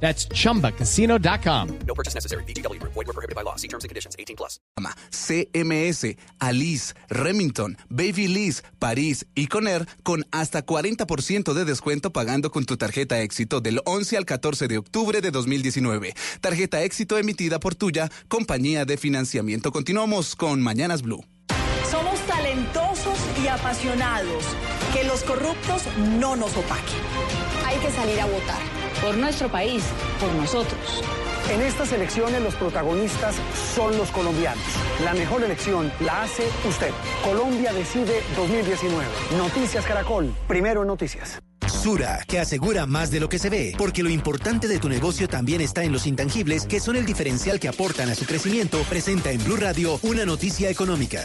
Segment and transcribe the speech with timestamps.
[0.00, 1.78] That's chumbacasino.com.
[1.86, 2.44] No purchase necessary.
[2.44, 2.80] BGW.
[2.82, 3.56] Void were prohibited by law.
[3.56, 4.14] See terms and conditions.
[4.18, 4.60] 18 plus.
[5.10, 12.76] CMS, Alice, Remington, Babyliss, París y Conair con hasta 40% de descuento pagando con tu
[12.76, 16.14] tarjeta éxito del 11 al 14 de octubre de 2019.
[16.40, 19.72] Tarjeta éxito emitida por tuya, compañía de financiamiento.
[19.72, 21.24] Continuamos con Mañanas Blue.
[21.90, 24.44] Somos talentosos y apasionados.
[24.92, 25.82] Que los corruptos
[26.18, 27.00] no nos opaquen.
[27.66, 28.85] Hay que salir a votar.
[29.02, 29.82] Por nuestro país,
[30.20, 31.02] por nosotros.
[31.50, 33.36] En estas elecciones los protagonistas
[33.74, 34.64] son los colombianos.
[35.04, 36.90] La mejor elección la hace usted.
[37.22, 39.04] Colombia decide 2019.
[39.38, 40.34] Noticias Caracol.
[40.48, 41.40] Primero en noticias.
[41.68, 45.28] Sura, que asegura más de lo que se ve, porque lo importante de tu negocio
[45.28, 49.30] también está en los intangibles, que son el diferencial que aportan a su crecimiento, presenta
[49.30, 51.22] en Blue Radio una noticia económica.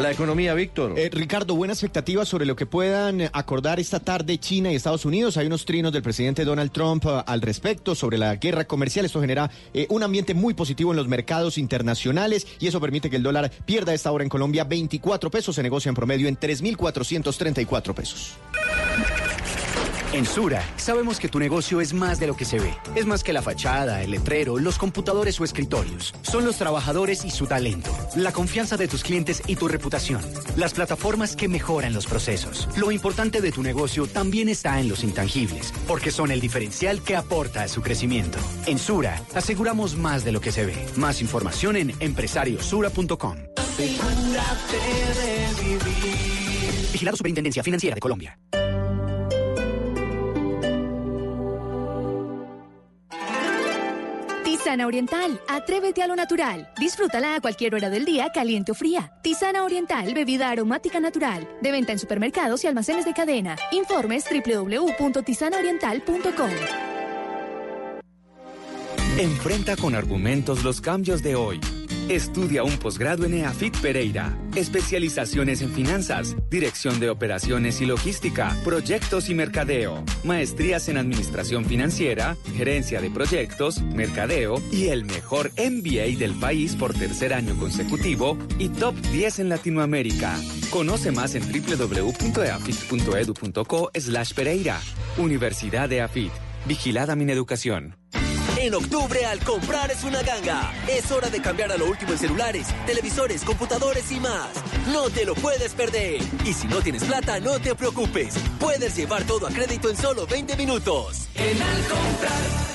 [0.00, 0.98] La economía, Víctor.
[0.98, 5.36] Eh, Ricardo, buena expectativa sobre lo que puedan acordar esta tarde China y Estados Unidos.
[5.36, 9.04] Hay unos trinos del presidente Donald Trump uh, al respecto sobre la guerra comercial.
[9.04, 13.16] Esto genera eh, un ambiente muy positivo en los mercados internacionales y eso permite que
[13.16, 15.54] el dólar pierda esta hora en Colombia 24 pesos.
[15.54, 18.36] Se negocia en promedio en 3.434 pesos.
[20.12, 22.74] En Sura, sabemos que tu negocio es más de lo que se ve.
[22.96, 26.12] Es más que la fachada, el letrero, los computadores o escritorios.
[26.22, 30.20] Son los trabajadores y su talento, la confianza de tus clientes y tu reputación,
[30.56, 32.68] las plataformas que mejoran los procesos.
[32.76, 37.14] Lo importante de tu negocio también está en los intangibles, porque son el diferencial que
[37.14, 38.38] aporta a su crecimiento.
[38.66, 40.74] En Sura, aseguramos más de lo que se ve.
[40.96, 43.36] Más información en empresariosura.com.
[46.92, 48.36] Vigilado Superintendencia Financiera de Colombia.
[54.62, 56.68] Tisana Oriental, atrévete a lo natural.
[56.78, 59.10] Disfrútala a cualquier hora del día, caliente o fría.
[59.22, 61.48] Tisana Oriental, bebida aromática natural.
[61.62, 63.56] De venta en supermercados y almacenes de cadena.
[63.72, 66.50] Informes www.tisanaoriental.com.
[69.18, 71.58] Enfrenta con argumentos los cambios de hoy.
[72.10, 74.36] Estudia un posgrado en EAFIT Pereira.
[74.56, 80.02] Especializaciones en finanzas, dirección de operaciones y logística, proyectos y mercadeo.
[80.24, 86.94] Maestrías en administración financiera, gerencia de proyectos, mercadeo y el mejor MBA del país por
[86.94, 90.36] tercer año consecutivo y top 10 en Latinoamérica.
[90.70, 94.80] Conoce más en www.eafit.edu.co slash Pereira.
[95.16, 96.32] Universidad de AFIT.
[96.66, 97.99] Vigilada mi educación.
[98.62, 100.70] En octubre al comprar es una ganga.
[100.86, 104.50] Es hora de cambiar a lo último en celulares, televisores, computadores y más.
[104.88, 106.20] No te lo puedes perder.
[106.44, 108.34] Y si no tienes plata, no te preocupes.
[108.58, 111.28] Puedes llevar todo a crédito en solo 20 minutos.
[111.36, 112.70] En al comprar.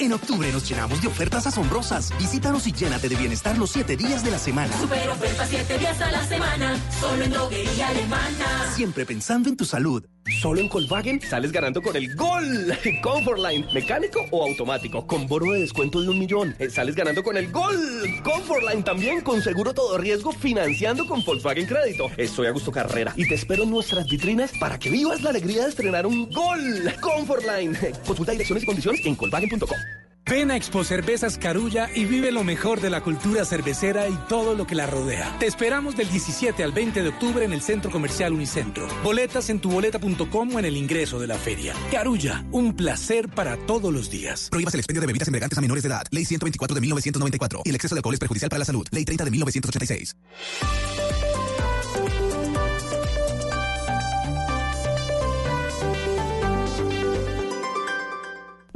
[0.00, 2.16] En octubre nos llenamos de ofertas asombrosas.
[2.16, 4.74] Visítanos y llénate de bienestar los siete días de la semana.
[4.78, 6.78] Super ofertas siete días a la semana.
[7.00, 8.72] Solo en droguería alemana.
[8.74, 10.02] Siempre pensando en tu salud.
[10.40, 12.74] Solo en Volkswagen sales ganando con el gol.
[13.02, 16.54] Comfortline, mecánico o automático, con bono de descuento de un millón.
[16.58, 17.76] Eh, sales ganando con el gol.
[18.22, 22.10] Comfortline también con seguro todo riesgo financiando con Volkswagen Crédito.
[22.16, 25.64] Estoy a gusto carrera y te espero en nuestras vitrinas para que vivas la alegría
[25.64, 26.92] de estrenar un gol.
[27.00, 27.76] Comfortline.
[28.06, 29.78] Consulta direcciones y condiciones en colvagen.com.
[30.26, 34.54] Ven a Expo Cervezas Carulla y vive lo mejor de la cultura cervecera y todo
[34.54, 35.36] lo que la rodea.
[35.38, 38.86] Te esperamos del 17 al 20 de octubre en el Centro Comercial Unicentro.
[39.02, 41.74] Boletas en tuboleta.com o en el ingreso de la feria.
[41.90, 44.48] Carulla, un placer para todos los días.
[44.50, 46.04] Prohíbas el expendio de bebidas embriagantes a menores de edad.
[46.10, 47.62] Ley 124 de 1994.
[47.64, 48.86] Y el exceso de alcohol es perjudicial para la salud.
[48.92, 50.16] Ley 30 de 1986.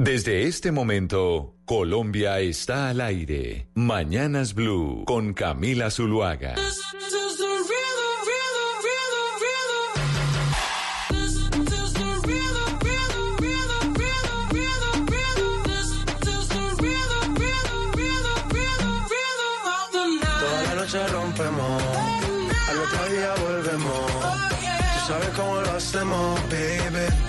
[0.05, 3.69] Desde este momento, Colombia está al aire.
[3.73, 6.53] Mañanas Blue con Camila Zuluaga.
[21.11, 21.83] Rompemos,
[22.69, 24.11] al otro día volvemos.
[24.11, 27.24] Tú sabes cómo lo hacemos, baby.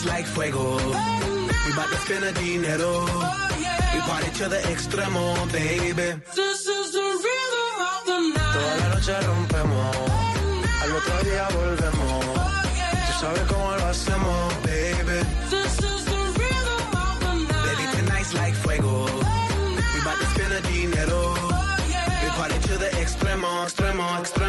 [0.00, 0.76] Tonight's like fuego.
[0.76, 3.04] We bout to spend the dinero.
[3.92, 6.20] We party to the extremo, baby.
[8.52, 9.96] Toda la noche rompemos,
[10.82, 12.24] al otro día volvemos.
[13.06, 15.18] Tú sabes cómo lo hacemos, baby.
[15.50, 17.64] This is the rhythm of the night.
[17.66, 19.04] Baby, tonight's like fuego.
[19.04, 21.20] We bout to spend the dinero.
[22.22, 24.39] We party to the extremo, extremo, extremo.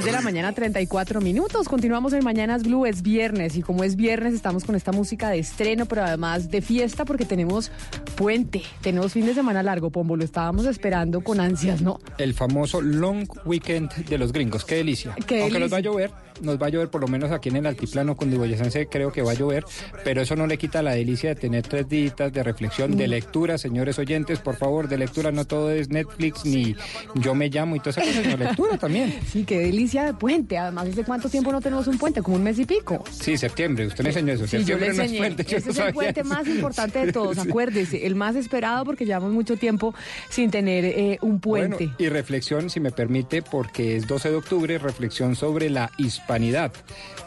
[0.00, 1.68] 10 de la mañana, 34 minutos.
[1.68, 2.86] Continuamos en Mañanas Blue.
[2.86, 6.62] Es viernes y como es viernes, estamos con esta música de estreno, pero además de
[6.62, 7.70] fiesta porque tenemos
[8.14, 8.62] puente.
[8.80, 10.16] Tenemos fin de semana largo, Pombo.
[10.16, 12.00] Lo estábamos esperando con ansias, ¿no?
[12.16, 14.64] El famoso long weekend de los gringos.
[14.64, 15.14] Qué delicia.
[15.26, 16.08] Qué Aunque nos va a delicia.
[16.08, 19.22] llover, nos va a llover por lo menos aquí en el altiplano cundiboyacense creo que
[19.22, 19.64] va a llover,
[20.04, 23.58] pero eso no le quita la delicia de tener tres días de reflexión, de lectura,
[23.58, 26.74] señores oyentes, por favor, de lectura, no todo es Netflix ni
[27.16, 29.14] yo me llamo y todas esas cosas, sino lectura también.
[29.30, 30.58] Sí, qué delicia de puente.
[30.58, 32.22] Además, ¿hace cuánto tiempo no tenemos un puente?
[32.22, 33.04] Como un mes y pico.
[33.10, 35.66] Sí, septiembre, usted me enseñó eso, Sí, yo le septiembre no es puente, yo Ese
[35.66, 36.28] no es el puente eso.
[36.28, 37.48] más importante de todos, Sí.
[37.48, 38.06] acuérdese.
[38.06, 39.94] El más esperado porque llevamos mucho tiempo
[40.28, 41.76] sin tener eh, un puente.
[41.86, 45.90] Bueno, y reflexión, si me permite, porque es 12 de octubre, reflexión sobre la
[46.30, 46.72] hispanidad.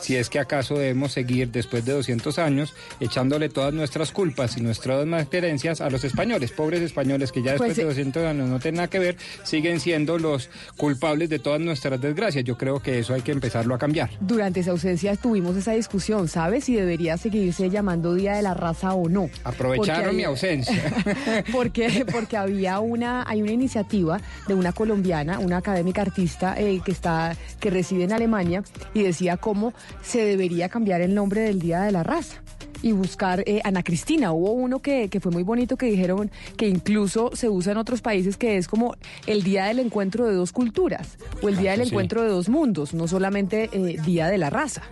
[0.04, 4.62] Si es que acaso debemos seguir, después de 200 años, echándole todas nuestras culpas y
[4.62, 8.26] nuestras más creencias a los españoles, pobres españoles que ya después Pues, de eh, 200
[8.26, 12.44] años no tienen nada que ver, siguen siendo los culpables de todas nuestras desgracias.
[12.44, 14.10] Yo creo que eso hay que empezarlo a cambiar.
[14.20, 16.66] Durante esa ausencia tuvimos esa discusión, ¿sabes?
[16.66, 19.30] Si debería seguirse llamando Día de la Raza o no.
[19.46, 20.84] Aprovecharon mi ausencia.
[21.54, 24.20] porque, porque había una, hay una iniciativa
[24.50, 28.64] de una colombiana, una académica artista eh, que está, que reside en Alemania,
[28.94, 32.42] y decía cómo se debería cambiar el nombre del Día de la Raza.
[32.82, 34.34] Y buscar eh, Ana Cristina.
[34.34, 38.02] Hubo uno que, que fue muy bonito que dijeron que incluso se usa en otros
[38.02, 38.96] países que es como
[39.26, 41.90] el día del encuentro de dos culturas o el día del sí.
[41.90, 44.84] encuentro de dos mundos, no solamente eh, Día de la Raza.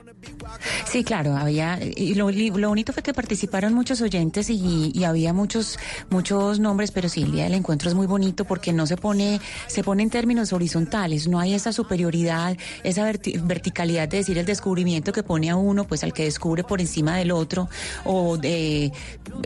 [0.86, 5.34] Sí, claro, había y lo, lo bonito fue que participaron muchos oyentes y, y había
[5.34, 5.80] muchos
[6.10, 9.40] muchos nombres, pero sí, el día del encuentro es muy bonito porque no se pone
[9.68, 14.46] se pone en términos horizontales, no hay esa superioridad, esa verti- verticalidad de decir el
[14.46, 17.70] descubrimiento que pone a uno, pues al que descubre por encima del otro
[18.04, 18.92] o de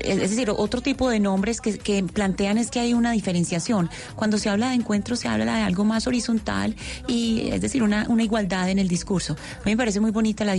[0.03, 3.89] es decir, otro tipo de nombres que, que plantean es que hay una diferenciación.
[4.15, 6.75] Cuando se habla de encuentro se habla de algo más horizontal
[7.07, 9.33] y es decir, una, una igualdad en el discurso.
[9.33, 10.55] A mí me parece muy bonita la.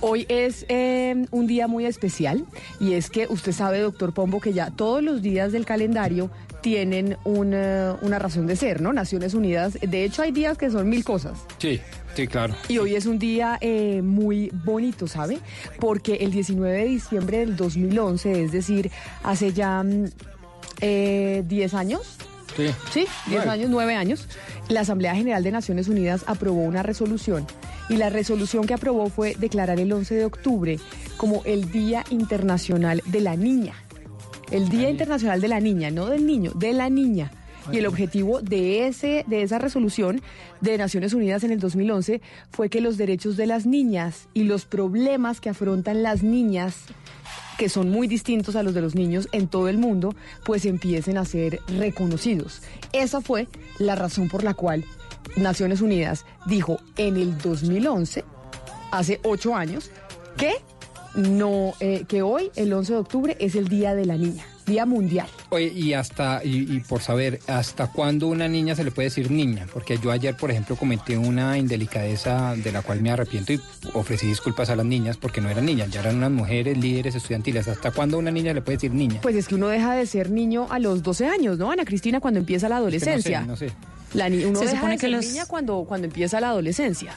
[0.00, 2.44] Hoy es eh, un día muy especial
[2.78, 6.30] y es que usted sabe, doctor Pombo, que ya todos los días del calendario
[6.60, 8.92] tienen una, una razón de ser, ¿no?
[8.92, 11.38] Naciones Unidas, de hecho hay días que son mil cosas.
[11.58, 11.80] Sí,
[12.14, 12.54] sí, claro.
[12.68, 15.38] Y hoy es un día eh, muy bonito, ¿sabe?
[15.80, 18.90] Porque el 19 de diciembre del 2011, es decir,
[19.22, 20.06] hace ya mm,
[20.80, 22.18] eh, 10 años,
[22.56, 22.68] Sí.
[22.92, 23.50] Sí, 10 Nueve.
[23.50, 24.28] años, 9 años.
[24.68, 27.46] La Asamblea General de Naciones Unidas aprobó una resolución
[27.88, 30.80] y la resolución que aprobó fue declarar el 11 de octubre
[31.16, 33.74] como el Día Internacional de la Niña.
[34.50, 37.30] El Día Internacional de la Niña, no del niño, de la niña.
[37.72, 40.20] Y el objetivo de, ese, de esa resolución
[40.60, 42.20] de Naciones Unidas en el 2011
[42.50, 46.76] fue que los derechos de las niñas y los problemas que afrontan las niñas
[47.58, 50.14] que son muy distintos a los de los niños en todo el mundo,
[50.44, 52.62] pues empiecen a ser reconocidos.
[52.92, 53.48] Esa fue
[53.78, 54.84] la razón por la cual
[55.36, 58.24] Naciones Unidas dijo en el 2011,
[58.90, 59.90] hace ocho años,
[60.36, 60.52] que
[61.14, 64.84] no, eh, que hoy, el 11 de octubre, es el Día de la Niña, Día
[64.84, 65.28] Mundial.
[65.50, 69.30] Oye, y hasta, y, y por saber, ¿hasta cuándo una niña se le puede decir
[69.30, 69.66] niña?
[69.72, 73.60] Porque yo ayer, por ejemplo, cometí una indelicadeza de la cual me arrepiento y
[73.94, 77.68] ofrecí disculpas a las niñas porque no eran niñas, ya eran unas mujeres líderes estudiantiles.
[77.68, 79.20] ¿Hasta cuándo una niña le puede decir niña?
[79.22, 82.18] Pues es que uno deja de ser niño a los 12 años, ¿no, Ana Cristina,
[82.20, 83.40] cuando empieza la Es que adolescencia?
[83.42, 83.76] No sé, no sé.
[84.14, 86.48] La ni- uno Se deja supone de que ser los- niña cuando, cuando empieza la
[86.48, 87.14] adolescencia.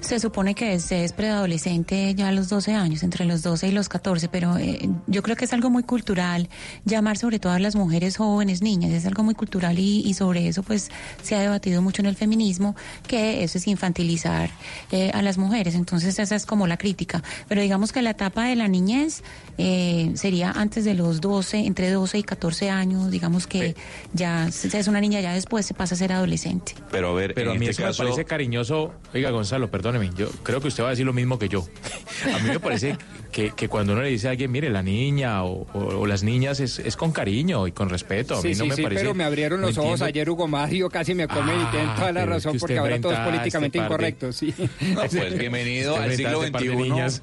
[0.00, 3.72] Se supone que es, es preadolescente ya a los 12 años, entre los 12 y
[3.72, 6.48] los 14, pero eh, yo creo que es algo muy cultural
[6.86, 10.48] llamar sobre todo a las mujeres jóvenes niñas, es algo muy cultural y, y sobre
[10.48, 10.90] eso pues
[11.22, 12.74] se ha debatido mucho en el feminismo,
[13.06, 14.48] que eso es infantilizar
[14.92, 18.44] eh, a las mujeres, entonces esa es como la crítica, pero digamos que la etapa
[18.46, 19.22] de la niñez
[19.58, 23.74] eh, sería antes de los 12, entre 12 y 14 años, digamos que
[24.14, 26.74] ya se- es una niña, ya después se pasa a ser adolescente.
[26.90, 28.94] Pero a ver, Pero a en mí este eso caso, me parece cariñoso.
[29.12, 31.66] Oiga, Gonzalo, perdóneme, yo creo que usted va a decir lo mismo que yo.
[32.34, 32.96] A mí me parece
[33.32, 36.22] que, que cuando uno le dice a alguien, mire, la niña o, o- o las
[36.22, 38.34] niñas es, es con cariño y con respeto.
[38.34, 39.02] A mí Sí, no sí, me sí, parece.
[39.02, 42.12] pero me abrieron los ojos entiendo- ayer Hugo Mario, casi me come y tienen toda
[42.12, 44.54] la es razón porque ahora todo es políticamente este incorrecto, sí.
[44.94, 46.76] No, pues bienvenido al siglo a este par de XXI.
[46.82, 47.22] niñas.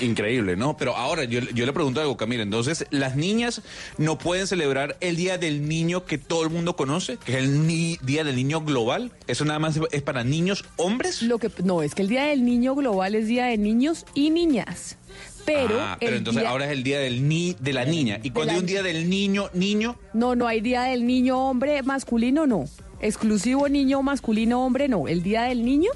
[0.00, 0.76] Increíble, ¿no?
[0.76, 2.42] Pero ahora yo, yo le pregunto algo, Camila.
[2.42, 3.62] Entonces, ¿las niñas
[3.98, 7.18] no pueden celebrar el Día del Niño que todo el mundo conoce?
[7.18, 9.12] Que es el ni- Día del Niño Global.
[9.26, 11.22] ¿Eso nada más es para niños hombres?
[11.22, 14.30] Lo que no es que el Día del Niño Global es Día de niños y
[14.30, 14.96] niñas.
[15.44, 18.18] Pero, ah, pero entonces día- ahora es el Día del ni de la niña.
[18.22, 21.38] Y cuando la hay un Día del Niño, niño, No, no hay Día del Niño
[21.50, 22.64] Hombre masculino, no.
[23.00, 25.06] Exclusivo niño masculino hombre, no.
[25.06, 25.90] El Día del Niño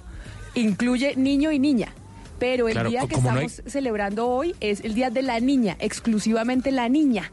[0.54, 1.94] incluye niño y niña.
[2.40, 5.22] Pero el Claro, día que como no hay- estamos celebrando hoy es el Día de
[5.22, 7.30] la Niña, exclusivamente la niña.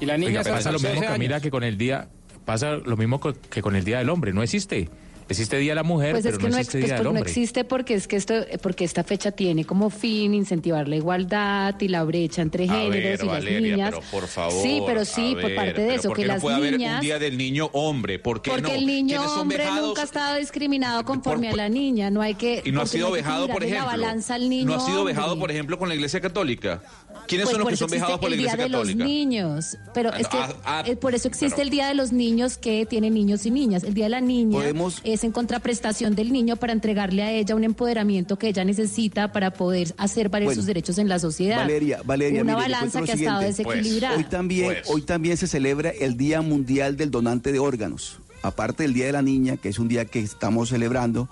[0.00, 2.08] Y la Oiga, pasa lo mismo, Camila, que con el día,
[2.44, 4.88] pasa lo mismo que con el Día del Hombre, no existe.
[5.28, 7.04] Existe Día de la Mujer, Pues pero es que no no, existe Día pues del
[7.04, 7.22] no Hombre.
[7.22, 11.88] existe porque es que esto, porque esta fecha tiene como fin incentivar la igualdad y
[11.88, 13.90] la brecha entre A géneros ver, y las niñas.
[13.90, 14.62] pero por favor.
[14.62, 16.96] Sí, pero sí, por parte de eso, ¿por que no las puede haber niñas.
[16.96, 18.18] un día del niño hombre?
[18.18, 18.68] ¿Por qué Porque no?
[18.74, 19.86] el niño ¿Quiénes son hombre vejados?
[19.88, 23.10] nunca ha estado discriminado conforme a la niña, no hay que Y no ha sido
[23.10, 23.86] vejado, por ejemplo.
[23.86, 25.40] la balanza al niño no ha sido vejado, hombre.
[25.40, 26.82] por ejemplo, con la Iglesia Católica.
[27.26, 29.04] ¿Quiénes Pues son los que son vejados por la el Iglesia Día de los Católica?
[29.04, 31.94] niños, pero Ah, es que ah, ah, eh, por eso existe pero- el Día de
[31.94, 33.82] los Niños que tiene niños y niñas.
[33.84, 37.54] El Día de la Niña Podemos- es en contraprestación del niño para entregarle a ella
[37.54, 41.56] un empoderamiento que ella necesita para poder hacer valer Bueno, sus derechos en la sociedad.
[41.58, 44.16] Valeria, Valeria, una mire, balanza que ha estado desequilibrada.
[44.16, 44.82] Hoy también, Pues.
[44.88, 48.18] hoy también se celebra el Día Mundial del Donante de Órganos.
[48.42, 51.28] Aparte del Día de la Niña, que es un día que estamos celebrando,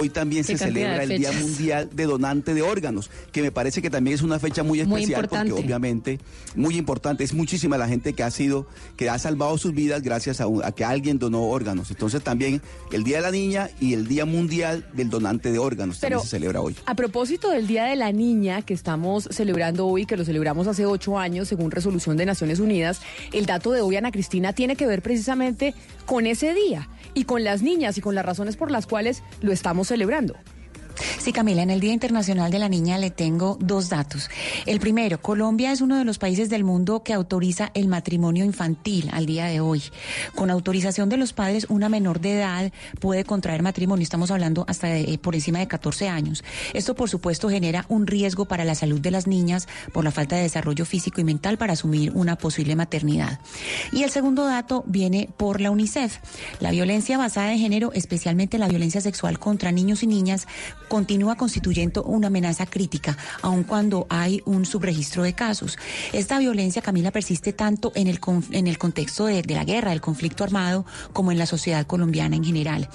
[0.00, 1.32] hoy también se celebra el Día.
[1.32, 5.28] Mundial de Donante de Órganos, que me parece que también es una fecha muy especial
[5.28, 6.18] porque obviamente
[6.54, 10.40] muy importante, es muchísima la gente que ha sido que ha salvado sus vidas gracias
[10.40, 11.90] a, un- a que alguien donó órganos.
[11.90, 12.62] Entonces también
[12.92, 16.24] el Día de la Niña y el Día Mundial del Donante de Órganos Pero- también
[16.28, 16.76] se celebra hoy.
[16.86, 20.86] A propósito del Día de la Niña que estamos celebrando hoy, que lo celebramos hace
[20.86, 23.00] ocho años según resolución de Naciones Unidas,
[23.32, 25.74] el dato de hoy, Ana Cristina, tiene que ver precisamente
[26.06, 29.50] con ese día y con las niñas y con las razones por las cuales lo
[29.52, 30.36] estamos celebrando.
[31.18, 34.30] Sí, Camila, en el Día Internacional de la Niña le tengo dos datos.
[34.64, 39.10] El primero, Colombia es uno de los países del mundo que autoriza el matrimonio infantil
[39.12, 39.82] al día de hoy.
[40.34, 44.02] Con autorización de los padres, una menor de edad puede contraer matrimonio.
[44.02, 46.44] Estamos hablando hasta de, eh, por encima de 14 años.
[46.72, 50.36] Esto, por supuesto, genera un riesgo para la salud de las niñas por la falta
[50.36, 53.40] de desarrollo físico y mental para asumir una posible maternidad.
[53.92, 56.18] Y el segundo dato viene por la UNICEF.
[56.60, 60.46] La violencia basada en género, especialmente la violencia sexual contra niños y niñas,
[60.88, 65.78] continúa constituyendo una amenaza crítica, aun cuando hay un subregistro de casos.
[66.12, 70.00] Esta violencia, Camila, persiste tanto en el, en el contexto de, de la guerra, del
[70.00, 72.88] conflicto armado, como en la sociedad colombiana en general.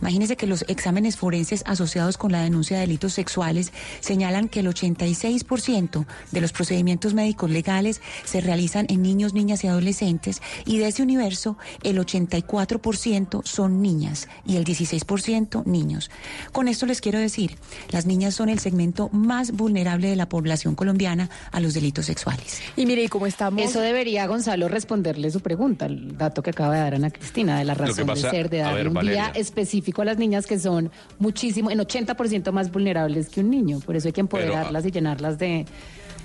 [0.00, 4.68] Imagínense que los exámenes forenses asociados con la denuncia de delitos sexuales señalan que el
[4.68, 10.88] 86% de los procedimientos médicos legales se realizan en niños, niñas y adolescentes y de
[10.88, 16.10] ese universo el 84% son niñas y el 16% niños.
[16.52, 17.33] Con esto les quiero decir,
[17.90, 22.60] las niñas son el segmento más vulnerable de la población colombiana a los delitos sexuales.
[22.76, 23.62] Y mire, y como estamos...
[23.62, 27.64] Eso debería Gonzalo responderle su pregunta, el dato que acaba de dar Ana Cristina, de
[27.64, 29.30] la razón pasa- de ser, de a darle ver, un Valeria.
[29.32, 33.80] día específico a las niñas que son muchísimo, en 80% más vulnerables que un niño.
[33.80, 35.64] Por eso hay que empoderarlas y llenarlas de,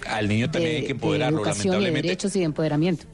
[0.08, 3.06] Al niño también de- hay que de empoderarlo, educación y de derechos y de empoderamiento.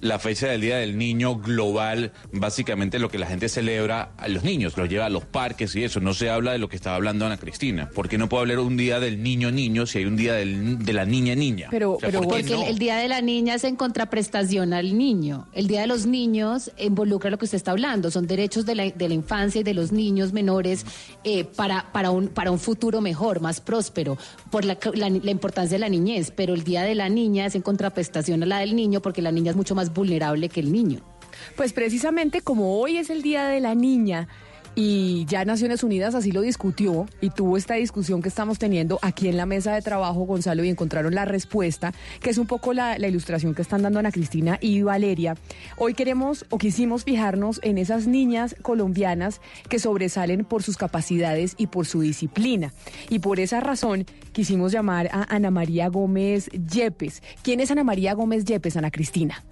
[0.00, 4.44] La fecha del Día del Niño global, básicamente lo que la gente celebra a los
[4.44, 6.00] niños, los lleva a los parques y eso.
[6.00, 7.90] No se habla de lo que estaba hablando Ana Cristina.
[7.94, 10.78] ¿Por qué no puede hablar un día del niño niño si hay un día del-
[10.84, 11.68] de la niña niña?
[11.70, 14.72] Pero- O sea, pero ¿por qué Porque el, Día de la Niña es en contraprestación
[14.72, 15.46] al niño.
[15.52, 18.10] El Día de los Niños involucra lo que usted está hablando.
[18.10, 20.86] Son derechos de la, de la infancia y de los niños menores
[21.24, 24.16] eh, para, para, un, para un futuro mejor, más próspero,
[24.50, 26.32] por la, la- la importancia de la niñez.
[26.34, 29.32] Pero el Día de la Niña es en contraprestación a la del niño porque la
[29.32, 31.00] niña es mucho más vulnerable que el niño.
[31.56, 34.28] Pues precisamente como hoy es el Día de la Niña
[34.80, 39.26] y ya Naciones Unidas así lo discutió y tuvo esta discusión que estamos teniendo aquí
[39.26, 42.96] en la mesa de trabajo, Gonzalo, y encontraron la respuesta, que es un poco la,
[42.96, 45.34] ilustración que están dando Ana Cristina y Valeria.
[45.78, 51.66] Hoy queremos o quisimos fijarnos en esas niñas colombianas que sobresalen por sus capacidades y
[51.66, 52.72] por su disciplina.
[53.08, 57.20] Y por esa razón quisimos llamar a Ana María Gómez Yepes.
[57.42, 59.42] ¿Quién es Ana María Gómez Yepes, Ana Cristina?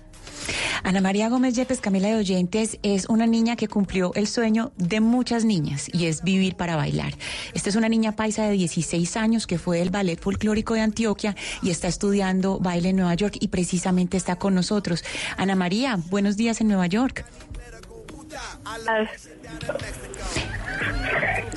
[0.83, 5.01] Ana María Gómez Yepes, Camila de Oyentes, es una niña que cumplió el sueño de
[5.01, 7.13] muchas niñas y es vivir para bailar.
[7.55, 11.35] Esta es una niña paisa de 16 años que fue del Ballet Folclórico de Antioquia
[11.63, 15.05] y está estudiando baile en Nueva York y precisamente está con nosotros.
[15.37, 17.25] Ana María, buenos días en Nueva York.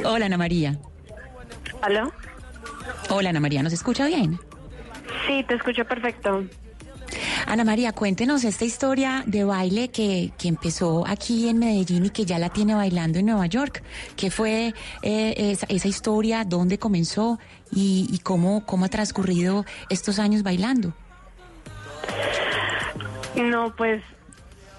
[0.05, 0.77] Hola Ana María.
[1.81, 2.11] ¿Aló?
[3.09, 4.39] Hola Ana María, ¿nos escucha bien?
[5.27, 6.45] Sí, te escucho perfecto.
[7.49, 12.23] Ana María, cuéntenos esta historia de baile que, que empezó aquí en Medellín y que
[12.23, 13.81] ya la tiene bailando en Nueva York.
[14.15, 16.43] ¿Qué fue eh, esa, historia?
[16.43, 17.39] ¿Dónde comenzó?
[17.71, 20.93] ¿Y, y cómo, cómo ha transcurrido estos años bailando?
[23.35, 24.03] No, pues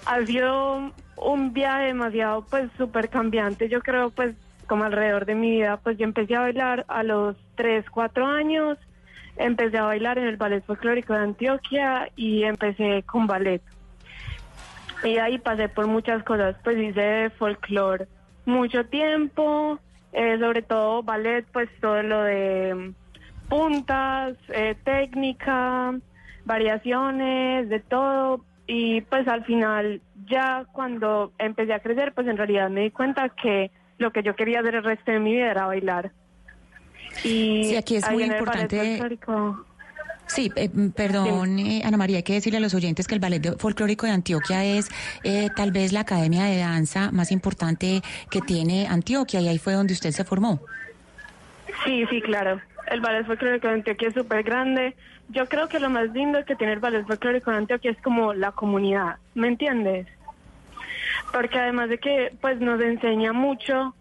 [0.05, 3.67] ha sido un viaje demasiado, pues, súper cambiante.
[3.67, 4.33] Yo creo, pues,
[4.67, 8.77] como alrededor de mi vida, pues yo empecé a bailar a los 3, 4 años.
[9.41, 13.61] Empecé a bailar en el Ballet Folclórico de Antioquia y empecé con ballet.
[15.03, 18.07] Y ahí pasé por muchas cosas, pues hice folclore
[18.45, 19.79] mucho tiempo,
[20.13, 22.93] eh, sobre todo ballet, pues todo lo de
[23.49, 25.93] puntas, eh, técnica,
[26.45, 28.45] variaciones, de todo.
[28.67, 33.29] Y pues al final, ya cuando empecé a crecer, pues en realidad me di cuenta
[33.29, 36.11] que lo que yo quería hacer el resto de mi vida era bailar.
[37.23, 39.01] Y Sí, aquí es muy importante-
[40.27, 43.19] Sí, eh, mm, perdón, eh, Ana María, hay que decirle a los oyentes que el
[43.19, 44.89] Ballet de- Folclórico de Antioquia es
[45.23, 49.73] eh, tal vez la academia de danza más importante que tiene Antioquia y ahí fue
[49.73, 50.61] donde usted se formó.
[51.83, 52.61] Sí, sí, claro.
[52.89, 54.95] El ballet folclórico de Antioquia es súper grande.
[55.29, 58.33] Yo creo que lo más lindo que tiene el ballet folclórico de Antioquia es como
[58.33, 60.07] la comunidad, ¿me entiendes?
[61.33, 63.95] Porque además de que pues nos enseña mucho,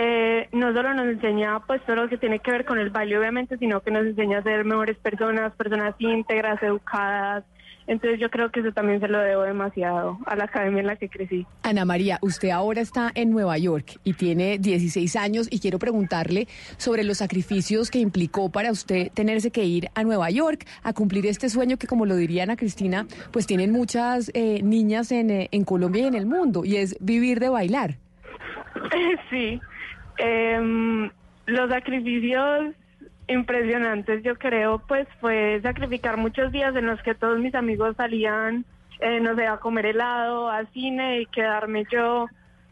[0.00, 3.18] eh, no solo nos enseña pues todo lo que tiene que ver con el baile
[3.18, 7.44] obviamente, sino que nos enseña a ser mejores personas, personas íntegras, educadas.
[7.88, 10.96] Entonces yo creo que eso también se lo debo demasiado a la academia en la
[10.96, 11.46] que crecí.
[11.64, 16.46] Ana María, usted ahora está en Nueva York y tiene 16 años y quiero preguntarle
[16.76, 21.26] sobre los sacrificios que implicó para usted tenerse que ir a Nueva York a cumplir
[21.26, 25.48] este sueño que, como lo diría Ana Cristina, pues tienen muchas eh, niñas en, eh,
[25.50, 27.96] en Colombia y en el mundo y es vivir de bailar.
[29.30, 29.60] Sí,
[30.18, 31.10] Em,
[31.46, 32.74] los sacrificios
[33.28, 38.64] impresionantes, yo creo, pues fue sacrificar muchos días en los que todos mis amigos salían,
[39.00, 42.26] eh, no sé, a comer helado, al cine y quedarme yo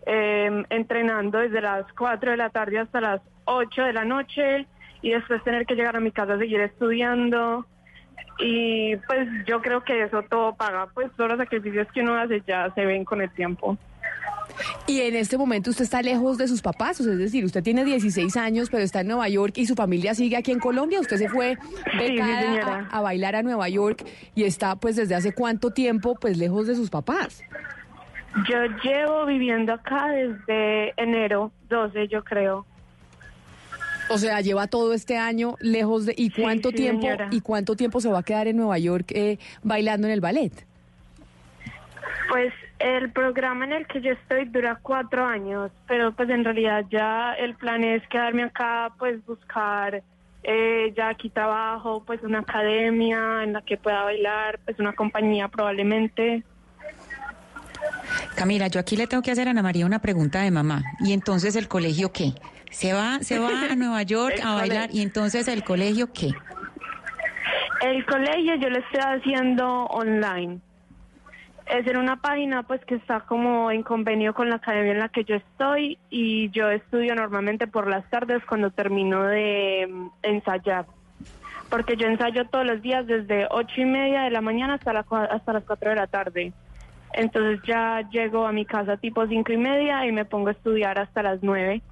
[0.06, 4.66] em, entrenando desde las 4 de la tarde hasta las 8 de la noche
[5.02, 7.66] y después tener que llegar a mi casa a seguir estudiando.
[8.38, 12.42] Y pues yo creo que eso todo paga, pues todos los sacrificios que uno hace
[12.46, 13.78] ya se ven con el tiempo.
[14.86, 17.62] Y en este momento usted está lejos de sus papás, o sea, es decir, usted
[17.62, 21.00] tiene 16 años, pero está en Nueva York y su familia sigue aquí en Colombia.
[21.00, 21.58] Usted se fue
[21.92, 22.88] sí, becada señora.
[22.90, 26.66] a, a bailar a Nueva York y está pues desde hace cuánto tiempo pues lejos
[26.66, 27.42] de sus papás.
[28.48, 32.66] Yo llevo viviendo acá desde enero 12, yo creo.
[34.08, 37.28] O sea, lleva todo este año lejos de ¿y cuánto sí, tiempo señora.
[37.30, 40.52] y cuánto tiempo se va a quedar en Nueva York eh, bailando en el ballet?
[42.28, 46.84] Pues el programa en el que yo estoy dura cuatro años, pero pues en realidad
[46.90, 50.02] ya el plan es quedarme acá, pues buscar
[50.42, 55.48] eh, ya aquí trabajo, pues una academia en la que pueda bailar, pues una compañía
[55.48, 56.44] probablemente.
[58.36, 60.82] Camila, yo aquí le tengo que hacer a Ana María una pregunta de mamá.
[61.00, 62.32] ¿Y entonces el colegio qué?
[62.70, 66.30] ¿Se va, se va a Nueva York a bailar y entonces el colegio qué?
[67.82, 70.60] El colegio yo lo estoy haciendo online.
[71.66, 75.08] Es en una página pues que está como en convenio con la academia en la
[75.08, 80.86] que yo estoy y yo estudio normalmente por las tardes cuando termino de mm, ensayar.
[81.68, 85.04] Porque yo ensayo todos los días desde ocho y media de la mañana hasta, la,
[85.30, 86.52] hasta las cuatro de la tarde.
[87.12, 91.00] Entonces ya llego a mi casa tipo cinco y media y me pongo a estudiar
[91.00, 91.82] hasta las nueve.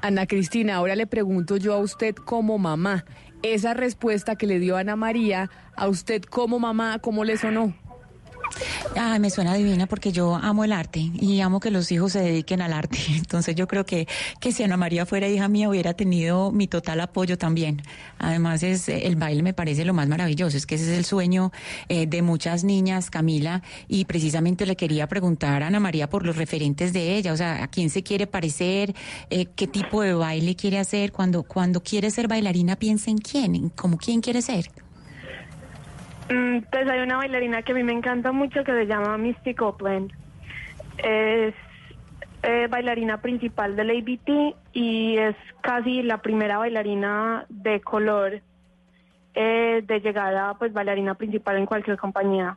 [0.00, 3.04] Ana Cristina, ahora le pregunto yo a usted como mamá,
[3.42, 7.74] esa respuesta que le dio Ana María, a usted como mamá, ¿cómo le sonó?
[8.96, 12.20] Ay, me suena divina porque yo amo el arte y amo que los hijos se
[12.20, 12.98] dediquen al arte.
[13.16, 14.06] Entonces yo creo que,
[14.40, 17.82] que si Ana María fuera hija mía hubiera tenido mi total apoyo también.
[18.18, 21.52] Además es el baile me parece lo más maravilloso, es que ese es el sueño
[21.88, 26.36] eh, de muchas niñas, Camila, y precisamente le quería preguntar a Ana María por los
[26.36, 28.94] referentes de ella, o sea, a quién se quiere parecer,
[29.30, 33.54] eh, qué tipo de baile quiere hacer, cuando, cuando quiere ser bailarina piensa en quién,
[33.54, 34.70] en cómo quién quiere ser.
[36.30, 39.54] Mm, Pues hay una bailarina que a mí me encanta mucho que se llama Misty
[39.54, 40.12] Copeland.
[40.98, 41.54] Es
[42.42, 48.40] eh, bailarina principal del ABT y es casi la primera bailarina de color
[49.34, 52.56] eh, de llegada, pues bailarina principal en cualquier compañía.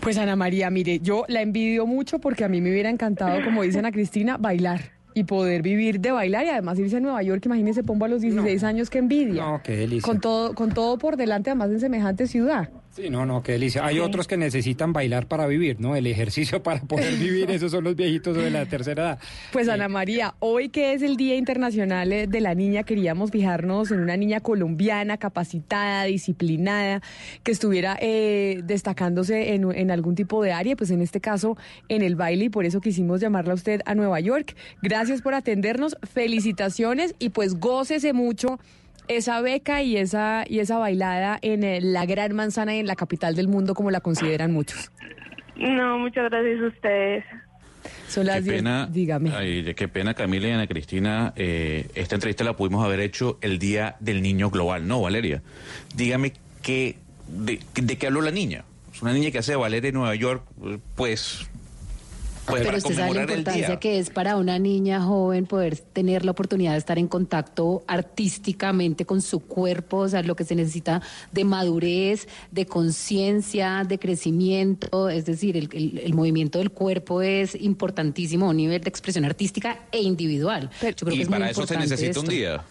[0.00, 3.62] Pues Ana María, mire, yo la envidio mucho porque a mí me hubiera encantado, como
[3.62, 4.80] dicen a Cristina, bailar
[5.14, 8.20] y poder vivir de bailar y además irse a Nueva York, imagínese, pongo a los
[8.20, 9.42] 16 años, qué envidia.
[9.44, 10.06] No, qué delicia.
[10.06, 12.70] Con todo, con todo por delante, además en semejante ciudad.
[12.94, 13.86] Sí, no, no, qué delicia.
[13.86, 15.96] Hay otros que necesitan bailar para vivir, ¿no?
[15.96, 19.18] El ejercicio para poder vivir, esos son los viejitos de la tercera edad.
[19.50, 23.90] Pues Ana María, hoy que es el Día Internacional eh, de la Niña, queríamos fijarnos
[23.92, 27.00] en una niña colombiana, capacitada, disciplinada,
[27.42, 31.56] que estuviera eh, destacándose en, en algún tipo de área, pues en este caso
[31.88, 34.54] en el baile, y por eso quisimos llamarla a usted a Nueva York.
[34.82, 38.58] Gracias por atendernos, felicitaciones y pues gócese mucho
[39.16, 42.96] esa beca y esa, y esa bailada en eh, la gran manzana y en la
[42.96, 44.90] capital del mundo, como la consideran muchos.
[45.56, 47.24] No, muchas gracias a ustedes.
[48.08, 48.56] Son las Qué 10.
[48.56, 49.32] pena, Dígame.
[49.34, 51.32] ay, qué pena, Camila y Ana Cristina.
[51.36, 55.42] eh, esta entrevista la pudimos haber hecho el día del niño global, ¿no, Valeria?
[55.96, 56.96] Dígame qué,
[57.28, 58.64] de, de qué habló la niña.
[58.94, 60.44] Es una niña que hace ballet en Nueva York,
[60.94, 61.48] pues
[62.46, 66.32] Pues Pero usted sabe la importancia que es para una niña joven poder tener la
[66.32, 71.02] oportunidad de estar en contacto artísticamente con su cuerpo, o sea, lo que se necesita
[71.30, 77.54] de madurez, de conciencia, de crecimiento, es decir, el, el- el movimiento del cuerpo es
[77.54, 80.70] importantísimo a un nivel de expresión artística e individual.
[80.82, 82.62] Yo creo que Y es muy para eso se necesita un día.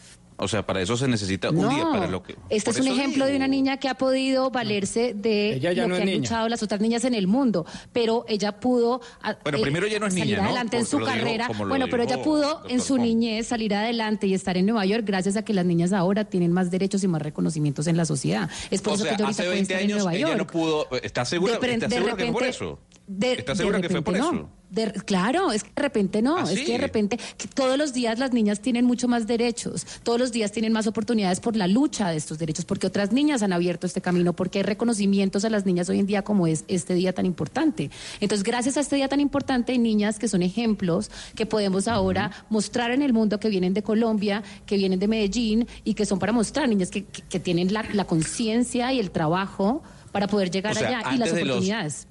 [0.43, 2.35] O sea, para eso se necesita un día para lo que.
[2.49, 5.89] Este es un ejemplo de una niña que ha podido valerse de Ella ya lo
[5.89, 6.17] no que es han niña.
[6.19, 9.99] luchado las otras niñas en el mundo, pero ella pudo a- Bueno, eh, primero ella
[9.99, 10.45] no es salir niña, ¿no?
[10.45, 11.47] adelante en su dijo- carrera.
[11.67, 15.03] Bueno, pero ella dijo pudo en su niñez salir adelante y estar en Nueva York
[15.05, 18.49] gracias a que las niñas ahora tienen más derechos y más reconocimientos en la sociedad.
[18.71, 20.15] Es por O eso sea, que ella ahorita hace puede 20 estar en años Nueva
[20.17, 20.37] ella York.
[20.39, 20.87] no pudo.
[21.03, 22.79] ¿Estás segura, De pre- ¿estás de segura que fue por repente- eso?
[23.07, 24.31] De- ¿Estás de segura que fue por eso?
[24.31, 24.61] no.
[24.71, 27.91] De- claro, es que de repente no, ¿Ah, es que de repente que todos los
[27.91, 31.67] días las niñas tienen mucho más derechos, todos los días tienen más oportunidades por la
[31.67, 35.49] lucha de estos derechos, porque otras niñas han abierto este camino, porque hay reconocimientos a
[35.49, 37.91] las niñas hoy en día como es este día tan importante.
[38.21, 42.31] Entonces, gracias a este día tan importante, hay niñas que son ejemplos que podemos ahora
[42.49, 46.17] mostrar en el mundo que vienen de Colombia, que vienen de Medellín y que son
[46.17, 49.83] para mostrar, niñas que, que- que tienen la, la conciencia y el trabajo
[50.13, 52.07] para poder llegar O sea, allá y las los- oportunidades.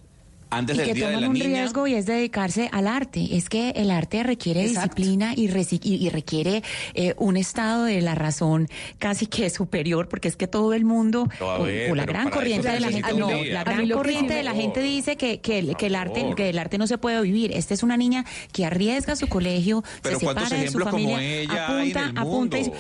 [0.50, 1.46] Antes y del que día de toman la un niña.
[1.62, 3.36] riesgo y es dedicarse al arte.
[3.36, 4.96] Es que el arte requiere Exacto.
[4.96, 6.62] disciplina y, y, y requiere
[6.94, 11.28] eh, un estado de la razón casi que superior, porque es que todo el mundo,
[11.40, 14.54] o- ver, o la gran corriente de la gente, no, la gran corriente de la
[14.54, 17.52] gente dice que, que, el, que el arte, que el arte no se puede vivir.
[17.54, 21.22] Esta es una niña que arriesga su colegio, Pero se ¿cuántos separa de su familia,
[21.22, 22.72] ella hay en apunta, apunta y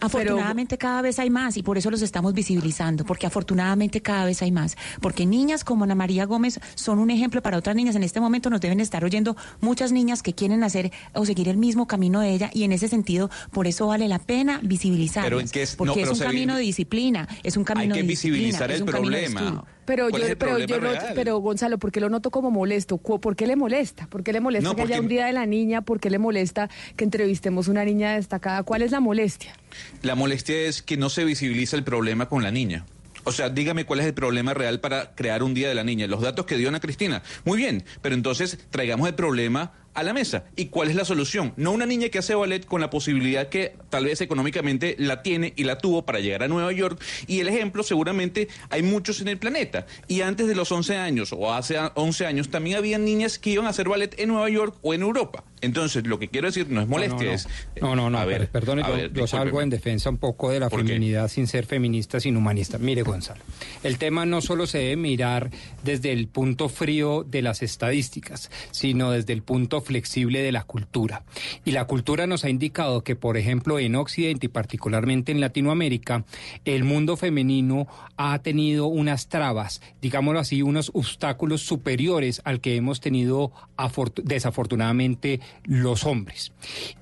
[0.00, 4.42] Afortunadamente cada vez hay más y por eso los estamos visibilizando, porque afortunadamente cada vez
[4.42, 7.96] hay más, porque niñas como Ana María Gómez son un ejemplo para otras niñas.
[7.96, 11.56] En este momento nos deben estar oyendo muchas niñas que quieren hacer o seguir el
[11.56, 15.40] mismo camino de ella y en ese sentido por eso vale la pena visibilizarlas, Pero
[15.40, 17.94] ¿en qué es- no, porque pero es un camino vi- de disciplina, es un camino
[17.94, 19.64] que de disciplina, visibilizar es el problema.
[19.88, 22.98] Pero ¿Cuál yo, pero yo no- pero Gonzalo, ¿por qué lo noto como molesto?
[22.98, 24.06] ¿Por qué le molesta?
[24.06, 25.80] ¿Por qué le molesta No, que haya porque- un día de la niña?
[25.80, 28.62] ¿Por qué le molesta que entrevistemos una niña destacada?
[28.64, 29.54] ¿Cuál es la molestia?
[30.02, 32.84] La molestia es que no se visibiliza el problema con la niña.
[33.24, 36.06] O sea, dígame cuál es el problema real para crear un día de la niña.
[36.06, 37.22] Los datos que dio Ana Cristina.
[37.44, 40.44] Muy bien, pero entonces traigamos el problema a la mesa.
[40.56, 41.52] ¿Y cuál es la solución?
[41.56, 45.52] No una niña que hace ballet con la posibilidad que tal vez económicamente la tiene
[45.56, 47.00] y la tuvo para llegar a Nueva York.
[47.26, 49.86] Y el ejemplo seguramente hay muchos en el planeta.
[50.06, 53.50] Y antes de los 11 años o hace a- 11 años también había niñas que
[53.50, 55.44] iban a hacer ballet en Nueva York o en Europa.
[55.60, 57.32] Entonces, lo que quiero decir no es molestia, no, no.
[57.32, 57.48] es...
[57.82, 60.18] No, no, no, a ver, per- perdone, a yo, ver, yo salgo en defensa un
[60.18, 62.78] poco de la feminidad sin ser feminista, sin humanista.
[62.78, 63.42] Mire, Gonzalo,
[63.82, 65.50] el tema no solo se debe mirar
[65.82, 71.24] desde el punto frío de las estadísticas, sino desde el punto flexible de la cultura.
[71.64, 76.24] Y la cultura nos ha indicado que, por ejemplo, en Occidente y particularmente en Latinoamérica,
[76.64, 83.00] el mundo femenino ha tenido unas trabas, digámoslo así, unos obstáculos superiores al que hemos
[83.00, 86.52] tenido afortu- desafortunadamente los hombres.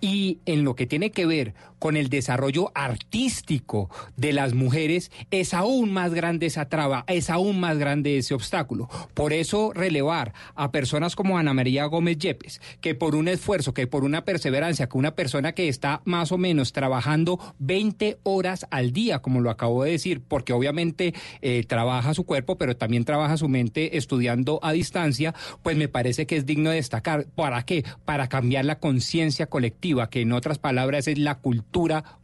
[0.01, 5.54] Y en lo que tiene que ver con el desarrollo artístico de las mujeres, es
[5.54, 8.88] aún más grande esa traba, es aún más grande ese obstáculo.
[9.14, 13.86] Por eso relevar a personas como Ana María Gómez Yepes, que por un esfuerzo, que
[13.86, 18.92] por una perseverancia, que una persona que está más o menos trabajando 20 horas al
[18.92, 23.36] día, como lo acabo de decir, porque obviamente eh, trabaja su cuerpo, pero también trabaja
[23.36, 27.26] su mente estudiando a distancia, pues me parece que es digno de destacar.
[27.34, 27.84] ¿Para qué?
[28.04, 31.65] Para cambiar la conciencia colectiva, que en otras palabras es la cultura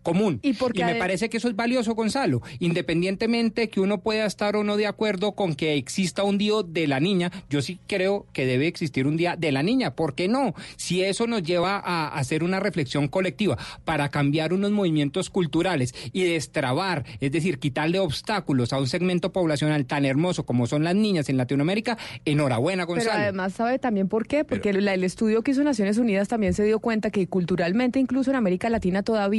[0.02, 0.40] común.
[0.42, 4.64] Y porque me parece que eso es valioso, Gonzalo, independientemente que uno pueda estar o
[4.64, 8.44] no de acuerdo con que exista un día de la niña, yo sí creo que
[8.46, 10.54] debe existir un día de la niña, ¿por qué no?
[10.76, 16.24] Si eso nos lleva a hacer una reflexión colectiva para cambiar unos movimientos culturales y
[16.24, 21.28] destrabar, es decir, quitarle obstáculos a un segmento poblacional tan hermoso como son las niñas
[21.28, 23.10] en Latinoamérica, enhorabuena, Gonzalo.
[23.12, 24.44] Pero además, ¿sabe también por qué?
[24.44, 28.30] Porque la- el estudio que hizo Naciones Unidas también se dio cuenta que culturalmente, incluso
[28.30, 29.31] en América Latina todavía,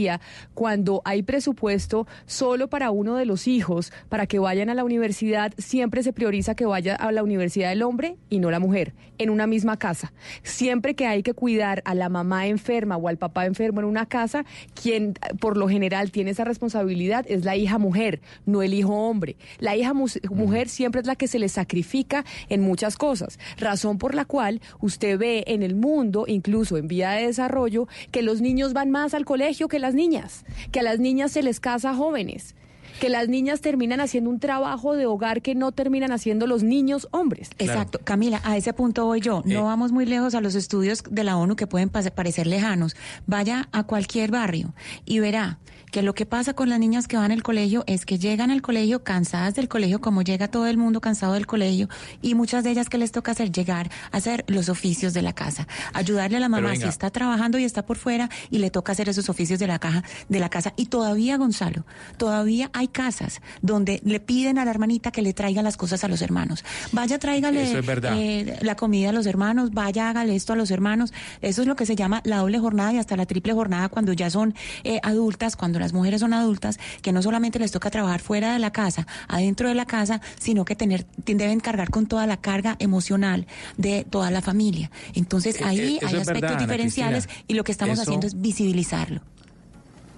[0.54, 5.54] cuando hay presupuesto solo para uno de los hijos, para que vayan a la universidad,
[5.58, 9.30] siempre se prioriza que vaya a la universidad el hombre y no la mujer, en
[9.30, 10.14] una misma casa.
[10.42, 14.08] Siempre que hay que cuidar a la mamá enferma o al papá enfermo en una
[14.08, 18.94] casa, quien por lo general tiene esa responsabilidad es la hija mujer, no el hijo
[18.94, 19.36] hombre.
[19.60, 24.16] La hija mujer siempre es la que se le sacrifica en muchas cosas, razón por
[24.16, 28.74] la cual usted ve en el mundo, incluso en vía de desarrollo, que los niños
[28.74, 32.56] van más al colegio que las niñas, que a las niñas se les casa jóvenes
[33.00, 37.08] que las niñas terminan haciendo un trabajo de hogar que no terminan haciendo los niños
[37.12, 37.50] hombres.
[37.58, 38.00] Exacto.
[38.04, 39.42] Camila, a ese punto voy yo.
[39.46, 42.96] No vamos muy lejos a los estudios de la ONU que pueden parecer lejanos.
[43.26, 44.74] Vaya a cualquier barrio
[45.06, 45.60] y verá
[45.94, 48.64] que lo que pasa con las niñas que van al colegio es que llegan al
[48.64, 51.88] colegio cansadas del colegio, como llega todo el mundo cansado del colegio,
[52.20, 55.34] y muchas de ellas que les toca hacer llegar a hacer los oficios de la
[55.34, 58.94] casa, ayudarle a la mamá si está trabajando y está por fuera y le toca
[58.94, 60.74] hacer esos oficios de la caja de la casa.
[60.78, 61.86] Y todavía, Gonzalo,
[62.18, 66.08] todavía hay casas donde le piden a la hermanita que le traiga las cosas a
[66.08, 66.66] los hermanos.
[66.92, 71.14] Vaya, tráigale es eh, la comida a los hermanos, vaya, hágale esto a los hermanos.
[71.44, 74.12] Eso es lo que se llama la doble jornada y hasta la triple jornada cuando
[74.14, 78.22] ya son eh, adultas, cuando las mujeres son adultas, que no solamente les toca trabajar
[78.22, 82.26] fuera de la casa, adentro de la casa, sino que tener deben cargar con toda
[82.26, 83.46] la carga emocional
[83.78, 84.90] de toda la familia.
[85.14, 87.46] Entonces Eh, ahí eso hay aspectos verdad, diferenciales Cristina.
[87.48, 89.22] y lo que estamos Eso- haciendo es visibilizarlo.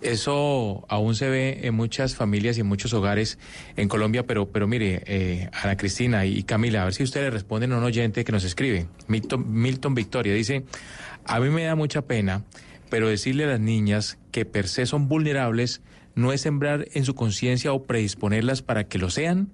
[0.01, 3.39] Eso aún se ve en muchas familias y en muchos hogares
[3.75, 7.71] en Colombia, pero, pero mire, eh, Ana Cristina y Camila, a ver si ustedes responden
[7.73, 8.85] a un oyente que nos escribe.
[9.07, 10.63] Milton, Milton Victoria dice,
[11.25, 12.43] a mí me da mucha pena,
[12.89, 15.81] pero decirle a las niñas que per se son vulnerables
[16.15, 19.49] no es sembrar en su conciencia o predisponerlas para que lo sean.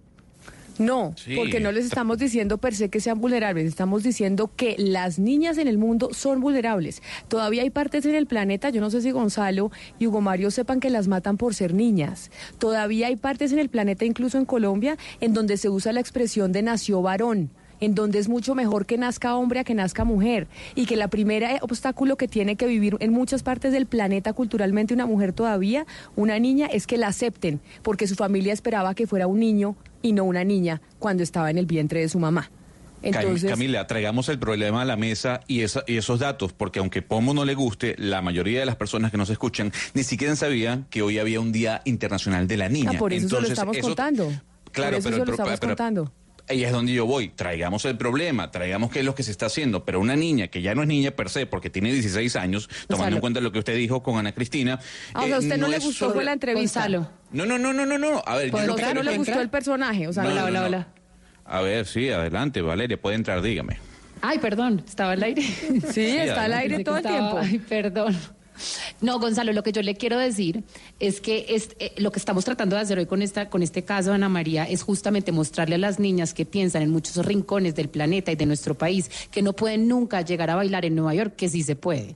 [0.80, 1.36] No, Sí.
[1.36, 5.58] porque no les estamos diciendo per se que sean vulnerables, estamos diciendo que las niñas
[5.60, 7.04] en el mundo son vulnerables.
[7.28, 10.80] Todavía hay partes en el planeta, yo no sé si Gonzalo y Hugo Mario sepan
[10.80, 12.32] que las matan por ser niñas.
[12.58, 16.52] Todavía hay partes en el planeta, incluso en Colombia, en donde se usa la expresión
[16.52, 20.48] de nació varón en donde es mucho mejor que nazca hombre a que nazca mujer
[20.76, 24.94] y que la primera obstáculo que tiene que vivir en muchas partes del planeta culturalmente
[24.94, 29.28] una mujer todavía, una niña, es que la acepten, porque su familia esperaba que fuera
[29.28, 32.50] un niño y no una niña cuando estaba en el vientre de su mamá.
[33.04, 37.02] Entonces, Camila, traigamos el problema a la mesa y, esa- y esos datos, porque aunque
[37.02, 40.86] Pomo no le guste, la mayoría de las personas que nos escuchan ni siquiera sabían
[40.92, 42.92] que hoy había un Día Internacional de la Niña.
[42.94, 44.32] ah, por eso se lo estamos eso- contando.
[44.72, 46.14] Claro, por eso pero se lo estamos pero- contando.
[46.52, 47.30] Ahí es donde yo voy.
[47.30, 49.86] Traigamos el problema, traigamos qué es lo que se está haciendo.
[49.86, 52.88] Pero una niña que ya no es niña per se, porque tiene 16 años, tomando
[52.90, 53.16] Gonzalo.
[53.16, 54.78] en cuenta lo que usted dijo con Ana Cristina.
[55.14, 56.90] Ah, o sea, a eh, usted no, le gustó sobre- fue la entrevista.
[56.90, 58.22] No, no, no, no, no, no.
[58.26, 60.08] A ver, yo Pues lo a que usted no le gustó el personaje.
[60.10, 60.86] O sea, No, no, no, no.
[61.46, 63.78] A ver, sí, adelante, Valeria, puede entrar, dígame.
[64.22, 65.42] Ay, perdón, estaba al aire.
[65.42, 67.40] Sí, está al aire todo el tiempo.
[67.42, 68.18] Ay, perdón.
[69.02, 70.64] No, Gonzalo, lo que yo le quiero decir
[71.00, 73.84] es que es, eh, lo que estamos tratando de hacer hoy con, esta, con este
[73.84, 77.90] caso, Ana María, es justamente mostrarle a las niñas que piensan en muchos rincones del
[77.90, 81.36] planeta y de nuestro país que no pueden nunca llegar a bailar en Nueva York,
[81.36, 82.16] que sí se puede.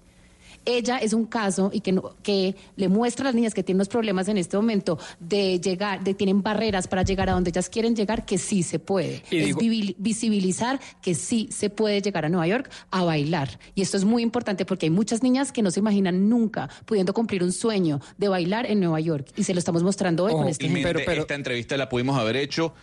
[0.66, 3.78] Ella es un caso y que, no- que le muestra a las niñas que tienen
[3.78, 7.70] unos problemas en este momento de llegar, de tienen barreras para llegar a donde ellas
[7.70, 9.22] quieren llegar, que sí se puede.
[9.32, 13.60] Y es digo- visibilizar que sí se puede llegar a Nueva York a bailar.
[13.76, 17.14] Y esto es muy importante porque hay muchas niñas que no se imaginan nunca pudiendo
[17.14, 19.28] cumplir un sueño de bailar en Nueva York.
[19.36, 20.90] Y se lo estamos mostrando hoy con este ejemplo.
[21.00, 22.74] Felizmente, esta entrevista la pudimos haber hecho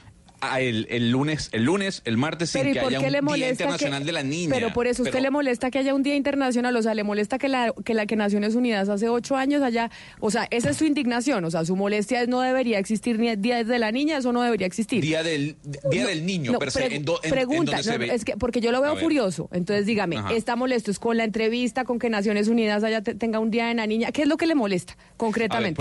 [0.59, 4.01] el, el lunes, el lunes, el martes, sin Pero ¿y que haya un Día Internacional
[4.01, 4.51] que, de la Niña.
[4.53, 6.75] Pero por eso, ¿usted Pero- le molesta que haya un Día Internacional?
[6.77, 9.91] O sea, ¿le molesta que la que, la que Naciones Unidas hace ocho años haya...
[10.21, 11.45] O sea, esa es su indignación.
[11.45, 14.43] O sea, su molestia es no debería existir ni Día de la Niña, eso no
[14.43, 15.01] debería existir.
[15.03, 15.57] Día del,
[15.91, 18.15] día No, del Niño, no, per se, pregu- en, do- en- pregunta, no, ve.
[18.15, 19.49] es que porque yo lo veo furioso.
[19.53, 20.33] Entonces, dígame, Ajá.
[20.35, 20.91] ¿está molesto?
[20.91, 23.87] ¿Es con la entrevista, con que Naciones Unidas haya te- tenga un Día de la
[23.87, 24.11] Niña?
[24.13, 25.75] ¿Qué es lo que le molesta A ver, concretamente?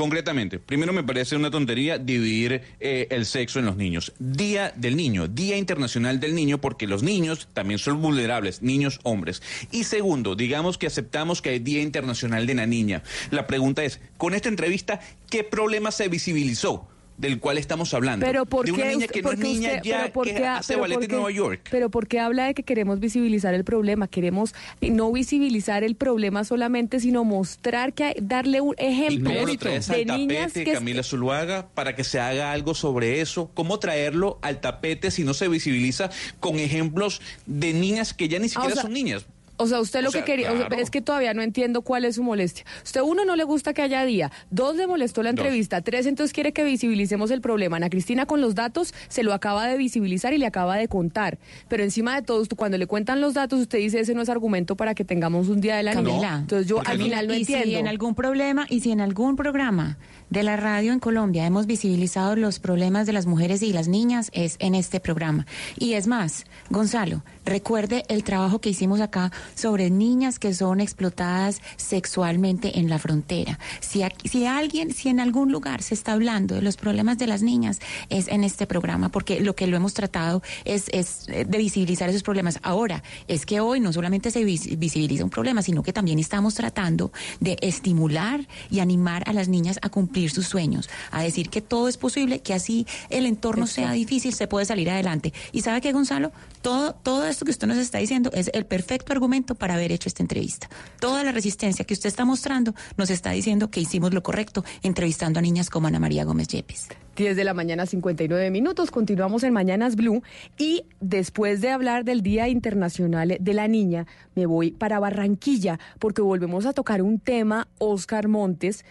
[0.00, 4.14] Concretamente, primero me parece una tontería dividir eh, el sexo en los niños.
[4.18, 9.42] Día del Niño, Día Internacional del Niño, porque los niños también son vulnerables, niños hombres.
[9.70, 13.02] Y segundo, digamos que aceptamos que hay Día Internacional de la Niña.
[13.30, 16.88] La pregunta es, con esta entrevista, ¿qué problema se visibilizó?
[17.20, 18.24] Del cual estamos hablando.
[18.24, 20.12] Pero ¿por de qué una niña usted- que no es porque niña usted- ya pero
[20.12, 21.68] por que hace ballet por en Nueva York.
[21.70, 24.08] Pero ¿por qué habla de que queremos visibilizar el problema?
[24.08, 29.86] Queremos no visibilizar el problema solamente, sino mostrar que hay, darle un ¿Y ejemplo traes
[29.88, 33.50] de al niñas tapete, que Camila Zuluaga, para que se haga algo sobre eso?
[33.52, 38.48] ¿Cómo traerlo al tapete si no se visibiliza con ejemplos de niñas que ya ni
[38.48, 39.26] siquiera Ah, sea, son niñas?
[39.62, 41.82] O sea, usted lo O sea, que quería, o sea, es que todavía no entiendo
[41.82, 42.64] cuál es su molestia.
[42.84, 44.30] Usted, uno, no le gusta que haya día.
[44.50, 45.38] Dos, le molestó la Dos.
[45.38, 45.80] entrevista.
[45.82, 47.76] Tres, entonces quiere que visibilicemos el problema.
[47.76, 51.38] Ana Cristina con los datos se lo acaba de visibilizar y le acaba de contar.
[51.68, 54.28] Pero encima de todo, usted, cuando le cuentan los datos, usted dice ese no es
[54.28, 56.04] argumento para que tengamos un día de la niña.
[56.08, 57.66] Camila, Entonces yo al final no y entiendo.
[57.66, 59.98] si en algún problema y si en algún programa
[60.30, 64.30] de la radio en Colombia hemos visibilizado los problemas de las mujeres y las niñas
[64.32, 65.46] es en este programa.
[65.78, 71.60] Y es más, Gonzalo, recuerde el trabajo que hicimos acá sobre niñas que son explotadas
[71.76, 73.58] sexualmente en la frontera.
[73.80, 77.26] Si, aquí- si alguien, si en algún lugar se está hablando de los problemas de
[77.28, 81.44] las niñas, es en este programa, porque lo que lo hemos tratado es, es eh,
[81.44, 82.58] de visibilizar esos problemas.
[82.62, 86.54] Ahora, es que hoy no solamente se vis- visibiliza un problema, sino que también estamos
[86.54, 91.50] tratando de estimular y animar a las niñas a cumplir cumplir sus sueños, a decir
[91.50, 95.34] que todo es posible, que así el entorno sea difícil, se puede salir adelante.
[95.52, 99.12] Y sabe que Gonzalo, todo, todo esto que usted nos está diciendo es el perfecto
[99.12, 100.68] argumento para haber hecho esta entrevista.
[101.00, 105.38] Toda la resistencia que usted está mostrando nos está diciendo que hicimos lo correcto entrevistando
[105.38, 106.88] a niñas como Ana María Gómez Yepes.
[107.16, 108.90] 10 de la mañana, 59 minutos.
[108.90, 110.22] Continuamos en Mañanas Blue.
[110.56, 116.22] Y después de hablar del Día Internacional de la Niña, me voy para Barranquilla, porque
[116.22, 118.84] volvemos a tocar un tema, Oscar Montes,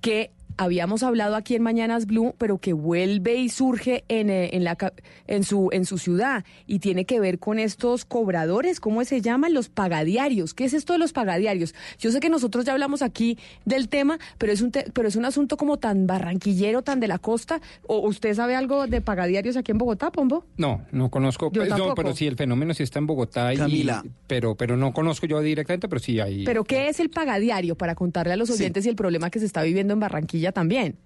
[0.00, 0.30] que
[0.64, 4.76] habíamos hablado aquí en Mañanas Blue, pero que vuelve y surge en, eh, en, la,
[4.76, 4.92] ca-
[5.26, 9.54] en, su, en su ciudad y tiene que ver con estos cobradores, ¿cómo se llaman?
[9.54, 10.52] Los pagadiarios.
[10.52, 11.74] ¿Qué es esto de los pagadiarios?
[11.98, 15.16] Yo sé que nosotros ya hablamos aquí del tema, pero es un, te- pero es
[15.16, 17.60] un asunto como tan barranquillero, tan de la costa.
[17.86, 20.44] ¿O usted sabe algo de pagadiarios aquí en Bogotá, Pombo?
[20.58, 21.50] No, no conozco.
[21.52, 23.54] Yo pues, no, pero sí, el fenómeno sí está en Bogotá.
[23.54, 24.04] y- Camila.
[24.26, 26.44] pero, pero no conozco yo directamente, pero sí hay.
[26.44, 29.46] ¿Pero qué es el pagadiario para contarle a los oyentes y el problema que se
[29.46, 30.96] está viviendo en Barranquilla también?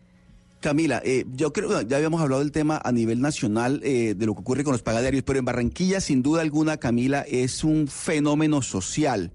[0.60, 4.26] Camila, eh, yo creo que ya habíamos hablado del tema a nivel nacional eh, de
[4.26, 7.86] lo que ocurre con los pagadiarios, pero en Barranquilla, sin duda alguna, Camila, es un
[7.86, 9.30] fenómeno social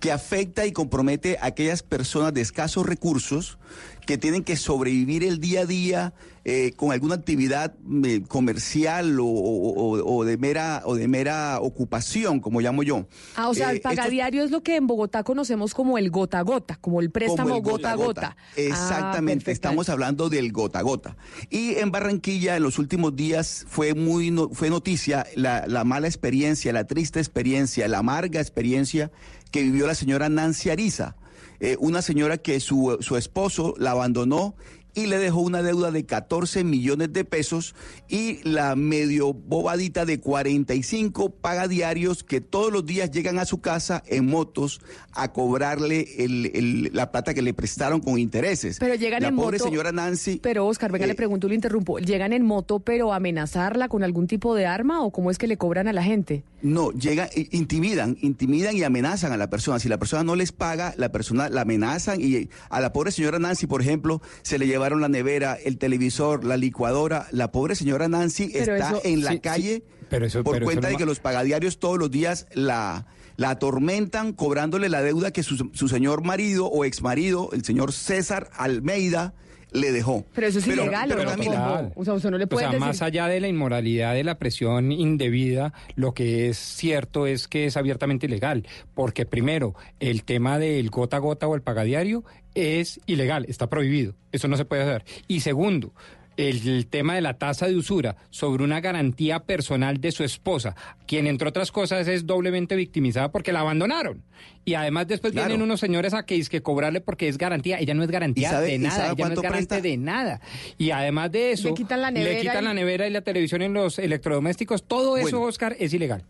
[0.00, 3.58] que afecta y compromete a aquellas personas de escasos recursos
[4.06, 9.24] que tienen que sobrevivir el día a día eh, con alguna actividad eh, comercial o,
[9.24, 13.06] o- o- o de mera o de mera ocupación, como llamo yo.
[13.36, 16.38] Ah, o sea, Eh, el pagadiario es lo que en Bogotá conocemos como el gota
[16.40, 18.36] a gota, como el préstamo como el gota a gota.
[18.56, 21.16] Exactamente, Ah, estamos hablando del gota a gota.
[21.50, 26.06] Y en Barranquilla en los últimos días fue muy no- fue noticia la, la mala
[26.08, 29.10] experiencia, la triste experiencia, la amarga experiencia
[29.50, 31.16] que vivió la señora Nancy Ariza,
[31.60, 34.54] eh, una señora que su, su esposo la abandonó
[34.94, 37.74] y le dejó una deuda de 14 millones de pesos
[38.08, 44.02] y la medio bobadita de 45 pagadiarios que todos los días llegan a su casa
[44.06, 44.80] en motos
[45.12, 48.78] a cobrarle el- el- la plata que le prestaron con intereses.
[48.78, 49.68] Pero llegan la en pobre moto.
[49.70, 50.38] señora Nancy.
[50.42, 51.98] Pero Oscar, venga, eh, le pregunto, le interrumpo.
[51.98, 55.56] ¿Llegan en moto, pero amenazarla con algún tipo de arma o cómo es que le
[55.56, 56.44] cobran a la gente?
[56.62, 59.78] No, llegan, intimidan, intimidan y amenazan a la persona.
[59.78, 63.38] Si la persona no les paga, la persona la amenazan y a la pobre señora
[63.38, 67.26] Nancy, por ejemplo, se le llevaron la nevera, el televisor, la licuadora.
[67.30, 70.54] La pobre señora Nancy Pero está eso- en la sí, sí, calle pero eso- por
[70.56, 75.30] pero cuenta de que los pagadiarios todos los días la, la atormentan cobrándole la deuda
[75.32, 79.32] que su, su señor marido o exmarido, el señor César Almeida,
[79.74, 80.24] le dejó.
[80.34, 81.30] Pero eso es ilegal, ¿o no?
[81.30, 81.92] Camila, Pombo?
[81.96, 82.80] O sea, usted no le O puede sea, decir...
[82.80, 87.66] más allá de la inmoralidad, de la presión indebida, lo que es cierto es que
[87.66, 88.66] es abiertamente ilegal.
[88.94, 94.14] Porque primero, el tema del gota a gota o el pagadiario es ilegal, está prohibido.
[94.30, 95.04] Eso no se puede hacer.
[95.26, 95.92] Y segundo,
[96.36, 100.74] el, el tema de la tasa de usura sobre una garantía personal de su esposa,
[101.06, 104.22] quien entre otras cosas es doblemente victimizada porque la abandonaron.
[104.64, 105.48] Y además después Claro.
[105.48, 107.78] vienen unos señores a que, que cobrarle porque es garantía.
[107.78, 109.80] Ella no es garantía ¿Y sabe- de nada, ella no es garante presta?
[109.80, 110.40] de nada.
[110.78, 113.20] Y además de eso, Le quitan la le nevera quitan y- la nevera y la
[113.22, 114.82] televisión en los electrodomésticos.
[114.84, 115.42] Todo eso, Bueno.
[115.46, 116.24] Oscar, es ilegal.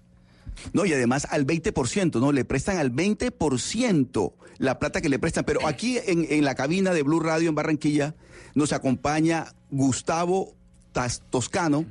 [0.72, 2.30] No, y además al 20%, ¿no?
[2.30, 5.44] Le prestan al 20% la plata que le prestan.
[5.44, 8.14] Pero aquí en, en la cabina de Blue Radio en Barranquilla
[8.54, 10.54] nos acompaña Gustavo
[11.30, 11.84] Toscano.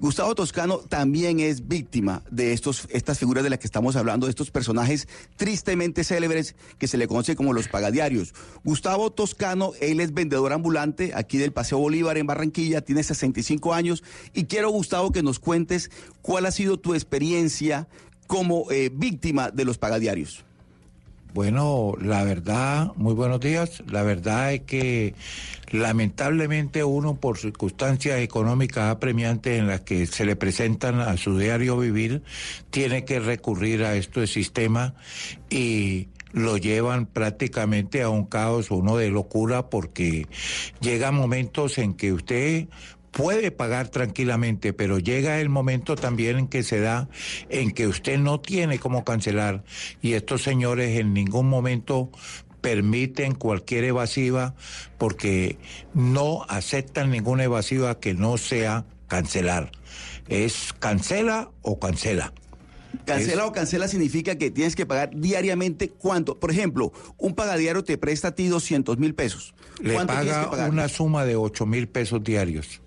[0.00, 4.30] Gustavo Toscano también es víctima de estos, estas figuras de las que estamos hablando, de
[4.30, 8.34] estos personajes tristemente célebres que se le conoce como los pagadiarios.
[8.64, 14.02] Gustavo Toscano, él es vendedor ambulante aquí del Paseo Bolívar en Barranquilla, tiene 65 años
[14.34, 15.90] y quiero, Gustavo, que nos cuentes
[16.22, 17.88] cuál ha sido tu experiencia
[18.26, 20.44] como eh, víctima de los pagadiarios.
[21.34, 23.82] Bueno, la verdad, muy buenos días.
[23.90, 25.16] La verdad es que
[25.72, 31.76] lamentablemente uno por circunstancias económicas apremiantes en las que se le presentan a su diario
[31.76, 32.22] vivir,
[32.70, 34.94] tiene que recurrir a este sistema
[35.50, 40.28] y lo llevan prácticamente a un caos, uno de locura, porque
[40.80, 42.68] llegan momentos en que usted
[43.16, 47.08] puede pagar tranquilamente, pero llega el momento también en que se da
[47.48, 49.64] en que usted no tiene cómo cancelar
[50.02, 52.10] y estos señores en ningún momento
[52.60, 54.54] permiten cualquier evasiva
[54.98, 55.58] porque
[55.92, 59.70] no aceptan ninguna evasiva que no sea cancelar.
[60.28, 62.32] Es cancela o cancela.
[63.04, 66.40] Cancela Es- o cancela significa que tienes que pagar diariamente cuánto.
[66.40, 69.54] Por ejemplo, un pagadiario te presta a ti 200 mil pesos.
[69.82, 70.70] Le ¿Cuánto tienes que paga pagar?
[70.70, 72.80] una suma de 8 mil pesos diarios.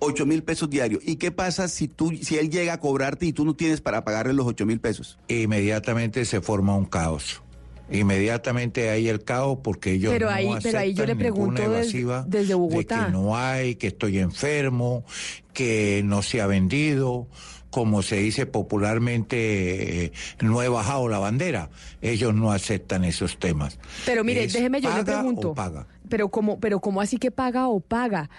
[0.00, 1.02] 8 mil pesos diarios.
[1.04, 4.04] ¿Y qué pasa si tú, si él llega a cobrarte y tú no tienes para
[4.04, 5.18] pagarle los 8 mil pesos?
[5.28, 7.42] Inmediatamente se forma un caos.
[7.90, 11.54] Inmediatamente hay el caos porque ellos Pero no ahí- pero ahí yo le aceptan ninguna
[11.54, 13.00] pregunto desde Bogotá.
[13.00, 15.04] de que no hay, que estoy enfermo,
[15.52, 17.26] que no se ha vendido,
[17.70, 21.70] como se dice popularmente, eh, no he bajado la bandera.
[22.02, 23.78] Ellos no aceptan esos temas.
[24.06, 25.50] Pero mire, Es déjeme yo le paga pregunto.
[25.50, 25.86] o paga.
[26.08, 28.30] pero como, pero como así que paga o paga.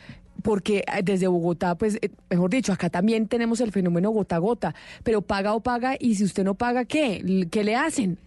[0.42, 4.40] Porque eh, desde Bogotá, pues, eh, mejor dicho, acá también tenemos el fenómeno gota a
[4.40, 7.48] gota, pero paga o paga, y si usted no paga, ¿qué?
[7.52, 8.18] ¿Qué le hacen?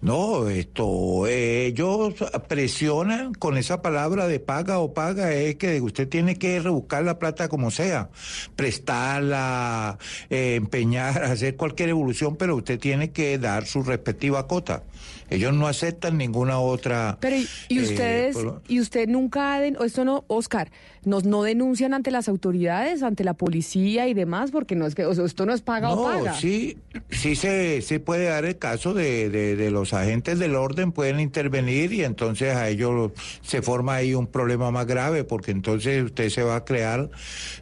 [0.00, 2.14] No, esto, eh, ellos
[2.46, 7.18] presionan con esa palabra de paga o paga, es que usted tiene que rebuscar la
[7.18, 8.08] plata como sea,
[8.54, 9.98] prestarla,
[10.30, 14.84] eh, empeñar, hacer cualquier evolución, pero usted tiene que dar su respectiva cota.
[15.30, 17.18] Ellos no aceptan ninguna otra.
[17.20, 20.70] Pero, ¿y, y eh, ustedes, por- y usted nunca, o esto no, Oscar,
[21.04, 25.04] nos no denuncian ante las autoridades, ante la policía y demás, porque no es que,
[25.04, 26.34] o sea, esto no es paga o No, paga.
[26.34, 26.78] sí,
[27.10, 31.20] sí se, se puede dar el caso de, de, de los agentes del orden pueden
[31.20, 33.12] intervenir y entonces a ellos
[33.42, 37.10] se forma ahí un problema más grave porque entonces usted se va a crear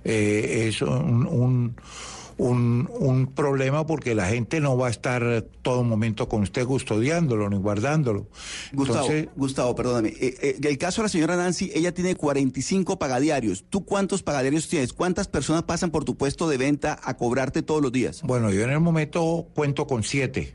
[0.04, 1.76] eh, eso, un, un,
[2.38, 7.48] un, un problema porque la gente no va a estar todo momento con usted custodiándolo
[7.48, 8.28] ni guardándolo.
[8.72, 10.10] Gustavo, Entonces, Gustavo, perdóname.
[10.10, 13.64] Eh, eh, el caso de la señora Nancy, ella tiene 45 pagadiarios.
[13.68, 14.92] ¿Tú cuántos pagadiarios tienes?
[14.92, 18.22] ¿Cuántas personas pasan por tu puesto de venta a cobrarte todos los días?
[18.22, 20.54] Bueno, yo en el momento cuento con siete.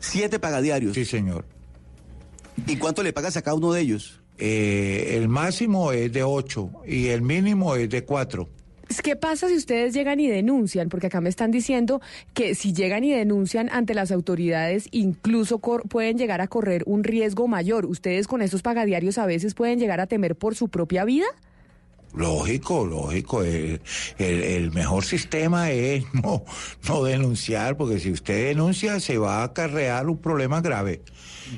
[0.00, 0.94] ¿Siete pagadiarios?
[0.94, 1.44] Sí, señor.
[2.66, 4.20] ¿Y cuánto le pagas a cada uno de ellos?
[4.38, 8.48] Eh, el máximo es de ocho y el mínimo es de cuatro.
[9.02, 10.88] ¿Qué pasa si ustedes llegan y denuncian?
[10.88, 12.00] Porque acá me están diciendo
[12.34, 17.48] que si llegan y denuncian ante las autoridades, incluso pueden llegar a correr un riesgo
[17.48, 17.86] mayor.
[17.86, 21.26] ¿Ustedes con estos pagadiarios a veces pueden llegar a temer por su propia vida?
[22.14, 23.42] Lógico, lógico.
[23.42, 23.80] El,
[24.18, 26.44] el- el mejor sistema es no,
[26.88, 31.02] no denunciar, porque si usted denuncia se va a acarrear un problema grave.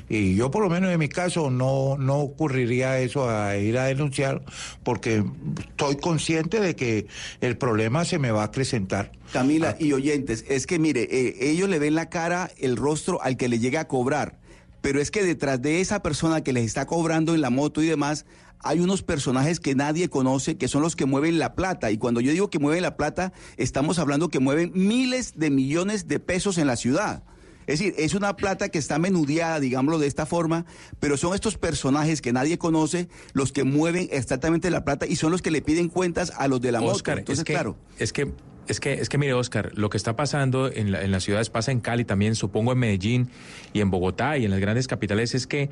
[0.09, 3.85] Y yo por lo menos en mi caso no, no ocurriría eso a ir a
[3.85, 4.43] denunciar,
[4.83, 5.23] porque
[5.59, 7.07] estoy consciente de que
[7.41, 9.11] el problema se me va a acrecentar.
[9.33, 13.37] Camila y oyentes, es que mire, eh, ellos le ven la cara, el rostro al
[13.37, 14.37] que le llega a cobrar,
[14.81, 17.87] pero es que detrás de esa persona que les está cobrando en la moto y
[17.87, 18.25] demás,
[18.63, 21.91] hay unos personajes que nadie conoce, que son los que mueven la plata.
[21.91, 26.07] Y cuando yo digo que mueven la plata, estamos hablando que mueven miles de millones
[26.07, 27.23] de pesos en la ciudad.
[27.71, 30.65] Es decir, es una plata que está menudeada, digámoslo de esta forma,
[30.99, 35.31] pero son estos personajes que nadie conoce los que mueven exactamente la plata y son
[35.31, 37.19] los que le piden cuentas a los de la Oscar, moto.
[37.31, 37.77] Entonces, es que, claro.
[37.97, 38.31] Es que,
[38.67, 41.49] es que, es que mire, Oscar, lo que está pasando en, la- en las ciudades
[41.49, 43.29] pasa en Cali también, supongo en Medellín
[43.73, 45.69] y en Bogotá y en las grandes capitales, es que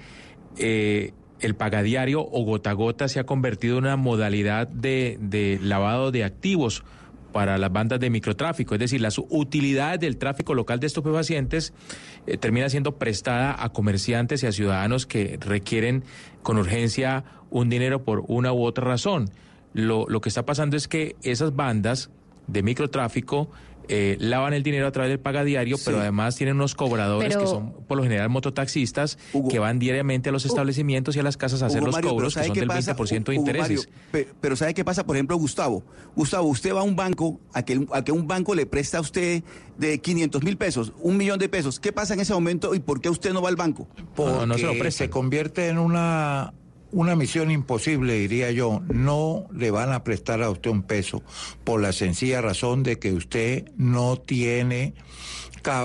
[0.58, 5.60] eh, el pagadiario o gota a gota se ha convertido en una modalidad de, de
[5.62, 6.84] lavado de activos
[7.32, 11.74] para las bandas de microtráfico, es decir, las utilidades del tráfico local de estupefacientes
[12.28, 16.04] eh, termina siendo prestada a comerciantes y a ciudadanos que requieren
[16.44, 19.30] con urgencia un dinero por una u otra razón.
[19.74, 22.10] Lo, lo que está pasando es que esas bandas
[22.48, 23.50] de microtráfico
[23.90, 27.48] eh, lavan el dinero a través del pagadiario, pero además tienen unos cobradores Pero- que
[27.48, 29.18] son por lo general mototaxistas
[29.50, 32.10] que van diariamente a los establecimientos y a las casas a hacer Hugo los Mario,
[32.12, 32.96] cobros que ¿sabe son del pasa?
[32.96, 33.90] 20% de Hugo intereses.
[34.14, 35.06] Mario, pero ¿sabe qué pasa?
[35.06, 35.84] Por ejemplo, Gustavo.
[36.16, 39.02] Gustavo, usted va a un banco, a que, a que un banco le presta a
[39.02, 39.44] usted
[39.78, 41.80] de 500 mil pesos, un millón de pesos.
[41.80, 43.88] ¿Qué pasa en ese momento y por qué usted no va al banco?
[44.16, 46.54] porque se, convierte en una,
[46.92, 48.82] una misión imposible, diría yo.
[48.88, 51.24] No le van a prestar a usted un peso
[51.64, 54.94] por la sencilla razón de que usted no tiene...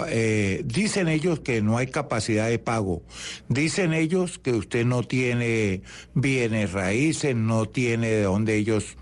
[0.09, 3.03] eh, dicen ellos que no hay capacidad de pago.
[3.49, 5.83] Dicen ellos que usted no tiene
[6.15, 8.97] bienes raíces, no tiene de dónde ellos,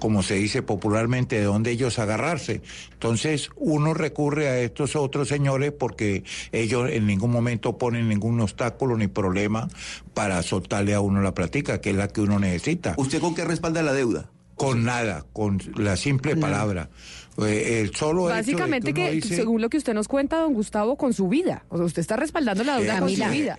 [0.00, 2.62] como se dice popularmente, de dónde ellos agarrarse.
[2.92, 8.96] Entonces uno recurre a estos otros señores porque ellos en ningún momento ponen ningún obstáculo
[8.96, 9.68] ni problema
[10.14, 12.94] para soltarle a uno la platica, que es la que uno necesita.
[12.96, 14.28] ¿Usted con qué respalda la deuda?
[14.56, 16.90] Con nada, con la simple palabra.
[17.38, 20.08] Eh, el solo hecho de Básicamente que, uno que, dice- según lo que usted nos
[20.08, 21.64] cuenta, don Gustavo, con su vida.
[21.70, 23.56] O sea, usted está respaldando la deuda Eh, con su vida.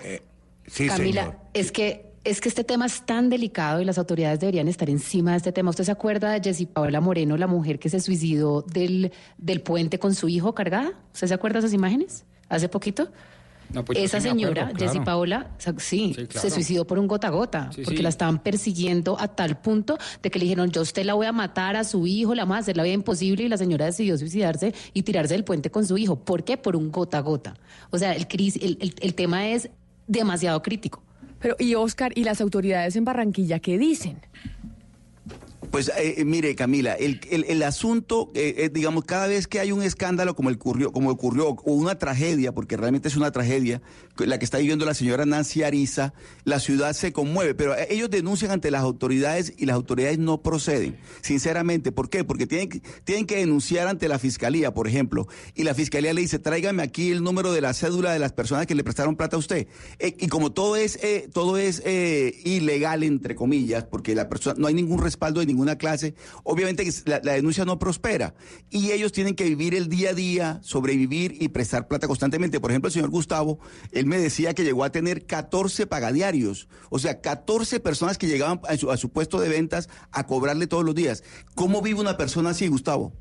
[0.67, 1.37] Sí, Camila, señor.
[1.55, 5.31] es que es que este tema es tan delicado y las autoridades deberían estar encima
[5.31, 5.71] de este tema.
[5.71, 9.97] ¿Usted se acuerda de Jessy Paola Moreno, la mujer que se suicidó del, del puente
[9.97, 10.91] con su hijo cargada?
[11.13, 12.25] ¿Usted se acuerda de esas imágenes?
[12.47, 13.09] Hace poquito.
[13.73, 14.99] No, pues Esa sí señora, acuerdo, Jessy.
[14.99, 16.41] Paola, sí, Sí, claro.
[16.41, 19.97] se suicidó por un gota a gota, Sí, porque la estaban persiguiendo a tal punto
[20.21, 22.43] de que le dijeron, yo a usted la voy a matar a su hijo, la
[22.43, 25.71] vamos a hacer la vida imposible, y la señora decidió suicidarse y tirarse del puente
[25.71, 26.17] con su hijo.
[26.17, 26.57] ¿Por qué?
[26.57, 27.53] Por un gota a gota.
[27.91, 29.69] O sea, el, el, el- el tema es
[30.05, 31.01] demasiado crítico.
[31.41, 34.21] Pero, y Oscar, ¿y las autoridades en Barranquilla qué dicen?
[35.71, 39.61] Pues eh, eh, mire, Camila, el, el, el asunto, eh, eh, digamos, cada vez que
[39.61, 43.31] hay un escándalo como, el ocurrió, como ocurrió, o una tragedia, porque realmente es una
[43.31, 43.81] tragedia,
[44.17, 46.13] la que está viviendo la señora Nancy Ariza,
[46.43, 50.41] la ciudad se conmueve, pero eh, ellos denuncian ante las autoridades y las autoridades no
[50.41, 51.93] proceden, sinceramente.
[51.93, 52.25] ¿Por qué?
[52.25, 56.37] Porque tienen, tienen que denunciar ante la fiscalía, por ejemplo, y la fiscalía le dice,
[56.37, 59.39] tráigame aquí el número de la cédula de las personas que le prestaron plata a
[59.39, 59.67] usted.
[59.99, 60.99] Y como todo es,
[61.31, 66.15] todo es ilegal, entre comillas, porque la persona, no hay ningún respaldo de ninguna clase,
[66.43, 68.33] obviamente la, la denuncia no prospera.
[68.69, 72.59] Y ellos tienen que vivir el día a día, sobrevivir y prestar plata constantemente.
[72.59, 73.59] Por ejemplo, el señor Gustavo,
[73.91, 78.59] él me decía que llegó a tener 14 pagadiarios, o sea, 14 personas que llegaban
[78.67, 81.23] a su, a su puesto de ventas a cobrarle todos los días.
[81.55, 83.13] ¿Cómo vive una persona así, Gustavo?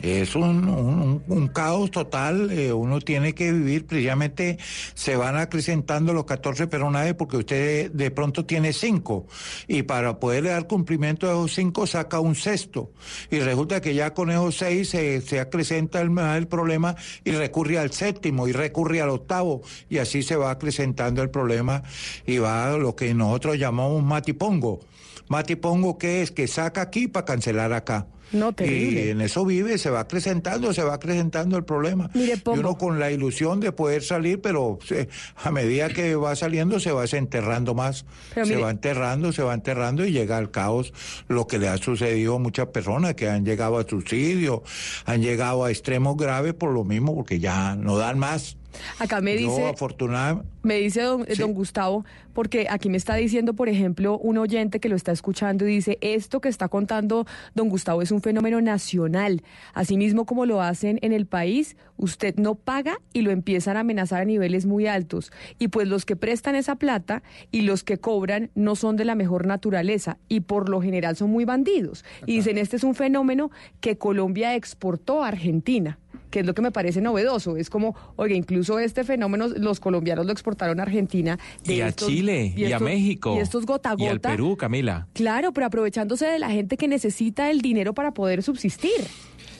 [0.00, 4.58] Es un, un- un caos total, eh, uno tiene que vivir, precisamente
[4.94, 9.26] se van acrecentando los 14 personajes porque usted de pronto tiene cinco
[9.68, 12.90] y para poderle dar cumplimiento a esos cinco saca un sexto
[13.30, 17.78] y resulta que ya con esos seis se, se acrecenta el, el problema y recurre
[17.78, 21.82] al séptimo y recurre al octavo y así se va acrecentando el problema
[22.26, 24.80] y va a lo que nosotros llamamos matipongo.
[25.28, 28.06] Matipongo que es que saca aquí para cancelar acá.
[28.32, 29.06] No, terrible.
[29.06, 32.10] Y en eso vive, se va acrecentando, se va acrecentando el problema.
[32.14, 36.34] Mire, y uno con la ilusión de poder salir, pero se- a medida que va
[36.36, 38.04] saliendo se va desenterrando más.
[38.34, 40.92] Pero se mire- va enterrando, se va enterrando y llega al caos
[41.28, 44.62] lo que le ha sucedido a muchas personas que han llegado a suicidio,
[45.04, 48.56] han llegado a extremos graves por lo mismo, porque ya no dan más.
[48.98, 49.66] Acá me dice...
[49.66, 54.80] afortunadamente, Me dice don, don Gustavo, porque aquí me está diciendo, por ejemplo, un oyente
[54.80, 58.60] que lo está escuchando y dice, esto que está contando don Gustavo es un fenómeno
[58.60, 59.42] nacional.
[59.74, 64.22] Asimismo como lo hacen en el país, usted no paga y lo empiezan a amenazar
[64.22, 65.32] a niveles muy altos.
[65.58, 69.14] Y pues los que prestan esa plata y los que cobran no son de la
[69.14, 72.04] mejor naturaleza y por lo general son muy bandidos.
[72.26, 75.98] Y dicen, este es un fenómeno que Colombia exportó a Argentina
[76.30, 77.58] que es lo que me parece novedoso.
[77.58, 81.38] Es como, oye, incluso este fenómeno los colombianos lo exportaron a Argentina.
[81.62, 83.34] de Y a estos- Chile, y, a estos- México.
[83.36, 84.20] Y estos gota a Y al.
[84.20, 85.06] Perú, Camila.
[85.12, 88.92] Claro, pero aprovechándose de la gente que necesita el dinero para poder subsistir.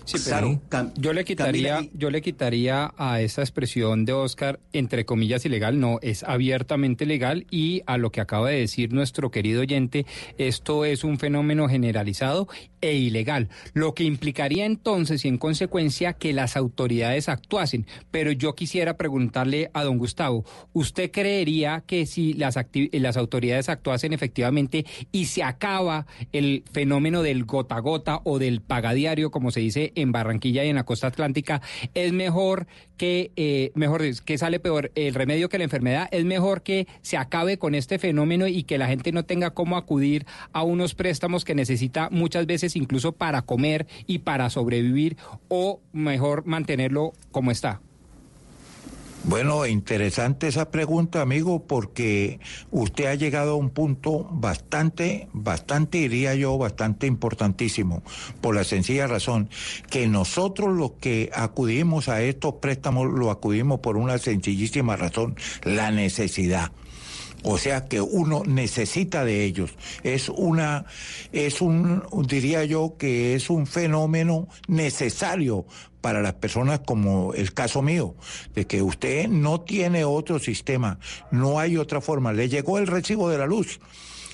[0.04, 0.60] Sí, pero
[0.96, 5.98] yo le quitaría, yo le quitaría a esa expresión de Oscar, entre comillas, ilegal, no,
[6.02, 10.06] es abiertamente legal y a lo que acaba de decir nuestro querido oyente,
[10.38, 12.48] esto es un fenómeno generalizado
[12.80, 17.86] e ilegal, lo que implicaría entonces y en consecuencia que las autoridades actuasen.
[18.10, 22.58] Pero yo quisiera preguntarle a don Gustavo, ¿usted creería que si las,
[22.92, 28.60] las autoridades actuasen efectivamente y se acaba el fenómeno del gota a gota o del
[28.60, 31.60] pagadiario, como se dice en Barranquilla y en la costa atlántica,
[31.94, 32.66] es mejor
[32.96, 36.08] que, eh, mejor que sale peor el remedio que la enfermedad?
[36.12, 39.76] ¿Es mejor que se acabe con este fenómeno y que la gente no tenga cómo
[39.76, 45.16] acudir a unos préstamos que necesita muchas veces incluso para comer y para sobrevivir
[45.48, 47.80] o mejor mantenerlo como está?
[49.24, 52.40] Bueno, interesante esa pregunta, amigo, porque
[52.72, 58.02] usted ha llegado a un punto bastante, bastante, diría yo, bastante importantísimo,
[58.40, 59.48] por la sencilla razón
[59.88, 65.92] que nosotros los que acudimos a estos préstamos lo acudimos por una sencillísima razón, la
[65.92, 66.72] necesidad.
[67.44, 69.72] O sea que uno necesita de ellos.
[70.02, 70.84] Es una,
[71.32, 75.66] es un, diría yo que es un fenómeno necesario
[76.02, 78.14] para las personas como el caso mío,
[78.54, 80.98] de que usted no tiene otro sistema,
[81.30, 82.34] no hay otra forma.
[82.34, 83.80] Le llegó el recibo de la luz.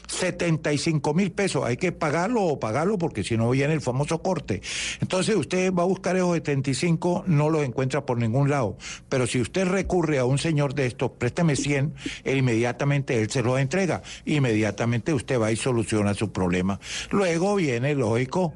[0.09, 4.63] 75 mil pesos, hay que pagarlo o pagarlo porque si no viene el famoso corte.
[5.01, 8.79] Entonces usted va a buscar esos 75, no los encuentra por ningún lado.
[9.09, 11.95] Pero si usted recurre a un señor de estos, présteme 100,
[12.25, 14.03] e inmediatamente él se los entrega.
[14.25, 16.81] Inmediatamente usted va y soluciona su problema.
[17.11, 18.55] Luego viene, lógico,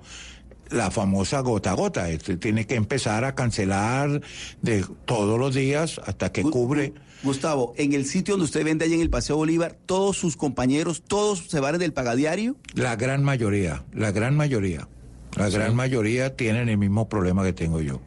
[0.73, 2.11] la famosa gota a gota.
[2.11, 4.21] Este tiene que empezar a cancelar
[4.63, 6.93] de todos los días hasta que cubre.
[7.23, 11.03] Gustavo, en el sitio donde usted vende allá en el Paseo Bolívar, todos sus compañeros,
[11.07, 12.57] todos se van del pagadiario.
[12.75, 14.89] La gran mayoría, la gran mayoría,
[15.37, 18.01] la gran mayoría tienen el mismo problema que tengo yo.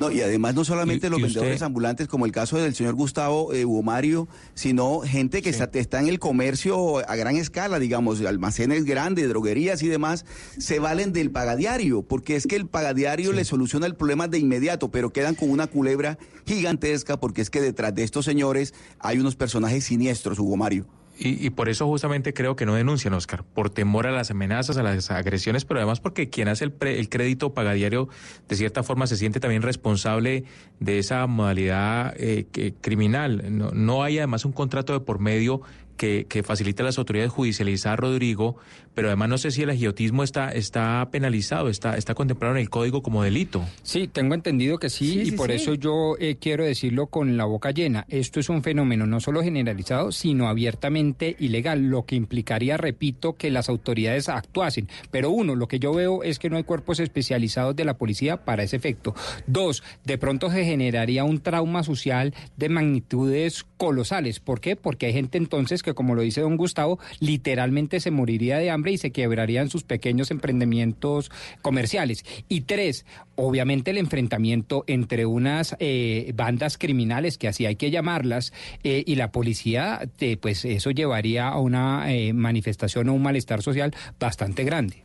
[0.00, 1.34] No, y además no solamente ¿Y- los y usted?
[1.40, 5.68] vendedores ambulantes, como el caso del señor Gustavo eh, Hugo Mario, sino gente que está,
[5.72, 10.24] está en el comercio a gran escala, digamos, almacenes grandes, droguerías y demás,
[10.58, 14.90] se valen del pagadiario, porque es que el pagadiario le soluciona el problema de inmediato,
[14.90, 19.36] pero quedan con una culebra gigantesca, porque es que detrás de estos señores hay unos
[19.36, 20.86] personajes siniestros, Hugo Mario.
[21.16, 24.76] Y, y por eso justamente creo que no denuncian, Oscar, por temor a las amenazas,
[24.78, 28.08] a las agresiones, pero además porque quien hace el, pre- el crédito pagadiario
[28.48, 30.42] de cierta forma se siente también responsable
[30.80, 32.46] de esa modalidad eh,
[32.80, 33.44] criminal.
[33.56, 35.60] No, no hay además un contrato de por medio
[35.96, 38.56] que, que facilita a las autoridades judicializar a Rodrigo,
[38.94, 42.70] pero además no sé si el agiotismo está, está penalizado, está, está contemplado en el
[42.70, 43.64] código como delito.
[43.82, 47.70] Sí, tengo entendido que sí, y por eso yo eh, quiero decirlo con la boca
[47.70, 48.06] llena.
[48.08, 53.50] Esto es un fenómeno no solo generalizado, sino abiertamente ilegal, lo que implicaría, repito, que
[53.50, 54.88] las autoridades actuasen.
[55.10, 58.44] Pero uno, lo que yo veo es que no hay cuerpos especializados de la policía
[58.44, 59.14] para ese efecto.
[59.46, 64.40] Dos, de pronto se generaría un trauma social de magnitudes colosales.
[64.40, 64.76] ¿Por qué?
[64.76, 68.83] Porque hay gente entonces que, como lo dice don Gustavo, literalmente se moriría de hambre
[68.92, 71.30] y se quebrarían sus pequeños emprendimientos
[71.62, 72.24] comerciales.
[72.48, 73.06] Y tres,
[73.36, 79.14] obviamente el enfrentamiento entre unas eh, bandas criminales, que así hay que llamarlas, eh, y
[79.16, 84.64] la policía, eh, pues eso llevaría a una eh, manifestación o un malestar social bastante
[84.64, 85.02] grande.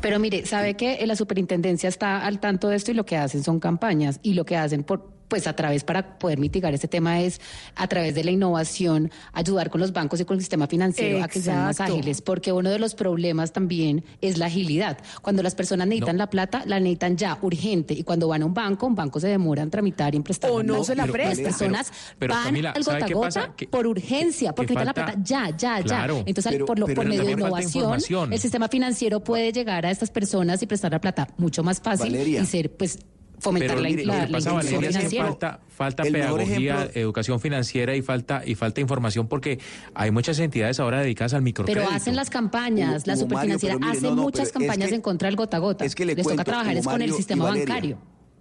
[0.00, 3.44] Pero mire, sabe que la superintendencia está al tanto de esto y lo que hacen
[3.44, 7.20] son campañas y lo que hacen por pues a través para poder mitigar este tema
[7.20, 7.40] es
[7.76, 11.28] a través de la innovación ayudar con los bancos y con el sistema financiero a
[11.28, 14.98] que sean más ágiles, porque uno de los problemas también es la agilidad.
[15.22, 18.54] Cuando las personas necesitan la plata, la necesitan ya urgente y cuando van a un
[18.54, 20.50] banco, un banco se demora en tramitar y en prestar.
[20.50, 21.42] O no se la Las presta.
[21.44, 23.54] personas Pero- pero, van Camila, al ¿sabe gota a gota?
[23.56, 26.16] Que- por urgencia, porque que necesitan la plata ya, ya, Claro.
[26.18, 26.24] ya.
[26.26, 30.10] Entonces, Pero- por, lo, por medio de innovación, el sistema financiero puede llegar a estas
[30.10, 32.40] personas y prestar la plata mucho más fácil Valeria.
[32.42, 32.98] y ser, pues,
[33.40, 35.24] fomentar Pero la, mire, la, la pasa, inclusión Valeria, es que financiera.
[35.26, 39.58] falta, falta El pedagogía, ejemplo- educación financiera y falta, y falta información porque
[39.94, 41.84] hay muchas entidades ahora dedicadas al microcrédito.
[41.86, 45.00] Pero hacen las campañas, la superfinanciera hace no, no, muchas pero es campañas que- en
[45.02, 45.84] contra del gota a gota.
[45.84, 47.66] Es que le Les cuento, toca trabajar es con el Mario y sistema Valeria.
[47.66, 47.98] bancario.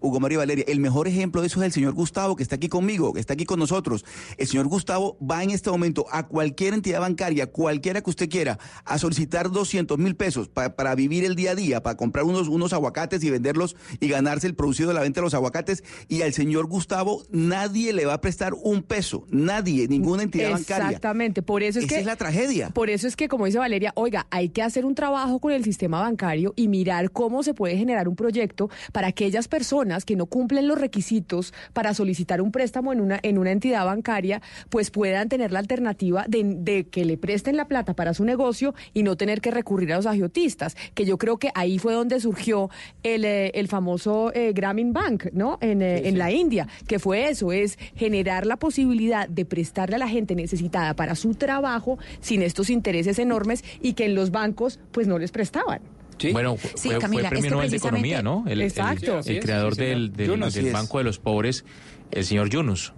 [0.08, 2.56] Hugo Mario y Valeria, el mejor ejemplo de eso es el señor Gustavo, que está
[2.56, 4.06] aquí conmigo, que está aquí con nosotros.
[4.38, 8.58] El señor Gustavo va en este momento a cualquier entidad bancaria, cualquiera que usted quiera,
[8.86, 12.48] a solicitar 200 mil pesos pa- para vivir el día a día, para comprar unos,
[12.48, 15.84] unos aguacates y venderlos y ganarse el producido de la venta de los aguacates.
[16.08, 20.88] Y al señor Gustavo nadie le va a prestar un peso, nadie, ninguna entidad bancaria.
[20.88, 22.70] Exactamente, por eso es Esa que es la tragedia.
[22.70, 25.64] Por eso es que, como dice Valeria, oiga, hay que hacer un trabajo con el
[25.64, 30.26] sistema bancario y mirar cómo se puede generar un proyecto para aquellas personas que no
[30.26, 35.30] cumplen los requisitos para solicitar un préstamo en una, en una entidad bancaria, pues puedan
[35.30, 39.16] tener la alternativa de, de que le presten la plata para su negocio y no
[39.16, 42.70] tener que recurrir a los agiotistas, que yo creo que ahí fue donde surgió
[43.04, 45.58] el, eh, el famoso eh, Grameen Bank, ¿no?
[45.62, 50.00] En, eh, en la India, que fue eso, es generar la posibilidad de prestarle a
[50.00, 54.80] la gente necesitada para su trabajo sin estos intereses enormes y que en los bancos
[54.92, 55.97] pues no les prestaban.
[56.32, 58.44] Bueno, fue, Sí, fue Camila, premio es que Nobel de Economía, ¿no?
[58.48, 59.18] El, el- Exacto.
[59.20, 60.54] el, Sí, sí, creador sí, del, del- Yunus.
[60.54, 60.72] del.
[60.74, 61.66] Banco de los Pobres,
[62.12, 62.94] el señor Yunus.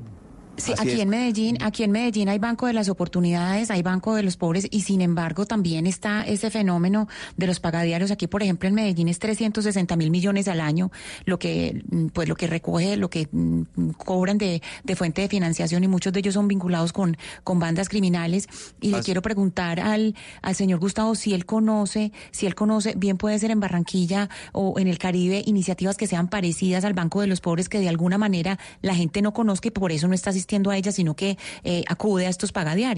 [0.60, 1.00] Sí, Así aquí es.
[1.00, 4.68] en Medellín, aquí en Medellín hay Banco de las Oportunidades, hay Banco de los Pobres
[4.70, 7.08] y sin embargo también está ese fenómeno
[7.38, 8.12] de los pagadiarios.
[8.12, 10.92] Aquí, por ejemplo, en Medellín es 360 mil millones al año,
[11.26, 15.30] lo que mm, pues lo que recoge, lo que mm, cobran de, de fuente de
[15.30, 18.48] financiación y muchos de ellos son vinculados con, con bandas criminales.
[18.82, 23.18] Y le quiero preguntar al, al señor Gustavo si él conoce, si él conoce, bien
[23.18, 27.28] puede ser en Barranquilla o en el Caribe, iniciativas que sean parecidas al Banco de
[27.28, 30.32] los Pobres que de alguna manera la gente no conozca y por eso no está
[30.32, 32.52] asistiendo a ella, sino que eh, acude a estos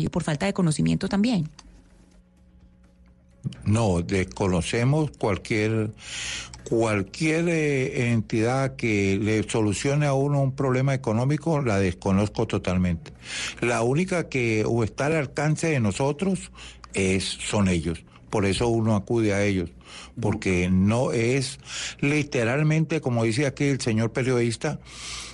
[0.09, 1.49] por falta de conocimiento también.
[3.65, 5.91] No, desconocemos cualquier
[6.63, 13.11] cualquier eh, entidad que le solucione a uno un problema económico, la desconozco totalmente.
[13.59, 16.51] La única que o está al alcance de nosotros
[16.93, 18.05] es son ellos.
[18.29, 19.69] Por eso uno acude a ellos,
[20.19, 21.59] porque no es
[21.99, 24.79] literalmente, como dice aquí el señor periodista,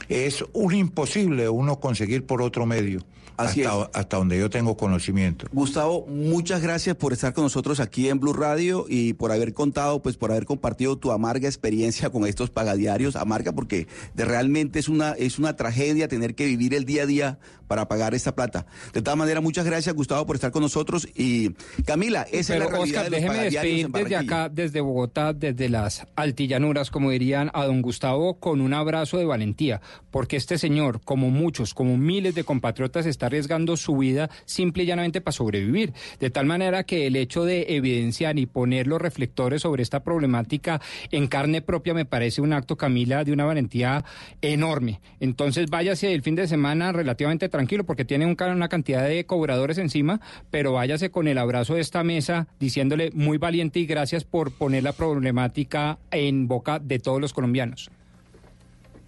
[0.10, 3.02] es un imposible uno conseguir por otro medio,
[3.38, 3.90] Así hasta, es.
[3.94, 5.48] hasta donde yo tengo conocimiento.
[5.52, 10.02] Gustavo, muchas gracias por estar con nosotros aquí en Blue Radio y por haber contado,
[10.02, 14.90] pues por haber compartido tu amarga experiencia con estos pagadiarios, amarga porque de- realmente es
[14.90, 18.66] una es una tragedia tener que vivir el día a día para pagar esta plata.
[18.94, 21.50] De todas maneras, muchas gracias Gustavo por estar con nosotros y
[21.86, 24.82] Camila, esa es la realidad Oscar, de los déjeme pagadiarios despedir en desde acá, desde
[24.82, 29.82] Bogotá, desde las altillanuras, como dirían a don Gustavo, con un abrazo de valentía,
[30.12, 34.88] porque este señor, como muchos, como miles de compatriotas, está arriesgando su vida simple y
[34.88, 35.94] llanamente para sobrevivir.
[36.20, 40.82] De tal manera que el hecho de evidenciar y poner los reflectores sobre esta problemática
[41.12, 44.04] en carne propia me parece un acto, Camila, de una valentía
[44.42, 45.00] enorme.
[45.20, 49.78] Entonces váyase el fin de semana relativamente tranquilo, porque tiene un una cantidad de cobradores
[49.78, 50.22] encima,
[50.52, 54.84] pero váyase con el abrazo de esta mesa diciéndole muy valiente y gracias por poner
[54.84, 57.90] la problemática en boca de todos los colombianos.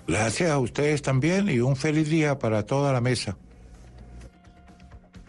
[0.07, 3.38] Gracias a ustedes también y un feliz día para toda la mesa.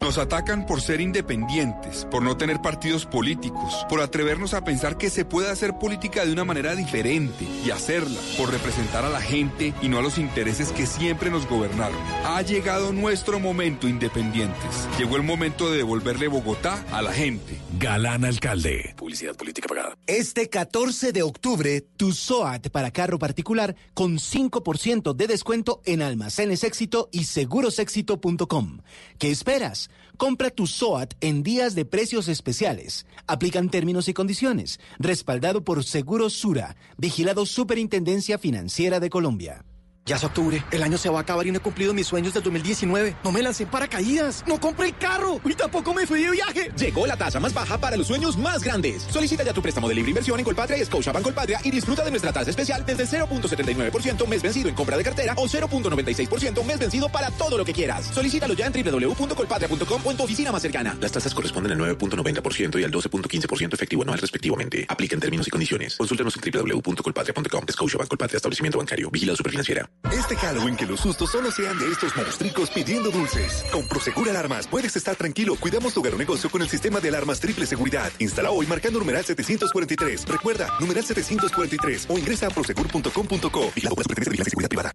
[0.00, 5.10] Nos atacan por ser independientes, por no tener partidos políticos, por atrevernos a pensar que
[5.10, 9.74] se puede hacer política de una manera diferente y hacerla, por representar a la gente
[9.82, 11.98] y no a los intereses que siempre nos gobernaron.
[12.24, 14.88] Ha llegado nuestro momento, independientes.
[14.98, 17.58] Llegó el momento de devolverle Bogotá a la gente.
[17.78, 18.94] Galán Alcalde.
[18.96, 19.96] Publicidad política pagada.
[20.06, 26.62] Este 14 de octubre, tu SOAT para carro particular con 5% de descuento en almacenes
[26.62, 28.80] éxito y segurosexito.com.
[29.18, 29.87] ¿Qué esperas?
[30.16, 33.06] Compra tu SOAT en días de precios especiales.
[33.26, 34.80] Aplican términos y condiciones.
[34.98, 39.64] Respaldado por Seguros Sura, vigilado Superintendencia Financiera de Colombia.
[40.08, 42.32] Ya es octubre, el año se va a acabar y no he cumplido mis sueños
[42.32, 43.16] del 2019.
[43.22, 46.72] No me lancé en paracaídas, no compré el carro y tampoco me fui de viaje.
[46.78, 49.02] Llegó la tasa más baja para los sueños más grandes.
[49.02, 52.10] Solicita ya tu préstamo de libre inversión en Colpatria y Scotiabank Colpatria y disfruta de
[52.10, 57.10] nuestra tasa especial desde 0.79% mes vencido en compra de cartera o 0.96% mes vencido
[57.10, 58.06] para todo lo que quieras.
[58.06, 60.96] Solicítalo ya en www.colpatria.com o en tu oficina más cercana.
[61.02, 64.86] Las tasas corresponden al 9.90% y al 12.15% efectivo anual respectivamente.
[64.88, 65.96] Aplica en términos y condiciones.
[65.98, 67.64] Consultanos en www.colpatria.com.
[67.70, 69.10] Scotiabank Colpatria Establecimiento Bancario.
[69.10, 69.86] Vigila Superfinanciera.
[70.04, 73.64] Este Halloween que los sustos solo sean de estos monstruos pidiendo dulces.
[73.70, 75.56] Con Prosegur Alarmas puedes estar tranquilo.
[75.56, 78.10] Cuidamos tu hogar o negocio con el sistema de alarmas triple seguridad.
[78.18, 80.26] Instala hoy marcando numeral 743.
[80.26, 83.50] Recuerda, numeral 743 o ingresa a prosegur.com.co.
[83.50, 84.92] Por la de y Seguridad Privada.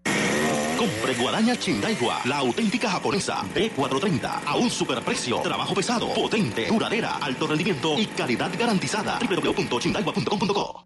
[0.77, 7.47] Compre guadaña Chindaigua, la auténtica japonesa B430 a un superprecio, trabajo pesado, potente, duradera, alto
[7.47, 9.19] rendimiento y calidad garantizada.
[9.19, 10.85] www.chindaigua.com.co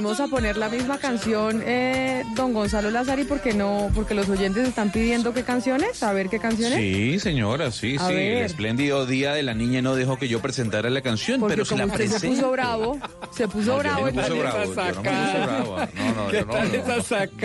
[0.00, 4.66] Volvimos a poner la misma canción, eh, don Gonzalo Lazari, porque no, porque los oyentes
[4.66, 6.78] están pidiendo qué canciones, a ver qué canciones.
[6.78, 8.14] Sí, señora, sí, A sí.
[8.14, 8.38] ver.
[8.38, 11.66] El espléndido día de la niña no dejó que yo presentara la canción, Porque pero
[11.66, 12.98] se la usted se puso bravo,
[13.30, 14.00] se puso No, yo bravo.
[14.00, 15.76] no me puse entonces- bravo, yo no me puse bravo.
[15.76, 16.70] No, no, yo no, no, no,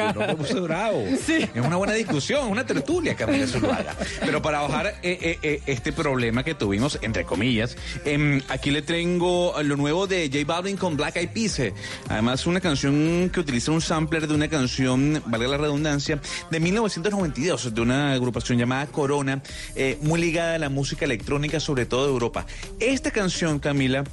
[0.06, 1.00] yo no me puse bravo.
[1.56, 3.96] Es una buena discusión, una tertulia, Camila Zuluaga.
[4.22, 7.76] Pero para bajar eh, eh, eh, este problema que tuvimos, entre comillas,
[8.06, 11.60] em, aquí le tengo lo nuevo de J Balvin con Black Eyed Peas.
[11.60, 11.74] eh.
[12.46, 16.20] Además, una canción que utiliza un sampler de una canción, valga la redundancia,
[16.52, 19.42] de 1992, de una agrupación llamada Corona,
[19.76, 22.46] eh, muy ligada a la música electrónica, sobre todo de Europa.
[22.80, 24.04] Esta canción, Camila,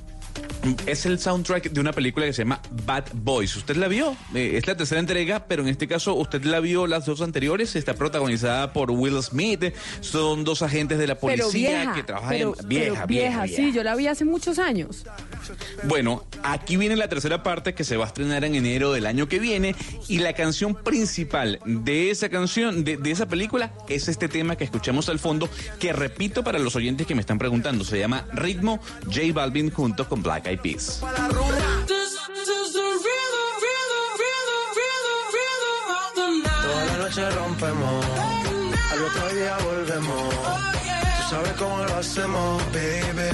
[0.86, 3.56] es el soundtrack de una película que se llama Bad Boys.
[3.56, 4.16] ¿Usted la vio?
[4.34, 7.74] Eh, es la tercera entrega, pero en este caso usted la vio las dos anteriores.
[7.76, 9.74] Está protagonizada por Will Smith.
[10.00, 13.42] Son dos agentes de la Pero policía vieja, que trabajan pero, en pero vieja, vieja,
[13.42, 15.04] vieja, sí, yo la vi hace muchos años.
[15.84, 19.28] Bueno, aquí viene la tercera parte que se va a estrenar en enero del año
[19.28, 19.74] que viene
[20.08, 24.64] y la canción principal de esa canción, de, de esa película, es este tema que
[24.64, 25.48] escuchamos al fondo,
[25.80, 30.08] que repito para los oyentes que me están preguntando, se llama Ritmo J Balvin junto
[30.08, 31.00] con Black Eyed Peas.
[36.72, 38.04] Toda la noche rompemos,
[38.92, 40.34] al otro día volvemos.
[40.34, 43.28] Tú sabes cómo lo hacemos, baby.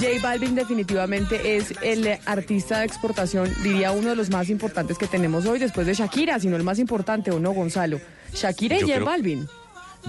[0.00, 5.06] J Balvin definitivamente es el artista de exportación, diría uno de los más importantes que
[5.06, 8.00] tenemos hoy, después de Shakira, si no el más importante, ¿o no, Gonzalo?
[8.32, 9.48] Shakira y Yo J creo- Balvin.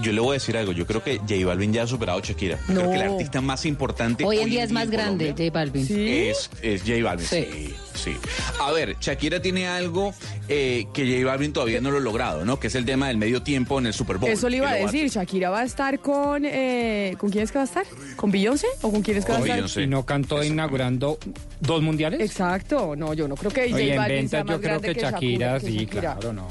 [0.00, 2.22] Yo le voy a decir algo, yo creo que J Balvin ya ha superado a
[2.22, 2.58] Shakira.
[2.68, 3.12] Yo Creo que el No.
[3.12, 5.86] artista más importante Hoy en día es más grande, Colombia J Balvin.
[6.30, 7.74] Es, es J Balvin, sí.
[7.94, 8.16] sí,
[8.60, 10.14] A ver, Shakira tiene algo
[10.48, 12.58] eh, que J Balvin todavía no lo ha logrado, ¿no?
[12.58, 14.30] Que es el tema del medio tiempo en el Super Bowl.
[14.30, 16.44] Eso le iba a decir, Shakira va a estar con...
[16.46, 17.84] eh, ¿Con quién es que va a estar?
[18.16, 18.68] ¿Con Beyoncé?
[18.80, 19.82] ¿O con quién es que va a estar?
[19.82, 21.18] Y no cantó inaugurando
[21.60, 22.20] dos mundiales.
[22.20, 24.80] Exacto, no, yo no creo que J Oye, en Balvin sea ventas más yo creo
[24.80, 26.00] grande que Shakira, sí, Shakira.
[26.00, 26.48] claro, no.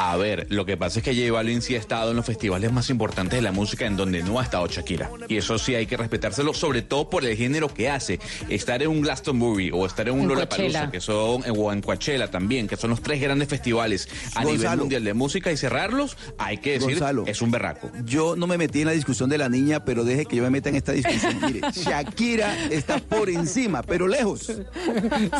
[0.00, 2.70] A ver, lo que pasa es que J Balvin sí ha estado en los festivales
[2.72, 5.10] más importantes de la música en donde no ha estado Shakira.
[5.28, 8.20] Y eso sí hay que respetárselo, sobre todo por el género que hace.
[8.48, 12.30] Estar en un Glastonbury o estar en un Lollapalooza, que son, eh, o en Coachella
[12.30, 16.58] también, que son los tres grandes festivales a nivel mundial de música y cerrarlos, hay
[16.58, 17.24] que decir, Gonzalo.
[17.26, 17.90] es un berraco.
[18.04, 20.50] Yo no me metí en la discusión de la niña, pero deje que yo me
[20.50, 21.38] meta en esta discusión.
[21.42, 24.46] Mire, Shakira está por encima, pero lejos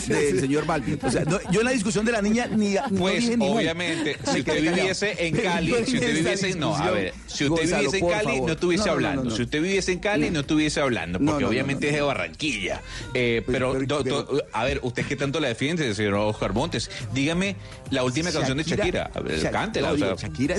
[0.06, 0.98] del señor Balvin.
[1.02, 3.48] O sea, no- yo en la discusión de la niña ni, no Pues dije ni
[3.48, 7.62] obviamente, Me si usted viviese en Cali, si usted viviese, no, a ver, si usted
[7.76, 9.30] viviese en Cali, no estuviese hablando.
[9.30, 12.82] Si usted viviese en Cali, no, estuviese hablando, porque obviamente es de Barranquilla.
[13.14, 16.90] Eh, pero, do- do- a ver, ¿usted qué tanto la defiende, señor Oscar Montes?
[17.12, 17.56] Dígame
[17.90, 19.10] la última canción de Shakira.
[19.14, 19.92] A ver, Shak- cántela.
[19.92, 20.14] o sea.
[20.16, 20.56] Shakira,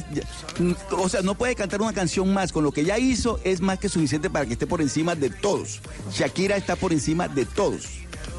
[0.59, 2.51] mm, o sea, no puede cantar una canción más.
[2.51, 5.29] Con lo que ya hizo es más que suficiente para que esté por encima de
[5.29, 5.81] todos.
[6.13, 7.85] Shakira está por encima de todos.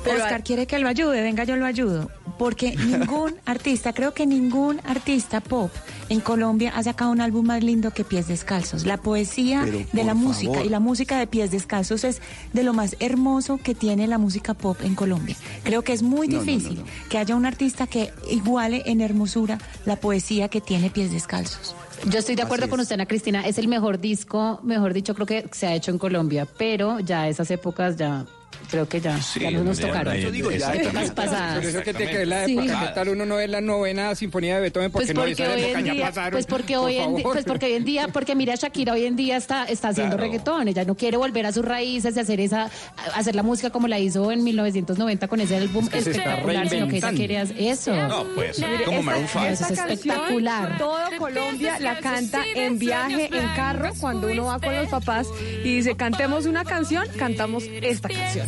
[0.06, 2.10] Oscar quiere que lo ayude, venga, yo lo ayudo.
[2.38, 5.70] Porque ningún artista, creo que ningún artista pop
[6.08, 8.86] en Colombia ha sacado un álbum más lindo que Pies Descalzos.
[8.86, 10.66] La poesía Pero, de la música favor.
[10.66, 12.20] y la música de Pies Descalzos es
[12.52, 15.36] de lo más hermoso que tiene la música pop en Colombia.
[15.64, 16.84] Creo que es muy No, no, no, difícil no.
[17.10, 21.74] que haya un artista que iguale en hermosura la poesía que tiene Pies Descalzos.
[22.08, 23.46] Yo estoy de acuerdo con usted, Ana Cristina.
[23.46, 27.28] Es el mejor disco, mejor dicho, creo que se ha hecho en Colombia, pero ya
[27.28, 28.24] esas épocas ya,
[28.70, 30.14] creo que ya, Sí, ya no nos tocaron.
[30.16, 31.54] Yo digo, ya, épocas ya, pasadas.
[31.56, 32.56] Por eso que tiene que ver la Sí.
[32.56, 34.90] ¿Qué tal uno no ve la novena sinfonía de Beethoven?
[34.92, 36.32] Porque Pues no, porque esa hoy en ya día, pasaron.
[36.32, 37.32] pues porque Por hoy en di- favor.
[37.34, 40.30] pues porque hoy en día, porque mira Shakira hoy en día está, está haciendo Claro.
[40.30, 42.70] reggaetón, ella no quiere volver a sus raíces y hacer esa,
[43.14, 46.96] hacer la música como la hizo en 1990 con ese álbum que espectacular, sino que
[46.98, 47.94] ella quiere hacer eso.
[47.94, 49.24] No, pues, como Maroon.
[49.24, 50.78] Eso es espectacular.
[50.78, 55.26] Todo Colombia la canta en viaje, en carro, cuando uno va con los papás
[55.64, 58.39] y dice, cantemos una canción, cantamos esta canción.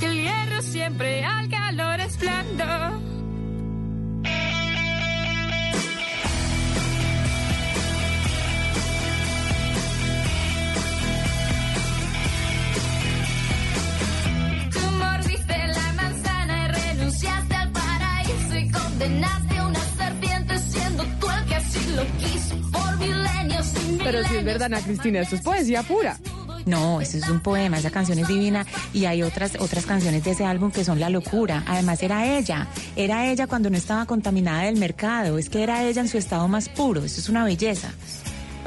[0.00, 2.64] El hierro siempre al calor es blando.
[14.72, 21.44] Tú mordiste la manzana renunciaste al paraíso y condenaste a una serpiente siendo tú el
[21.46, 24.44] que así lo quiso por milenios y Pero si es milenios.
[24.44, 26.16] verdad, Ana Cristina, esto es poesía pura.
[26.68, 30.32] No, eso es un poema, esa canción es divina y hay otras otras canciones de
[30.32, 31.64] ese álbum que son la locura.
[31.66, 36.02] Además era ella, era ella cuando no estaba contaminada del mercado, es que era ella
[36.02, 37.90] en su estado más puro, eso es una belleza.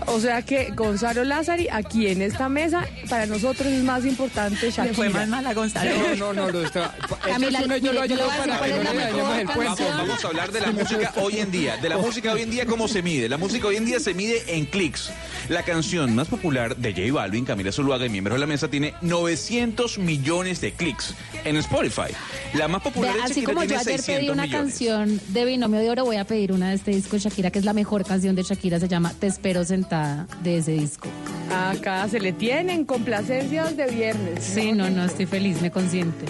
[0.07, 4.71] O sea que Gonzalo Lázari, aquí en esta mesa, para nosotros es más importante Le
[4.93, 5.09] fue Shakira.
[5.11, 5.91] más mal a Gonzalo.
[6.17, 6.93] No, no, no, lo está.
[7.25, 9.47] Camila, es uno, yo lo ayudo voy a decir para que no le dañemos el
[9.47, 9.83] Vamos, cuento.
[9.97, 11.77] vamos a hablar de la música hoy en día.
[11.77, 13.29] De la música hoy en día, ¿cómo se mide?
[13.29, 15.11] La música hoy en día se mide en clics.
[15.49, 18.93] La canción más popular de J Balvin, Camila Zuluaga y miembros de la mesa, tiene
[19.01, 21.13] 900 millones de clics
[21.45, 22.13] en Spotify.
[22.53, 24.61] La más popular Vea, de así Shakira como yo tiene ayer 600 pedí una millones.
[24.61, 27.59] canción de Binomio de Oro, voy a pedir una de este disco de Shakira, que
[27.59, 31.09] es la mejor canción de Shakira, se llama Te espero sentada de ese disco.
[31.53, 34.41] Acá se le tienen complacencias de viernes.
[34.41, 36.25] Sí, no, no, estoy feliz, me consiente.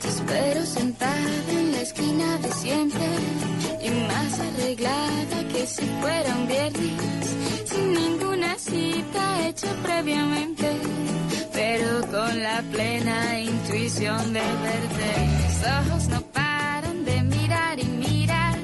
[0.00, 1.16] Te espero sentada
[1.50, 3.06] en la esquina de siempre
[3.82, 6.92] y más arreglada que si fuera un viernes,
[7.64, 10.66] sin ninguna cita hecha previamente,
[12.02, 15.26] con la plena intuición de verte.
[15.46, 18.58] Mis ojos no paran de mirar y mirar.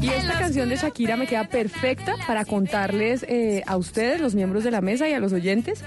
[0.00, 4.62] Y esta canción de Shakira me queda perfecta para contarles eh, a ustedes, los miembros
[4.62, 5.82] de la mesa y a los oyentes,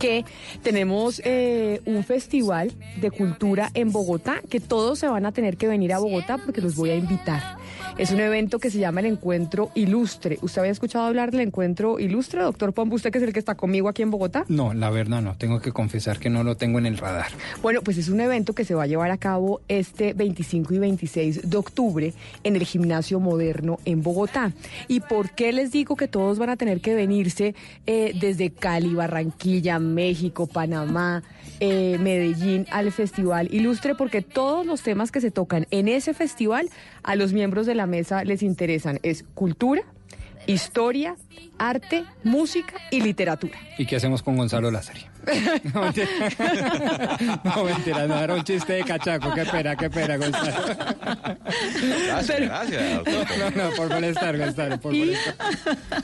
[0.00, 0.24] que
[0.62, 5.68] tenemos eh, un festival de cultura en Bogotá, que todos se van a tener que
[5.68, 7.61] venir a Bogotá porque los voy a invitar.
[8.02, 10.40] Es un evento que se llama el Encuentro Ilustre.
[10.42, 12.96] ¿Usted había escuchado hablar del Encuentro Ilustre, doctor Pombo?
[12.96, 14.44] Usted que es el que está conmigo aquí en Bogotá.
[14.48, 15.36] No, la verdad no.
[15.36, 17.30] Tengo que confesar que no lo tengo en el radar.
[17.62, 20.78] Bueno, pues es un evento que se va a llevar a cabo este 25 y
[20.78, 24.50] 26 de octubre en el Gimnasio Moderno en Bogotá.
[24.88, 27.54] ¿Y por qué les digo que todos van a tener que venirse
[27.86, 31.22] eh, desde Cali, Barranquilla, México, Panamá,
[31.60, 33.94] eh, Medellín al Festival Ilustre?
[33.94, 36.68] Porque todos los temas que se tocan en ese festival
[37.02, 38.98] a los miembros de la mesa les interesan.
[39.02, 39.82] Es cultura,
[40.46, 41.16] historia,
[41.58, 43.58] arte, música y literatura.
[43.78, 45.11] ¿Y qué hacemos con Gonzalo Lázari?
[45.74, 46.08] No, mentira.
[47.44, 49.32] No, mentira, no, era un chiste de cachaco.
[49.34, 50.52] Qué pena, qué pena, Gonzalo.
[52.06, 53.16] Gracias, gracias, doctor.
[53.56, 55.34] No, no, por molestar, Gonzalo, por Y molestar.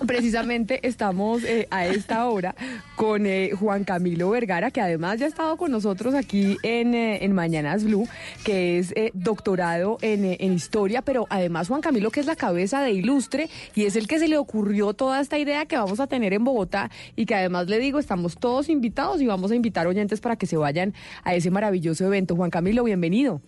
[0.07, 2.55] precisamente estamos eh, a esta hora
[2.97, 7.25] con eh, Juan Camilo Vergara, que además ya ha estado con nosotros aquí en, eh,
[7.25, 8.09] en Mañanas Blue,
[8.45, 12.37] que es eh, doctorado en, eh, en historia, pero además Juan Camilo que es la
[12.37, 16.01] cabeza de Ilustre y es el que se le ocurrió toda esta idea que vamos
[16.01, 19.55] a tener en Bogotá y que además le digo, estamos todos invitados y vamos a
[19.55, 20.93] invitar oyentes para que se vayan
[21.25, 22.37] a ese maravilloso evento.
[22.37, 23.41] Juan Camilo, bienvenido.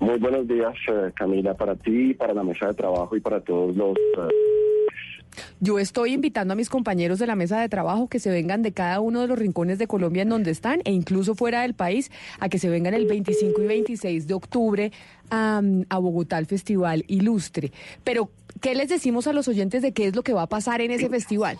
[0.00, 3.74] Muy buenos días, eh, Camila, para ti, para la mesa de trabajo y para todos
[3.76, 3.96] los...
[3.96, 8.62] eh, Yo estoy invitando a mis compañeros de la mesa de trabajo que se vengan
[8.62, 11.74] de cada uno de los rincones de Colombia en donde están e incluso fuera del
[11.74, 14.92] país a que se vengan el 25 y 26 de octubre
[15.30, 17.72] a, a Bogotá al Festival Ilustre.
[18.04, 18.30] Pero,
[18.60, 20.92] ¿qué les decimos a los oyentes de qué es lo que va a pasar en
[20.92, 21.58] ese festival?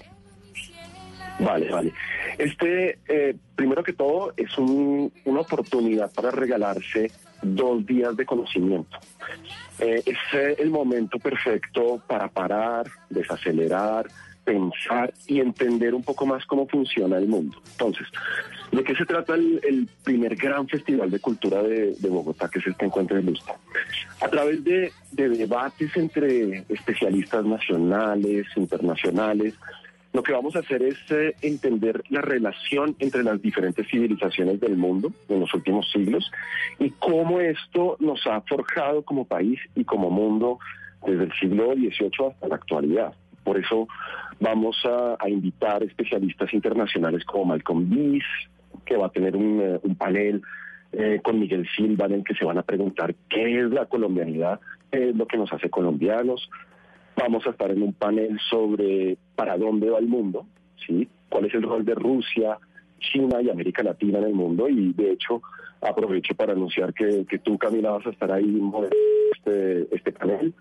[1.38, 1.92] Vale, vale.
[2.36, 7.10] Este, eh, primero que todo, es un- una oportunidad para regalarse
[7.42, 8.98] dos días de conocimiento.
[9.78, 14.06] Eh, es eh, el momento perfecto para parar, desacelerar,
[14.44, 17.60] pensar y entender un poco más cómo funciona el mundo.
[17.72, 18.06] Entonces,
[18.72, 22.86] ¿de qué se trata el, primer gran festival de cultura de, Bogotá, que es este
[22.86, 23.52] encuentro de Lustre?
[24.22, 29.54] A través de, de debates entre especialistas nacionales, internacionales,
[30.12, 34.76] lo que vamos a hacer es eh, entender la relación entre las diferentes civilizaciones del
[34.76, 36.30] mundo en los últimos siglos
[36.78, 40.58] y cómo esto nos ha forjado como país y como mundo
[41.06, 43.14] desde el siglo XVIII hasta la actualidad.
[43.44, 43.88] Por eso
[44.40, 48.24] vamos a, a invitar especialistas internacionales como Malcolm Biss,
[48.84, 50.42] que va a tener un, eh, un panel
[50.92, 54.58] eh, con Miguel Silva en el que se van a preguntar qué es la colombianidad,
[54.90, 56.48] qué es lo que nos hace colombianos.
[57.18, 60.46] Vamos a estar en un panel sobre para dónde va el mundo,
[60.86, 61.08] ¿sí?
[61.28, 62.58] cuál es el rol de Rusia,
[63.00, 64.68] China y América Latina en el mundo.
[64.68, 65.42] Y de hecho,
[65.80, 68.60] aprovecho para anunciar que, tú, Camila, vas a estar ahí
[69.36, 70.54] este, este panel.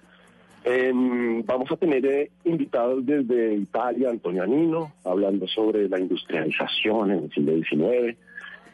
[0.66, 7.24] Em, vamos a tener eh, invitados desde Italia, Antonio Anino, hablando sobre la industrialización en
[7.26, 8.18] el siglo XIX.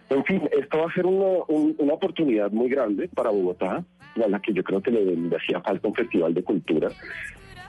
[0.09, 3.84] En fin, esto va a ser una, un- una oportunidad muy grande para Bogotá,
[4.15, 6.89] a la que yo creo que le hacía falta un festival de cultura.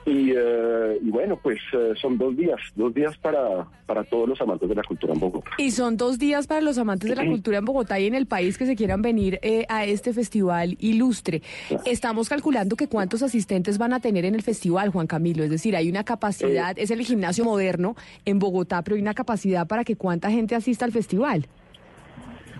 [0.07, 4.41] Y, eh, y bueno, pues eh, son dos días, dos días para, para todos los
[4.41, 5.51] amantes de la cultura en Bogotá.
[5.57, 8.27] Y son dos días para los amantes de la cultura en Bogotá y en el
[8.27, 11.43] país que se quieran venir eh, a este festival ilustre.
[11.87, 15.43] Estamos calculando que cuántos asistentes van a tener en el festival, Juan Camilo.
[15.43, 17.97] Es decir, hay una capacidad, es el gimnasio moderno
[18.27, 21.47] en Bogotá, pero hay una capacidad para que cuánta gente asista al festival.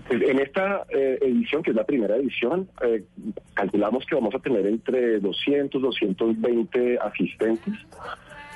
[0.09, 3.03] En esta eh, edición, que es la primera edición, eh,
[3.55, 7.73] calculamos que vamos a tener entre 200, 220 asistentes.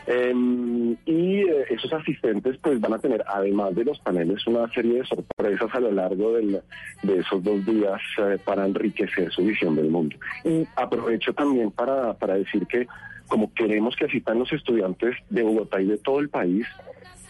[0.08, 5.00] Em, y eh, esos asistentes pues van a tener, además de los paneles, una serie
[5.00, 6.62] de sorpresas a lo largo del-
[7.04, 10.16] de esos dos días eh, para enriquecer su visión del mundo.
[10.44, 12.88] Y aprovecho también para, para decir que
[13.28, 16.66] como queremos que asistan los estudiantes de Bogotá y de todo el país,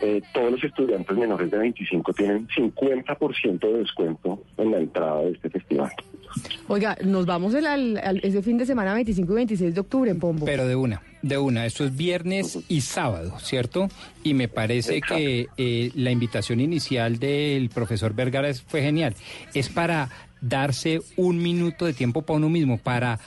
[0.01, 5.31] eh, todos los estudiantes menores de 25 tienen 50% de descuento en la entrada de
[5.31, 5.91] este festival.
[6.67, 10.11] Oiga, nos vamos el, al, al- ese fin de semana 25 y 26 de octubre
[10.11, 10.45] en Pombo.
[10.45, 11.65] Pero de una, de una.
[11.65, 13.89] Esto es viernes y sábado, ¿cierto?
[14.23, 19.15] Y me parece que eh, la invitación inicial del profesor Vergara es- fue genial.
[19.55, 20.09] Es para
[20.41, 23.19] darse un minuto de tiempo para uno mismo, para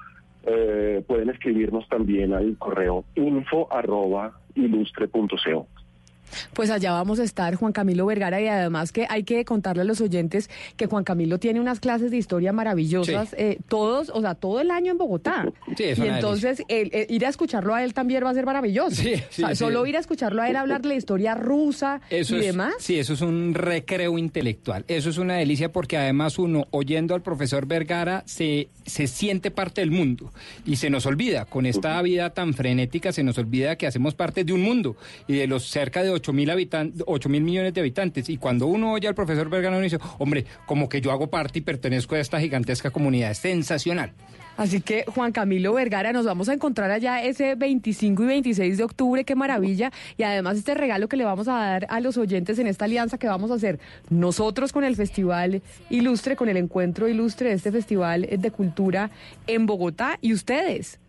[0.45, 5.67] eh, pueden escribirnos también al correo info arroba ilustre.co.
[6.55, 9.85] Pues allá vamos a estar, Juan Camilo Vergara, y además que hay que contarle a
[9.85, 13.37] los oyentes que Juan Camilo tiene unas clases de historia maravillosas, Sí.
[13.39, 15.47] eh, todos, o sea, todo el año en Bogotá.
[15.77, 18.97] Sí, y entonces el- el ir a escucharlo a él también va a ser maravilloso.
[19.03, 19.55] Sí, O sea.
[19.55, 22.75] Solo ir a escucharlo a él hablar de la historia rusa Eso y es, demás.
[22.79, 24.85] Sí, eso es un recreo intelectual.
[24.89, 29.81] Eso es una delicia porque además uno, oyendo al profesor Vergara, se, se siente parte
[29.81, 30.33] del mundo
[30.65, 34.45] y se nos olvida, con esta vida tan frenética, se nos olvida que hacemos parte
[34.45, 34.97] de un mundo
[35.29, 38.29] y de los cerca de 8 mil habitantes, 8 mil millones de habitantes.
[38.29, 41.59] Y cuando uno oye al profesor Vergara, uno dice, hombre, como que yo hago parte
[41.59, 43.33] y pertenezco a esta gigantesca comunidad.
[43.33, 44.13] Es sensacional.
[44.57, 48.85] Así que Juan Camilo Vergara, nos vamos a encontrar allá ese 25 y 26 de
[48.85, 49.91] octubre, qué maravilla.
[50.17, 53.19] Y además este regalo que le vamos a dar a los oyentes en esta alianza
[53.19, 57.73] que vamos a hacer nosotros con el Festival Ilustre, con el encuentro ilustre de este
[57.73, 59.11] Festival de Cultura
[59.47, 61.01] en Bogotá y ustedes.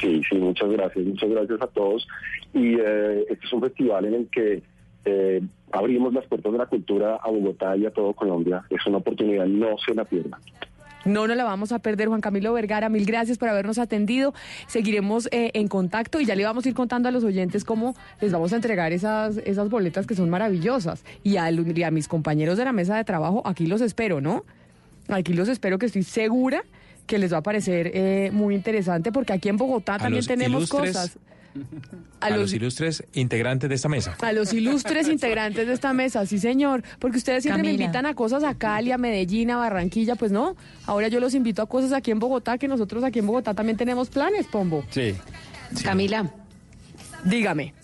[0.00, 2.06] Sí, sí, muchas gracias, muchas gracias a todos.
[2.54, 4.62] Y eh, este es un festival en el que
[5.04, 8.64] eh, abrimos las puertas de la cultura a Bogotá y a todo Colombia.
[8.70, 10.40] Es una oportunidad, no se la pierdan.
[11.04, 12.88] No nos la vamos a perder, Juan Camilo Vergara.
[12.88, 14.34] Mil gracias por habernos atendido.
[14.68, 17.96] Seguiremos eh, en contacto y ya le vamos a ir contando a los oyentes cómo
[18.20, 21.04] les vamos a entregar esas, esas boletas que son maravillosas.
[21.24, 24.44] Y a, y a mis compañeros de la mesa de trabajo, aquí los espero, ¿no?
[25.08, 26.62] Aquí los espero, que estoy segura
[27.06, 30.92] que les va a parecer eh, muy interesante, porque aquí en Bogotá también tenemos ilustres-
[30.92, 31.18] cosas.
[32.20, 34.16] A, los, ilustres integrantes de esta mesa.
[34.22, 38.14] A los ilustres integrantes de esta mesa, sí señor, porque ustedes siempre me invitan a
[38.14, 41.92] cosas a Cali, a Medellín, a Barranquilla, pues no, ahora yo los invito a cosas
[41.92, 44.82] aquí en Bogotá, que nosotros aquí en Bogotá también tenemos planes, Pombo.
[44.90, 45.14] Sí.
[45.84, 46.30] Camila.
[47.24, 47.74] Dígame.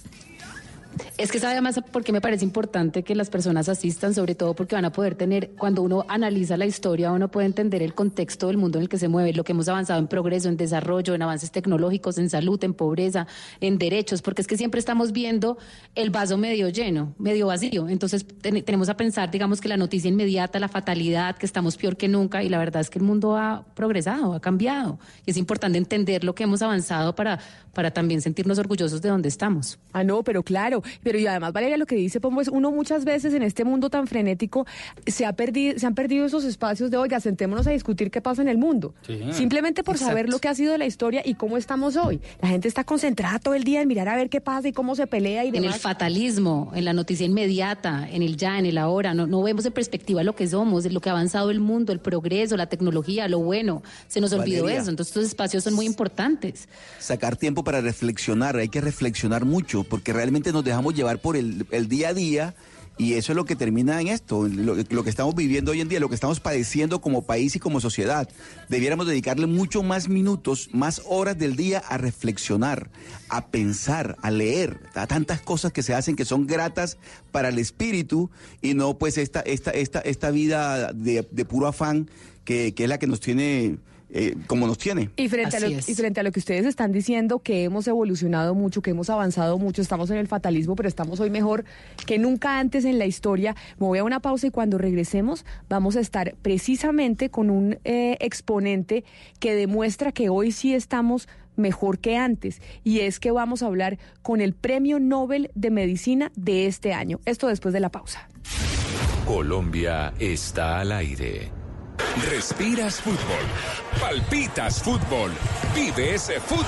[1.16, 4.74] Es que sabe además porque me parece importante que las personas asistan, sobre todo porque
[4.74, 8.56] van a poder tener, cuando uno analiza la historia, uno puede entender el contexto del
[8.56, 11.22] mundo en el que se mueve, lo que hemos avanzado en progreso, en desarrollo, en
[11.22, 13.26] avances tecnológicos, en salud, en pobreza,
[13.60, 15.58] en derechos, porque es que siempre estamos viendo
[15.94, 17.88] el vaso medio lleno, medio vacío.
[17.88, 21.96] Entonces ten- tenemos a pensar, digamos, que la noticia inmediata, la fatalidad, que estamos peor
[21.96, 24.98] que nunca, y la verdad es que el mundo ha progresado, ha cambiado.
[25.26, 27.38] Y es importante entender lo que hemos avanzado para,
[27.72, 29.78] para también sentirnos orgullosos de donde estamos.
[29.92, 33.04] Ah, no, pero claro, pero y además Valeria lo que dice Pombo es uno muchas
[33.04, 34.66] veces en este mundo tan frenético
[35.06, 38.42] se ha perdido, se han perdido esos espacios de oiga, sentémonos a discutir qué pasa
[38.42, 38.94] en el mundo.
[39.06, 39.20] Sí.
[39.32, 40.10] Simplemente por Exacto.
[40.10, 42.20] saber lo que ha sido la historia y cómo estamos hoy.
[42.40, 44.94] La gente está concentrada todo el día en mirar a ver qué pasa y cómo
[44.94, 45.80] se pelea y en el demás.
[45.80, 49.14] fatalismo, en la noticia inmediata, en el ya, en el ahora.
[49.14, 51.92] No, no vemos en perspectiva lo que somos, en lo que ha avanzado el mundo,
[51.92, 53.82] el progreso, la tecnología, lo bueno.
[54.08, 54.82] Se nos olvidó Valeria.
[54.82, 54.90] eso.
[54.90, 56.68] Entonces, estos espacios son muy importantes.
[56.98, 61.66] sacar tiempo para reflexionar, hay que reflexionar mucho, porque realmente nos dejamos llevar por el,
[61.88, 62.54] día a día
[62.96, 65.88] y eso es lo que termina en esto, lo, lo que estamos viviendo hoy en
[65.88, 68.28] día, lo que estamos padeciendo como país y como sociedad.
[68.68, 72.90] Debiéramos dedicarle mucho más minutos, más horas del día a reflexionar,
[73.28, 76.98] a pensar, a leer, a tantas cosas que se hacen que son gratas
[77.30, 78.30] para el espíritu
[78.62, 82.10] y no pues esta, esta, esta, esta vida de, de puro afán
[82.44, 83.78] que, que es la que nos tiene
[84.10, 85.10] eh, como nos tiene.
[85.16, 85.88] Y frente, a lo, Así es.
[85.88, 89.58] y frente a lo que ustedes están diciendo, que hemos evolucionado mucho, que hemos avanzado
[89.58, 91.64] mucho, estamos en el fatalismo, pero estamos hoy mejor
[92.06, 93.54] que nunca antes en la historia.
[93.78, 98.16] Me voy a una pausa y cuando regresemos vamos a estar precisamente con un eh,
[98.20, 99.04] exponente
[99.40, 102.62] que demuestra que hoy sí estamos mejor que antes.
[102.84, 107.20] Y es que vamos a hablar con el Premio Nobel de Medicina de este año.
[107.26, 108.28] Esto después de la pausa.
[109.26, 111.57] Colombia está al aire.
[112.26, 113.44] Respiras fútbol,
[114.00, 115.32] palpitas fútbol,
[115.74, 116.64] vive ese fútbol.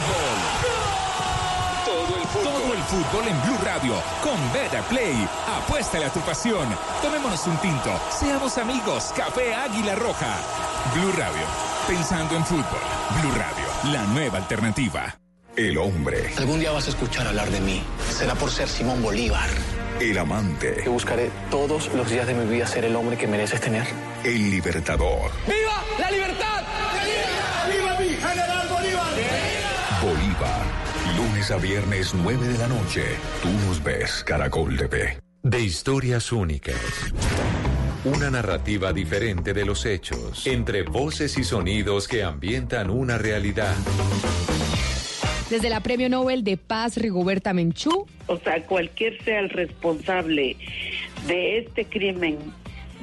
[1.84, 2.52] Todo el fútbol.
[2.62, 5.28] Todo el fútbol en Blue Radio con Beta Play.
[5.58, 6.68] Apuéstale a tu pasión.
[7.02, 7.90] Tomémonos un tinto.
[8.16, 9.12] Seamos amigos.
[9.16, 10.36] Café Águila Roja.
[10.94, 11.42] Blue Radio.
[11.88, 12.80] Pensando en fútbol.
[13.20, 13.92] Blue Radio.
[13.92, 15.18] La nueva alternativa.
[15.56, 16.32] El hombre.
[16.38, 17.82] Algún día vas a escuchar hablar de mí.
[18.08, 19.50] Será por ser Simón Bolívar.
[20.00, 20.80] El amante.
[20.82, 23.86] Yo buscaré todos los días de mi vida ser el hombre que mereces tener.
[24.24, 25.30] El libertador.
[25.46, 26.62] ¡Viva la libertad!
[27.70, 29.12] ¡Viva mi general Bolívar!
[30.02, 30.66] Bolívar.
[31.18, 33.04] Lunes a viernes 9 de la noche.
[33.42, 35.20] Tú nos ves, Caracol TV.
[35.42, 36.76] De historias únicas.
[38.06, 40.46] Una narrativa diferente de los hechos.
[40.46, 43.74] Entre voces y sonidos que ambientan una realidad.
[45.50, 50.56] Desde la Premio Nobel de Paz, Rigoberta Menchú, O sea, cualquier sea el responsable
[51.26, 52.38] de este crimen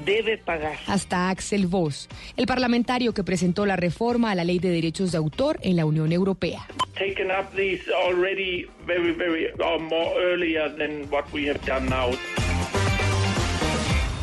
[0.05, 0.77] debe pagar.
[0.87, 5.17] hasta Axel Voss, el parlamentario que presentó la reforma a la ley de derechos de
[5.17, 6.65] autor en la Unión Europea.
[6.97, 12.09] taken up these already very, very, or more earlier than what we have done now.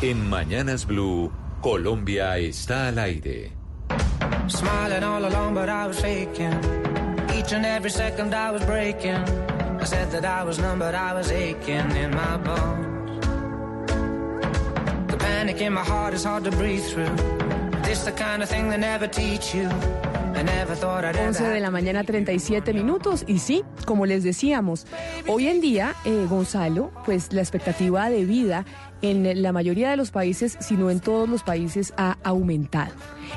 [0.01, 3.51] En Mañanas Blue, Colombia está al aire.
[4.47, 6.53] Smiling all along, but I was faking.
[7.45, 9.21] Each and every second I was breaking.
[9.79, 13.23] I said that I was numb, but I was aching in my bones.
[15.11, 17.15] The panic in my heart is hard to breathe through.
[17.83, 19.69] This the kind of thing they never teach you.
[20.35, 24.23] I never thought I'd ever 11 de la mañana 37 minutos y sí, como les
[24.23, 24.87] decíamos,
[25.27, 28.65] hoy en día, eh, Gonzalo, pues la expectativa de vida
[29.11, 32.93] en la mayoría de los países, si no en todos los países, ha aumentado.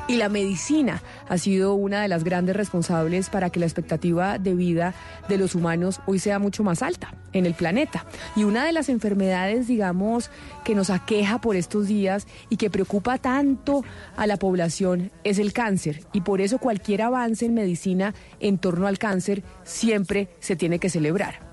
[0.07, 4.55] Y la medicina ha sido una de las grandes responsables para que la expectativa de
[4.55, 4.93] vida
[5.27, 8.05] de los humanos hoy sea mucho más alta en el planeta.
[8.35, 10.31] Y una de las enfermedades, digamos,
[10.63, 13.83] que nos aqueja por estos días y que preocupa tanto
[14.17, 16.01] a la población es el cáncer.
[16.13, 20.89] Y por eso cualquier avance en medicina en torno al cáncer siempre se tiene que
[20.89, 21.48] celebrar.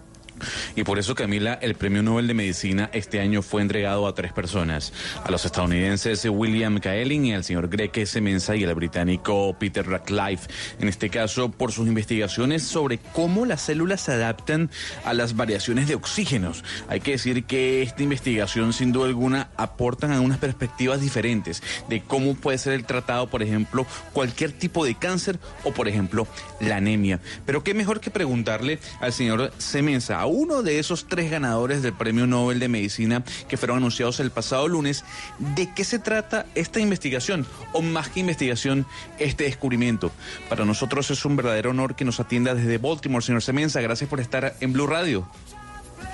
[0.74, 4.32] Y por eso, Camila, el Premio Nobel de Medicina este año fue entregado a tres
[4.32, 4.92] personas,
[5.24, 8.16] a los estadounidenses William Kaelin y al señor Greg S.
[8.26, 10.48] Y al británico Peter Ratcliffe,
[10.80, 14.70] en este caso por sus investigaciones sobre cómo las células se adaptan
[15.04, 16.64] a las variaciones de oxígenos.
[16.88, 22.34] Hay que decir que esta investigación, sin duda alguna, aportan algunas perspectivas diferentes de cómo
[22.34, 26.26] puede ser el tratado, por ejemplo, cualquier tipo de cáncer o, por ejemplo,
[26.60, 27.20] la anemia.
[27.44, 32.26] Pero qué mejor que preguntarle al señor Semenza, uno de esos tres ganadores del Premio
[32.26, 35.04] Nobel de Medicina que fueron anunciados el pasado lunes,
[35.38, 37.46] ¿de qué se trata esta investigación?
[37.72, 38.86] O más que investigación,
[39.18, 40.10] este descubrimiento.
[40.48, 43.80] Para nosotros es un verdadero honor que nos atienda desde Baltimore, señor Semenza.
[43.80, 45.26] Gracias por estar en Blue Radio.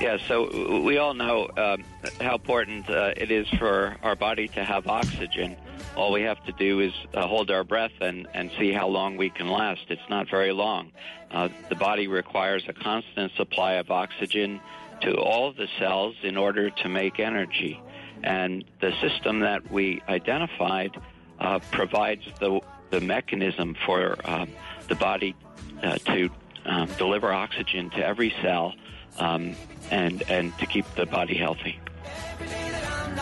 [0.00, 1.84] Yeah, so we all know um,
[2.20, 5.56] how important uh, it is for our body to have oxygen.
[5.96, 9.16] All we have to do is uh, hold our breath and, and see how long
[9.16, 9.82] we can last.
[9.88, 10.90] It's not very long.
[11.32, 14.60] Uh, the body requires a constant supply of oxygen
[15.00, 17.80] to all the cells in order to make energy.
[18.22, 20.96] And the system that we identified
[21.40, 22.60] uh, provides the,
[22.90, 24.46] the mechanism for uh,
[24.88, 25.34] the body
[25.82, 26.30] uh, to
[26.66, 28.74] um, deliver oxygen to every cell
[29.18, 29.56] um,
[29.90, 31.78] and, and to keep the body healthy.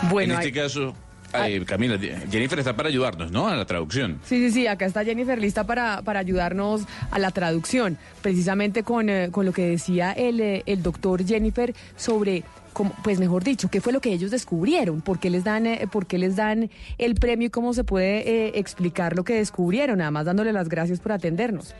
[0.09, 0.95] Bueno, en este hay- caso,
[1.33, 1.97] eh, Camila,
[2.29, 3.47] Jennifer está para ayudarnos, ¿no?
[3.47, 4.19] A la traducción.
[4.25, 6.81] Sí, sí, sí, acá está Jennifer lista para, para ayudarnos
[7.11, 11.73] a la traducción, precisamente con, eh, con lo que decía el, eh, el doctor Jennifer
[11.95, 12.43] sobre,
[12.73, 15.87] cómo- pues mejor dicho, qué fue lo que ellos descubrieron, por qué les dan, eh,
[15.91, 19.97] por qué les dan el premio y cómo se puede eh, explicar lo que descubrieron,
[19.99, 21.73] nada más dándole las gracias por atendernos.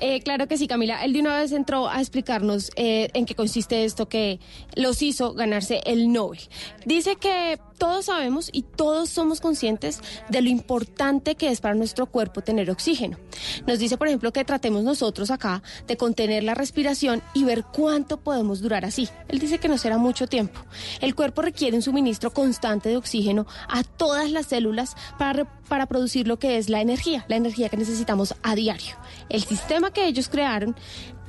[0.00, 1.04] Eh, claro que sí, Camila.
[1.04, 4.40] Él de una vez entró a explicarnos eh, en qué consiste esto que
[4.74, 6.40] los hizo ganarse el Nobel.
[6.84, 12.06] Dice que todos sabemos y todos somos conscientes de lo importante que es para nuestro
[12.06, 13.18] cuerpo tener oxígeno.
[13.66, 18.18] Nos dice, por ejemplo, que tratemos nosotros acá de contener la respiración y ver cuánto
[18.18, 19.08] podemos durar así.
[19.28, 20.60] Él dice que no será mucho tiempo.
[21.00, 26.28] El cuerpo requiere un suministro constante de oxígeno a todas las células para, para producir
[26.28, 28.96] lo que es la energía, la energía que necesitamos a diario.
[29.28, 30.76] El sistema que ellos crearon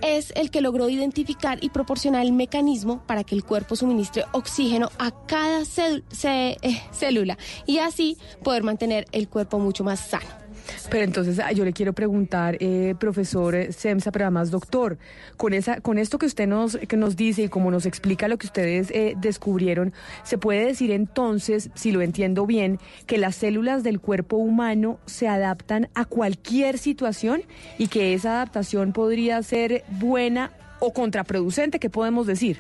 [0.01, 4.89] es el que logró identificar y proporcionar el mecanismo para que el cuerpo suministre oxígeno
[4.99, 10.44] a cada eh, célula y así poder mantener el cuerpo mucho más sano.
[10.89, 14.97] Pero entonces ah, yo le quiero preguntar, eh, profesor eh, Semsa, pero además doctor,
[15.37, 18.37] con esa, con esto que usted nos, que nos dice y como nos explica lo
[18.37, 19.93] que ustedes eh, descubrieron,
[20.23, 25.27] se puede decir entonces, si lo entiendo bien, que las células del cuerpo humano se
[25.27, 27.41] adaptan a cualquier situación
[27.77, 32.59] y que esa adaptación podría ser buena o contraproducente, ¿qué podemos decir?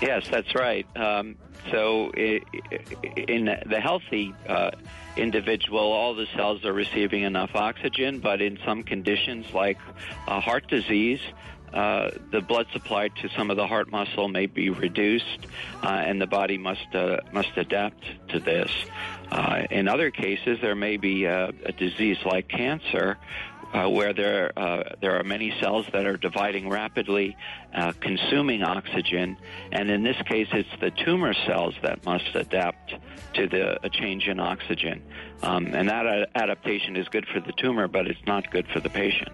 [0.00, 0.86] Yes, that's right.
[0.96, 1.34] Um,
[1.72, 2.40] so, i-
[3.16, 4.70] i- in the healthy uh,
[5.18, 9.78] individual, all the cells are receiving enough oxygen, but in some conditions like
[10.26, 11.20] uh, heart disease,
[11.72, 15.46] uh, the blood supply to some of the heart muscle may be reduced,
[15.82, 18.70] uh, and the body must uh, must adapt to this.
[19.30, 23.18] Uh, in other cases, there may be a, a disease like cancer,
[23.72, 27.36] uh, where there uh, there are many cells that are dividing rapidly,
[27.74, 29.36] uh, consuming oxygen,
[29.72, 32.94] and in this case, it's the tumor cells that must adapt
[33.34, 35.02] to the a change in oxygen,
[35.42, 38.90] um, and that adaptation is good for the tumor, but it's not good for the
[38.90, 39.32] patient.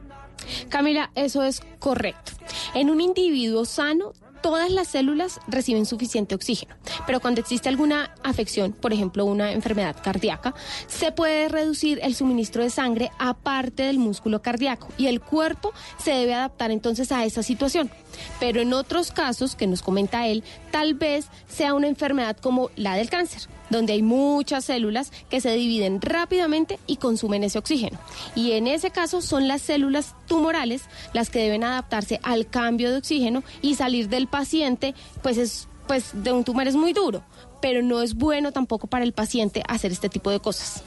[0.68, 2.32] Camila, eso es correcto.
[2.74, 4.12] En un individuo sano,
[4.44, 6.74] todas las células reciben suficiente oxígeno,
[7.06, 10.54] pero cuando existe alguna afección, por ejemplo una enfermedad cardíaca,
[10.86, 16.10] se puede reducir el suministro de sangre aparte del músculo cardíaco y el cuerpo se
[16.10, 17.90] debe adaptar entonces a esa situación.
[18.38, 22.96] Pero en otros casos, que nos comenta él, tal vez sea una enfermedad como la
[22.96, 27.98] del cáncer, donde hay muchas células que se dividen rápidamente y consumen ese oxígeno.
[28.34, 30.82] Y en ese caso son las células tumorales
[31.12, 36.10] las que deben adaptarse al cambio de oxígeno y salir del paciente, pues es pues
[36.14, 37.22] de un tumor es muy duro,
[37.60, 40.82] pero no es bueno tampoco para el paciente hacer este tipo de cosas.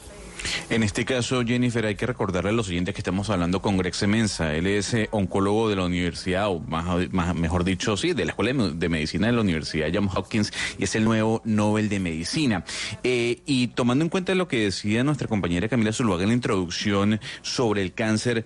[0.69, 3.95] En este caso, Jennifer, hay que recordarle a los oyentes que estamos hablando con Greg
[3.95, 4.53] Semenza.
[4.53, 8.31] Él es eh, oncólogo de la universidad, o más, más- mejor dicho, sí, de la
[8.31, 12.63] Escuela de Medicina de la Universidad Johns Hopkins, y es el nuevo Nobel de Medicina.
[13.03, 17.19] Eh, y tomando en cuenta lo que decía nuestra compañera Camila Zuluaga en la introducción
[17.41, 18.45] sobre el cáncer,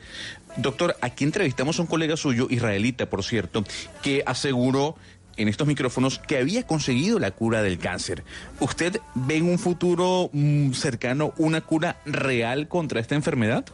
[0.58, 3.64] doctor, aquí entrevistamos a un colega suyo, israelita, por cierto,
[4.02, 4.96] que aseguró
[5.38, 8.24] en estos micrófonos que había conseguido la cura del cáncer.
[8.60, 13.66] ¿Usted ve en un futuro mm, cercano una cura real contra esta enfermedad?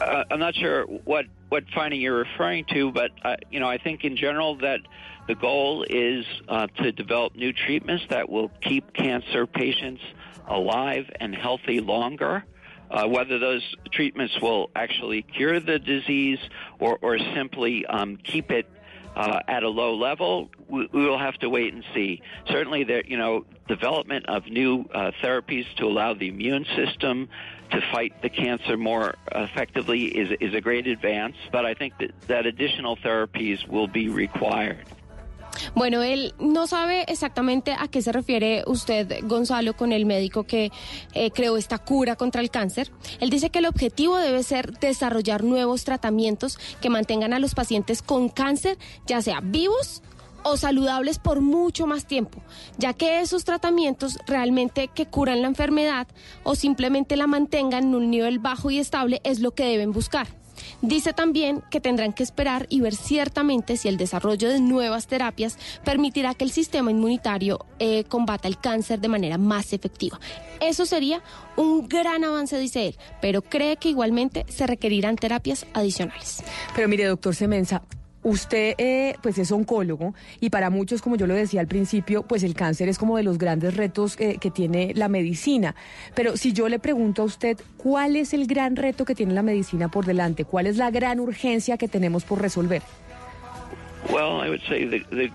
[0.00, 3.78] Uh, I'm not sure what what finding you're referring to, but uh, you know, I
[3.78, 4.80] think in general that
[5.28, 10.02] the goal is uh, to develop new treatments that will keep cancer patients
[10.48, 12.44] alive and healthy longer.
[12.90, 16.38] Uh, whether those treatments will actually cure the disease
[16.78, 18.68] or, or simply um, keep it
[19.16, 22.22] uh, at a low level, we, we will have to wait and see.
[22.48, 27.28] Certainly, there, you know, development of new uh, therapies to allow the immune system
[27.70, 32.10] to fight the cancer more effectively is, is a great advance, but I think that,
[32.28, 34.86] that additional therapies will be required.
[35.74, 40.70] Bueno, él no sabe exactamente a qué se refiere usted, Gonzalo, con el médico que
[41.14, 42.90] eh, creó esta cura contra el cáncer.
[43.20, 48.02] Él dice que el objetivo debe ser desarrollar nuevos tratamientos que mantengan a los pacientes
[48.02, 50.02] con cáncer, ya sea vivos
[50.44, 52.42] o saludables por mucho más tiempo,
[52.78, 56.08] ya que esos tratamientos realmente que curan la enfermedad
[56.42, 60.41] o simplemente la mantengan en un nivel bajo y estable es lo que deben buscar.
[60.80, 65.58] Dice también que tendrán que esperar y ver ciertamente si el desarrollo de nuevas terapias
[65.84, 70.20] permitirá que el sistema inmunitario eh, combata el cáncer de manera más efectiva.
[70.60, 71.22] Eso sería
[71.56, 76.42] un gran avance, dice él, pero cree que igualmente se requerirán terapias adicionales.
[76.74, 77.82] Pero mire, doctor Semenza,
[78.22, 82.44] Usted eh, pues es oncólogo y para muchos, como yo lo decía al principio, pues
[82.44, 85.74] el cáncer es como de los grandes retos eh, que tiene la medicina.
[86.14, 89.42] Pero si yo le pregunto a usted, ¿cuál es el gran reto que tiene la
[89.42, 90.44] medicina por delante?
[90.44, 92.82] ¿Cuál es la gran urgencia que tenemos por resolver?
[94.10, 95.30] Well, I would say the, the,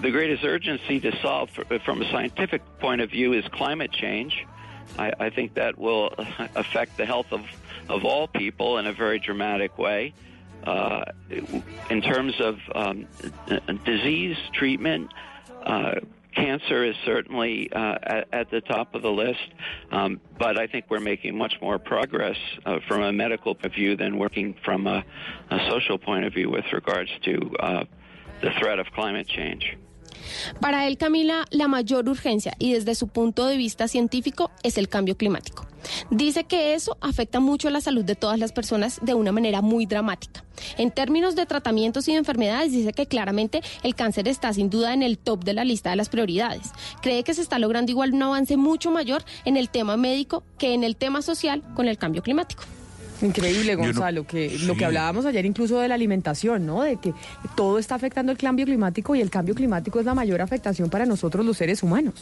[0.00, 1.50] the greatest urgency to solve
[1.84, 4.46] from a scientific point of view is climate change.
[4.98, 6.14] I, I think that will
[6.54, 7.40] affect the health of,
[7.88, 10.12] of all people in a very dramatic way.
[10.64, 11.04] Uh,
[11.90, 13.06] in terms of um,
[13.84, 15.10] disease treatment,
[15.64, 15.94] uh,
[16.34, 19.48] cancer is certainly uh, at, at, the top of the list,
[19.90, 23.72] um, but I think we're making much more progress uh, from a medical point of
[23.72, 25.04] view than working from a,
[25.50, 27.84] a social point of view with regards to uh,
[28.40, 29.76] the threat of climate change.
[30.60, 34.88] Para él, Camila, la mayor urgencia y desde su punto de vista científico es el
[34.88, 35.66] cambio climático.
[36.10, 39.62] Dice que eso afecta mucho a la salud de todas las personas de una manera
[39.62, 40.44] muy dramática.
[40.78, 44.94] En términos de tratamientos y de enfermedades, dice que claramente el cáncer está sin duda
[44.94, 46.70] en el top de la lista de las prioridades.
[47.00, 50.74] Cree que se está logrando igual un avance mucho mayor en el tema médico que
[50.74, 52.62] en el tema social con el cambio climático.
[53.22, 56.82] Increíble, Gonzalo, que lo que hablábamos ayer incluso de la alimentación, ¿no?
[56.82, 57.14] De que
[57.56, 61.06] todo está afectando el cambio climático y el cambio climático es la mayor afectación para
[61.06, 62.14] nosotros los seres humanos.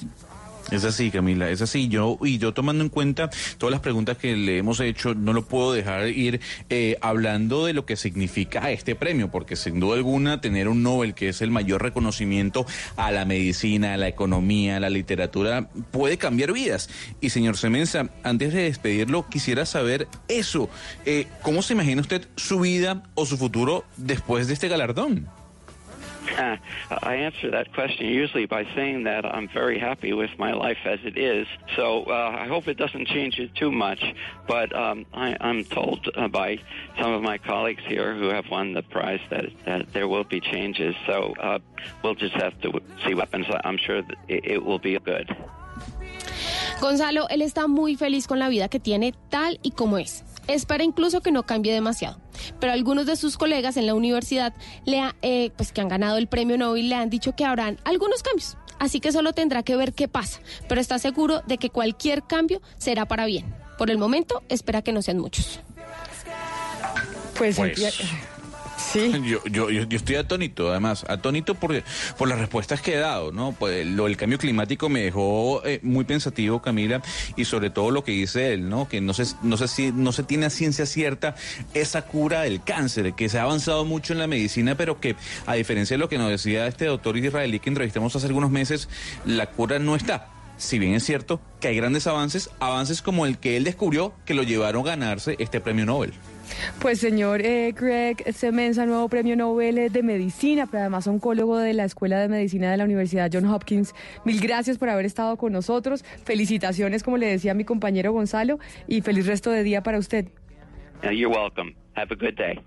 [0.70, 1.88] Es así, Camila, es así.
[1.88, 3.28] Yo y yo tomando en cuenta
[3.58, 7.72] todas las preguntas que le hemos hecho, no lo puedo dejar ir eh, hablando de
[7.72, 11.50] lo que significa este premio, porque sin duda alguna tener un Nobel, que es el
[11.50, 12.66] mayor reconocimiento
[12.96, 16.88] a la medicina, a la economía, a la literatura, puede cambiar vidas.
[17.20, 20.68] Y señor Semenza, antes de despedirlo, quisiera saber eso.
[21.04, 25.39] Eh, ¿Cómo se imagina usted su vida o su futuro después de este galardón?
[26.36, 26.56] Uh,
[27.02, 31.00] I answer that question usually by saying that I'm very happy with my life as
[31.04, 31.46] it is.
[31.76, 34.02] So uh, I hope it doesn't change it too much.
[34.46, 36.58] But um, I, I'm told uh, by
[36.98, 40.40] some of my colleagues here who have won the prize that, that there will be
[40.40, 40.94] changes.
[41.06, 41.58] So uh,
[42.02, 43.46] we'll just have to see what happens.
[43.64, 45.34] I'm sure that it, it will be good.
[46.80, 50.24] Gonzalo, él está muy feliz con la vida que tiene tal y como es.
[50.50, 52.18] Espera incluso que no cambie demasiado.
[52.58, 54.52] Pero algunos de sus colegas en la universidad
[54.84, 58.22] le eh, pues que han ganado el premio Nobel le han dicho que habrán algunos
[58.24, 58.56] cambios.
[58.80, 60.40] Así que solo tendrá que ver qué pasa.
[60.68, 63.54] Pero está seguro de que cualquier cambio será para bien.
[63.78, 65.60] Por el momento, espera que no sean muchos.
[67.36, 68.00] Pues, Pues-
[68.80, 69.12] sí.
[69.24, 71.82] Yo, yo, yo, estoy atónito, además, atónito por,
[72.16, 73.52] por las respuestas que he dado, ¿no?
[73.52, 77.02] Pues lo del cambio climático me dejó eh, muy pensativo, Camila,
[77.36, 78.88] y sobre todo lo que dice él, ¿no?
[78.88, 81.34] Que no se, no sé si no se tiene ciencia cierta
[81.74, 85.16] esa cura del cáncer, que se ha avanzado mucho en la medicina, pero que
[85.46, 88.88] a diferencia de lo que nos decía este doctor israelí que entrevistamos hace algunos meses,
[89.24, 90.28] la cura no está.
[90.56, 94.34] Si bien es cierto que hay grandes avances, avances como el que él descubrió que
[94.34, 96.12] lo llevaron a ganarse este premio Nobel.
[96.80, 101.74] Pues señor eh, Greg Semenza, nuevo premio Nobel eh, de Medicina, pero además oncólogo de
[101.74, 103.94] la Escuela de Medicina de la Universidad John Hopkins.
[104.24, 106.04] Mil gracias por haber estado con nosotros.
[106.24, 110.26] Felicitaciones, como le decía mi compañero Gonzalo, y feliz resto de día para usted.
[111.02, 111.74] You're welcome.
[111.96, 112.60] Have a good day.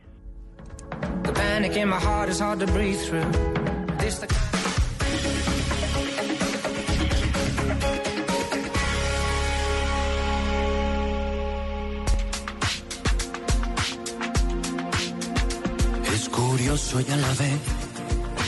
[16.53, 17.59] Curioso y a la vez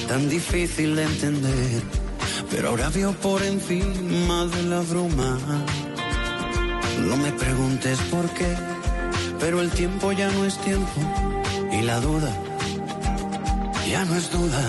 [0.08, 1.82] tan difícil de entender,
[2.52, 5.40] pero ahora veo por encima de la bruma.
[7.00, 8.52] No me preguntes por qué,
[9.40, 11.00] pero el tiempo ya no es tiempo
[11.72, 12.32] y la duda
[13.90, 14.64] ya no es duda.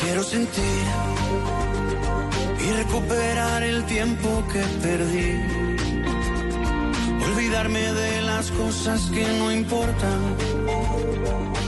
[0.00, 0.84] Quiero sentir
[2.64, 5.69] y recuperar el tiempo que perdí.
[7.32, 10.20] Olvidarme de las cosas que no importan.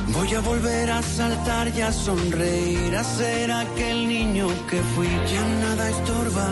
[0.09, 5.44] Voy a volver a saltar y a sonreír, a ser aquel niño que fui, ya
[5.64, 6.48] nada estorba.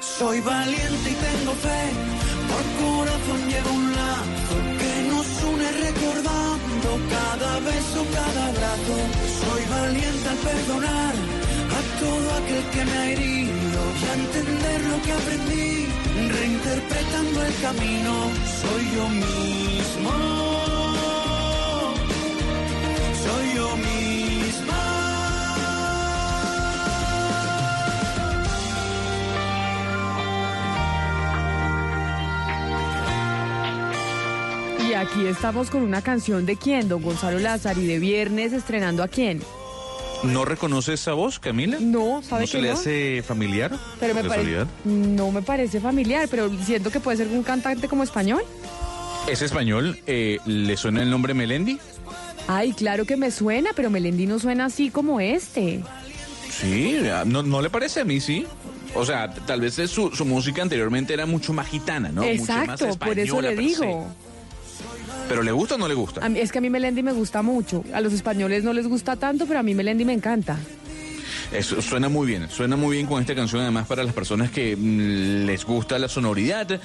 [0.00, 1.82] Soy valiente y tengo fe,
[2.50, 8.96] por corazón llevo un lazo que nos une recordando cada beso, cada abrazo.
[9.42, 11.14] Soy valiente al perdonar
[11.78, 15.86] a todo aquel que me ha herido y a entender lo que aprendí,
[16.32, 18.30] reinterpretando el camino.
[18.60, 20.12] Soy yo mismo.
[23.24, 24.82] Soy yo misma.
[34.88, 39.02] Y aquí estamos con una canción de quién, don Gonzalo Lázaro, y de viernes estrenando
[39.02, 39.40] a quién.
[40.24, 41.78] ¿No reconoce esa voz, Camila?
[41.80, 42.74] No, ¿sabe ¿No que se le no?
[42.74, 43.72] hace familiar?
[43.98, 47.88] Pero me ¿De parece, no me parece familiar, pero siento que puede ser un cantante
[47.88, 48.42] como español.
[49.28, 49.98] ¿Es español?
[50.06, 51.78] Eh, ¿Le suena el nombre Melendi?
[52.48, 55.82] Ay, claro que me suena, pero Melendi no suena así como este.
[56.50, 58.46] Sí, ah, ¿no, no le parece a mí, sí?
[58.94, 62.22] O sea, tal vez su, su música anteriormente era mucho más gitana, ¿no?
[62.22, 64.06] Mucho más Exacto, por eso española le se.
[65.32, 66.22] ¿Pero le gusta o no le gusta?
[66.22, 67.82] A mí- es que a mí Melendi me gusta mucho.
[67.94, 70.58] A los españoles no les gusta tanto, pero a mí Melendi me encanta.
[71.50, 74.76] Eso suena muy bien, suena muy bien con esta canción, además para las personas que
[74.76, 76.78] mm, les gusta la sonoridad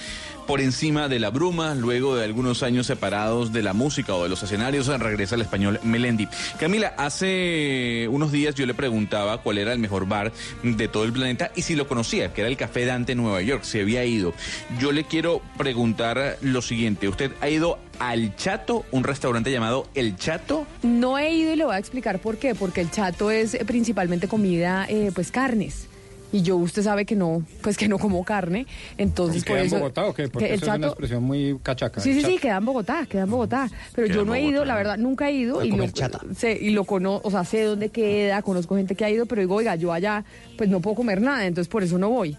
[0.48, 4.30] por encima de la bruma, luego de algunos años separados de la música o de
[4.30, 6.28] los escenarios, regresa al español Melendi.
[6.60, 10.32] Camila, hace unos días yo le preguntaba cuál era el mejor bar
[10.64, 13.64] de todo el planeta y si lo conocía, que era el Café Dante Nueva York,
[13.64, 14.34] si había ido.
[14.80, 20.16] Yo le quiero preguntar lo siguiente, ¿usted ha ido al Chato, un restaurante llamado El
[20.16, 20.66] Chato?
[20.84, 22.56] No he ido y le voy a explicar por qué.
[22.56, 25.88] Porque el chato es eh, principalmente comida, eh, pues carnes.
[26.32, 28.68] Y yo, usted sabe que no, pues que no como carne.
[28.98, 29.70] Entonces, ¿Y por queda en.
[29.70, 30.28] Bogotá o qué?
[30.28, 32.02] Porque que el eso es una expresión muy cachaca.
[32.02, 33.70] Sí, sí, sí, queda en Bogotá, queda en Bogotá.
[33.96, 35.64] Pero Queda yo no he ido, la verdad, nunca he ido.
[35.64, 36.20] Y comer lo, chata.
[36.36, 39.42] sé, y lo conozco, o sea, sé dónde queda, conozco gente que ha ido, pero
[39.42, 40.26] digo, oiga, yo allá,
[40.58, 42.36] pues no puedo comer nada, entonces por eso no voy.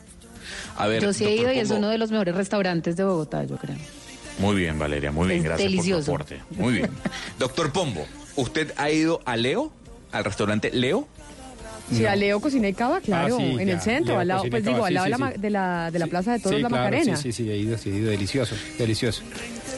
[0.77, 3.44] A ver, Yo sí he ido y es uno de los mejores restaurantes de Bogotá,
[3.44, 3.77] yo creo.
[4.39, 6.12] Muy bien, Valeria, muy bien, Es gracias delicioso.
[6.12, 6.60] por tu aporte.
[6.62, 6.90] Muy bien.
[7.39, 8.06] Doctor Pombo,
[8.36, 9.73] ¿usted ha ido a Leo?
[10.12, 11.09] ¿Al restaurante Leo?
[11.93, 14.28] Si a Leo Cocina y Cava, claro, Ah, sí, en ya, el centro, Leo al
[14.28, 15.40] lado, pues digo, al sí, lado de, sí, sí.
[15.40, 17.16] de, la, de la Plaza de Toros Sí, La claro, Macarena.
[17.16, 18.10] Sí, sí, sí, he ido, sí, he ido.
[18.10, 19.23] Delicioso, delicioso.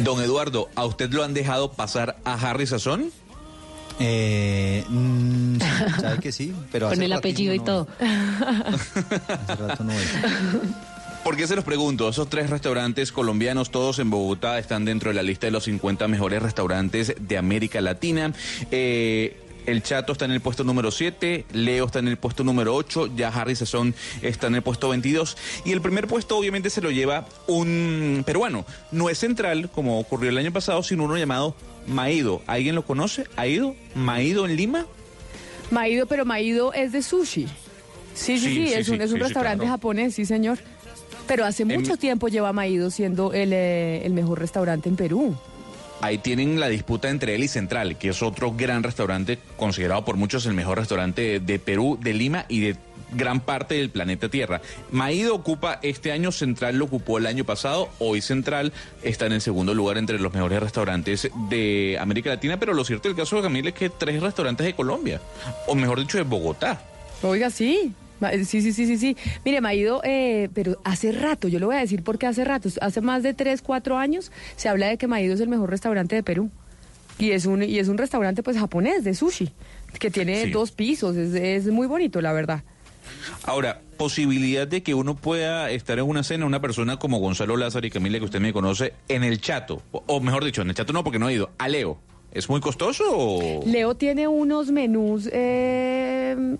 [0.00, 3.10] Don Eduardo, ¿a usted lo han dejado pasar a Harry Sazón?
[4.00, 7.88] Eh, mm, sí, sabe que sí, pero Con hace el apellido y no todo.
[8.00, 10.02] hace rato no voy.
[11.24, 12.08] ¿Por qué se los pregunto?
[12.08, 16.08] Esos tres restaurantes colombianos, todos en Bogotá, están dentro de la lista de los 50
[16.08, 18.32] mejores restaurantes de América Latina.
[18.70, 22.74] Eh, el Chato está en el puesto número 7, Leo está en el puesto número
[22.74, 25.36] 8, ya Harry Sazón está en el puesto 22.
[25.64, 28.64] Y el primer puesto obviamente se lo lleva un peruano.
[28.92, 31.54] No es central, como ocurrió el año pasado, sino uno llamado
[31.86, 32.42] Maido.
[32.46, 33.24] ¿Alguien lo conoce?
[33.36, 33.74] ¿Ha ido?
[33.94, 34.86] ¿Maido en Lima?
[35.70, 37.46] Maido, pero Maido es de sushi.
[38.14, 39.72] Sí, sí, Sí, sí, sí, es, un, es restaurante claro.
[39.72, 40.58] japonés, sí, señor.
[41.26, 45.36] Pero hace En- mucho tiempo lleva Maido siendo el, eh, el mejor restaurante en Perú.
[46.02, 50.16] Ahí tienen la disputa entre él y Central, que es otro gran restaurante, considerado por
[50.16, 52.76] muchos el mejor restaurante de Perú, de Lima y de
[53.12, 54.62] gran parte del planeta Tierra.
[54.90, 58.72] Maído ocupa este año, Central lo ocupó el año pasado, hoy Central
[59.02, 63.08] está en el segundo lugar entre los mejores restaurantes de América Latina, pero lo cierto
[63.08, 65.20] del caso de Camila es que tres restaurantes de Colombia,
[65.66, 66.80] o mejor dicho de Bogotá.
[67.22, 67.94] Oiga, sí.
[68.44, 69.16] Sí, sí, sí, sí, sí.
[69.44, 72.68] Mire, Maido, eh, pero hace rato, yo le voy a decir por qué hace rato,
[72.80, 76.14] hace más de tres, cuatro años, se habla de que Maido es el mejor restaurante
[76.16, 76.50] de Perú.
[77.18, 79.52] Y es un, y es un restaurante pues japonés de sushi,
[79.98, 80.50] que tiene Sí.
[80.50, 82.62] dos pisos, es, es muy bonito, la verdad.
[83.44, 87.86] Ahora, posibilidad de que uno pueda estar en una cena, una persona como Gonzalo Lázaro
[87.86, 90.74] y Camila, que usted me conoce, en el chato, o, o mejor dicho, en el
[90.74, 91.98] chato no, porque no ha ido, a Leo.
[92.32, 93.64] ¿Es muy costoso o...?
[93.66, 95.28] Leo tiene unos menús.
[95.32, 96.56] Eh,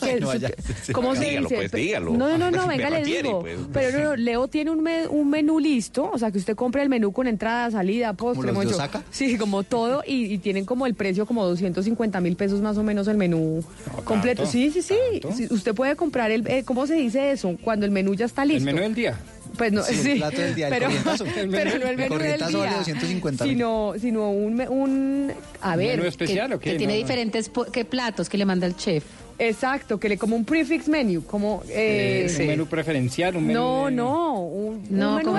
[0.00, 0.50] que- no, ya.
[0.92, 1.56] ¿Cómo se Dígalo, dice?
[1.56, 2.12] pues, dígalo.
[2.12, 3.40] No, no, no, venga, le digo.
[3.40, 3.58] pues.
[3.72, 6.82] Pero no, no, Leo tiene un, me- un menú listo, o sea, que usted compra
[6.82, 8.76] el menú con entrada, salida, postre, los mucho.
[8.76, 9.02] Osaka?
[9.10, 12.82] Sí, como todo, y, y tienen como el precio como 250 mil pesos más o
[12.82, 13.62] menos el menú
[14.04, 14.42] completo.
[14.42, 14.94] tanto, Sí, sí, sí,
[15.36, 17.56] Sí, Usted puede comprar el, eh, ¿cómo se dice eso?
[17.62, 18.58] Cuando el menú ya está listo.
[18.68, 19.18] El menú del día.
[19.60, 21.24] Pues no, Sí, el sí, plato del día, el pero, corrientazo.
[21.34, 23.52] pero no el El menú del día, vale 250 mil.
[23.54, 26.72] sino, sino un, un, a ver, ¿Menú especial o qué?
[26.72, 29.04] Que tiene No, diferentes ¿qué platos que le manda el chef.
[29.38, 31.62] Exacto, que le como un prefix menu, como...
[31.68, 33.58] eh, Eh, Un menú preferencial, un menú...
[33.58, 35.38] no, no, un, No, un menú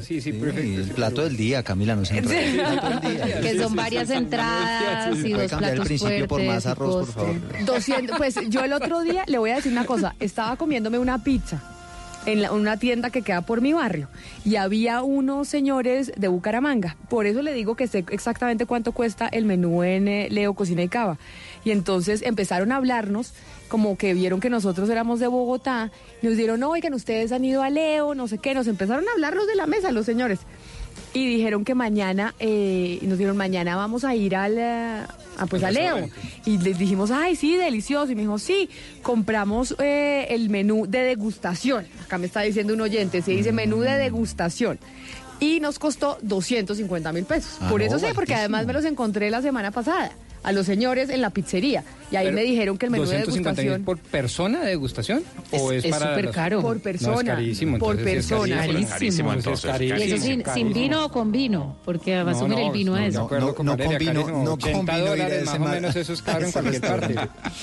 [0.00, 2.50] sí, sí, Sí, el plato del día, Camila, no se enrede.
[2.50, 3.40] El plato del día.
[3.42, 6.68] Que son varias entradas y ¿Puede dos cambiar el platos principio por fuertes más y
[6.68, 7.36] arroz, por favor?
[7.66, 11.22] 200, pues yo el otro día le voy a decir una cosa, estaba comiéndome una
[11.22, 11.62] pizza
[12.26, 14.08] en la- una tienda que queda por mi barrio
[14.44, 16.96] y había unos señores de Bucaramanga.
[17.08, 20.82] Por eso le digo que sé exactamente cuánto cuesta el menú en eh, Leo Cocina
[20.82, 21.18] y Cava.
[21.64, 23.32] Y entonces empezaron a hablarnos
[23.68, 25.90] como que vieron que nosotros éramos de Bogotá,
[26.20, 29.34] nos dieron, oigan, ustedes han ido a Leo, no sé qué, nos empezaron a hablar
[29.34, 30.40] los de la mesa, los señores.
[31.14, 35.02] Y dijeron que mañana, eh, nos dijeron, mañana vamos a ir al, eh,
[35.36, 36.08] a, pues a Leo.
[36.46, 38.10] Y les dijimos, ay, sí, delicioso.
[38.10, 38.70] Y me dijo, sí,
[39.02, 41.86] compramos eh, el menú de degustación.
[42.04, 44.78] Acá me está diciendo un oyente, se dice menú de degustación.
[45.38, 47.58] Y nos costó 250 mil pesos.
[47.60, 48.56] Ah, Por no, eso sé, porque baratísimo.
[48.56, 50.12] además me los encontré la semana pasada
[50.42, 51.84] a los señores en la pizzería.
[52.10, 53.84] Y ahí Pero, me dijeron que el menú de 250 mil degustación...
[53.84, 56.60] por persona de degustación o Es- es, es para súper los- caro.
[56.60, 58.56] Por No, persona, es carísimo, por sí es persona.
[58.56, 58.88] carísimo.
[58.90, 60.14] Carísimo, Entonces es Y carísimo.
[60.16, 62.92] eso sin, sin vino o con vino, porque va a No, subir no, el vino
[62.92, 63.28] no, a eso.
[63.28, 64.44] con no Valeria, con vino, carísimo.
[64.44, 67.14] no con 80 vino ese más o menos eso es caro en cualquier parte.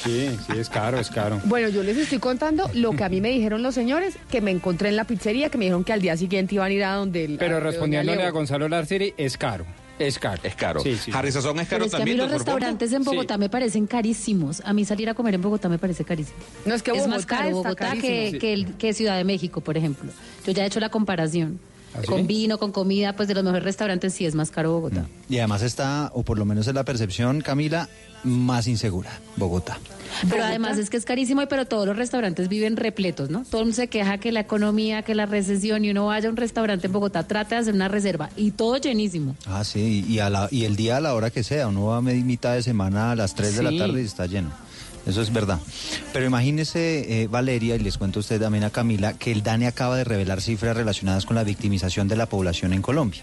[0.04, 1.40] Sí, sí, es caro, es caro.
[1.46, 4.50] Bueno, yo les estoy contando lo que a mí me dijeron los señores, que me
[4.50, 6.94] encontré en la pizzería, que me dijeron que al día siguiente iban a ir a
[6.96, 7.26] donde...
[7.26, 8.30] el- Pero a- respondiéndole a.
[8.32, 9.66] Gonzalo Larceri, es caro.
[10.00, 10.42] Es caro.
[10.44, 10.80] Es caro.
[10.80, 11.12] Sí, sí.
[11.14, 12.18] Harry Sazón es Pero caro es que a mí también.
[12.18, 14.62] los restaurantes en Bogotá me parecen carísimos.
[14.66, 16.38] A mí salir a comer en Bogotá me parece carísimo.
[16.66, 19.62] No, es que es más Bogotá caro Bogotá que, que, el- que Ciudad de México,
[19.62, 20.10] por ejemplo.
[20.46, 21.60] Yo ya he hecho la comparación.
[21.96, 22.08] ¿Ah, sí?
[22.08, 25.08] Con vino, con comida, pues de los mejores restaurantes sí es más caro Bogotá.
[25.30, 27.90] Y además está, o por lo menos es la percepción, Camila,
[28.24, 29.80] más insegura, Bogotá.
[30.30, 33.44] Pero además es que es carísimo, y pero todos los restaurantes viven repletos, ¿no?
[33.46, 36.32] Todo el mundo se queja que la economía, que la recesión, y uno vaya a
[36.32, 39.36] un restaurante en Bogotá, trate de hacer una reserva, y todo llenísimo.
[39.46, 41.98] Ah, sí, y, a la, y el día a la hora que sea, uno va
[41.98, 44.52] a mitad de semana a las 3 de la tarde y está lleno.
[45.10, 45.60] Eso es verdad.
[46.14, 49.68] Pero imagínese, eh, Valeria, y les cuento a usted también a Camila, que el DANE
[49.68, 53.22] acaba de revelar cifras relacionadas con la victimización de la población en Colombia.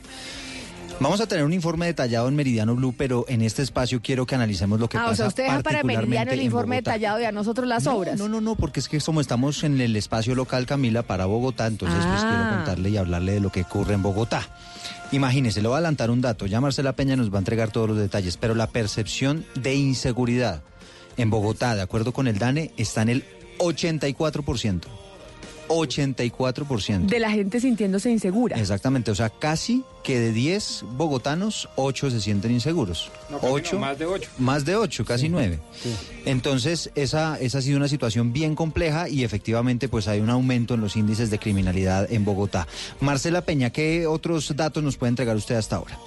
[0.99, 4.35] Vamos a tener un informe detallado en Meridiano Blue, pero en este espacio quiero que
[4.35, 7.25] analicemos lo que Ah, pasa o sea, usted deja para Meridiano el informe detallado y
[7.25, 8.19] a nosotros las No, obras.
[8.19, 11.67] No, no, no, porque es que como estamos en el espacio local, Camila, para Bogotá,
[11.67, 12.29] entonces pues Ah.
[12.31, 14.49] quiero contarle y hablarle de lo que ocurre en Bogotá.
[15.13, 17.91] Imagínese, le voy a adelantar un dato, ya Marcela Peña nos va a entregar todos
[17.91, 20.63] los detalles, pero la percepción de inseguridad
[21.17, 23.25] en Bogotá, de acuerdo con el DANE, está en el
[23.59, 24.83] 84%.
[25.69, 27.07] 84%.
[27.07, 28.57] De la gente sintiéndose insegura.
[28.57, 33.11] Exactamente, o sea, casi que de 10 bogotanos, 8 se sienten inseguros.
[33.31, 34.31] No, casi no, Ocho- más de 8.
[34.39, 35.59] Más de 8, casi 9.
[36.25, 40.75] Entonces, esa, esa ha sido una situación bien compleja y efectivamente pues hay un aumento
[40.75, 42.69] en los índices de criminalidad en Bogotá.
[43.01, 45.99] Marcela Peña, ¿qué otros datos nos puede entregar usted hasta ahora?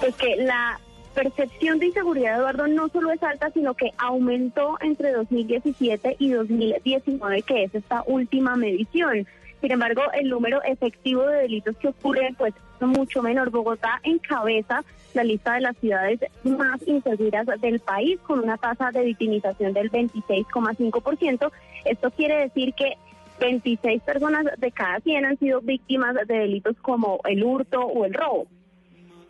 [0.00, 0.78] Pues que la
[1.18, 7.42] percepción de inseguridad, Eduardo, no solo es alta, sino que aumentó entre 2017 y 2019,
[7.42, 9.26] que es esta última medición.
[9.60, 13.50] Sin embargo, el número efectivo de delitos que ocurren, pues, es mucho menor.
[13.50, 14.84] Bogotá encabeza
[15.14, 19.90] la lista de las ciudades más inseguras del país, con una tasa de victimización del
[19.90, 21.50] 26,5%.
[21.84, 22.92] Esto quiere decir que
[23.40, 28.14] 26 personas de cada 100 han sido víctimas de delitos como el hurto o el
[28.14, 28.46] robo.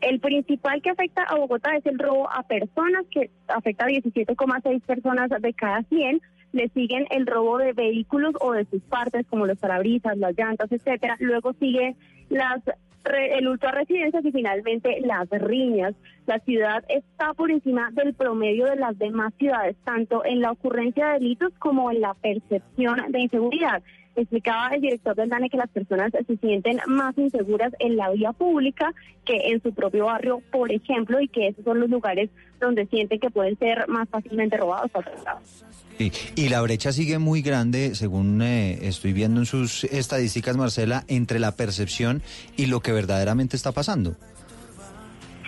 [0.00, 4.82] El principal que afecta a Bogotá es el robo a personas, que afecta a 17,6
[4.82, 6.20] personas de cada 100.
[6.52, 10.70] Le siguen el robo de vehículos o de sus partes, como los parabrisas, las llantas,
[10.72, 11.16] etcétera.
[11.20, 11.96] Luego sigue
[12.30, 12.62] las
[13.14, 15.94] el hurto a residencias y finalmente las riñas.
[16.26, 21.08] La ciudad está por encima del promedio de las demás ciudades, tanto en la ocurrencia
[21.08, 23.82] de delitos como en la percepción de inseguridad.
[24.19, 28.32] Explicaba el director del DANE que las personas se sienten más inseguras en la vía
[28.32, 28.93] pública
[29.24, 32.28] que en su propio barrio, por ejemplo, y que esos son los lugares
[32.59, 35.65] donde sienten que pueden ser más fácilmente robados o atrasados.
[35.99, 41.05] Sí, Y la brecha sigue muy grande, según eh, estoy viendo en sus estadísticas, Marcela,
[41.07, 42.20] entre la percepción
[42.57, 44.16] y lo que verdaderamente está pasando.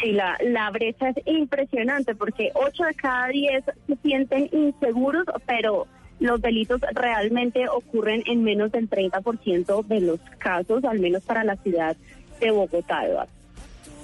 [0.01, 5.89] Sí, la, la brecha es impresionante porque 8 de cada 10 se sienten inseguros, pero
[6.21, 11.57] los delitos realmente ocurren en menos del 30% de los casos, al menos para la
[11.57, 11.97] ciudad
[12.39, 13.41] de Bogotá, Eduardo.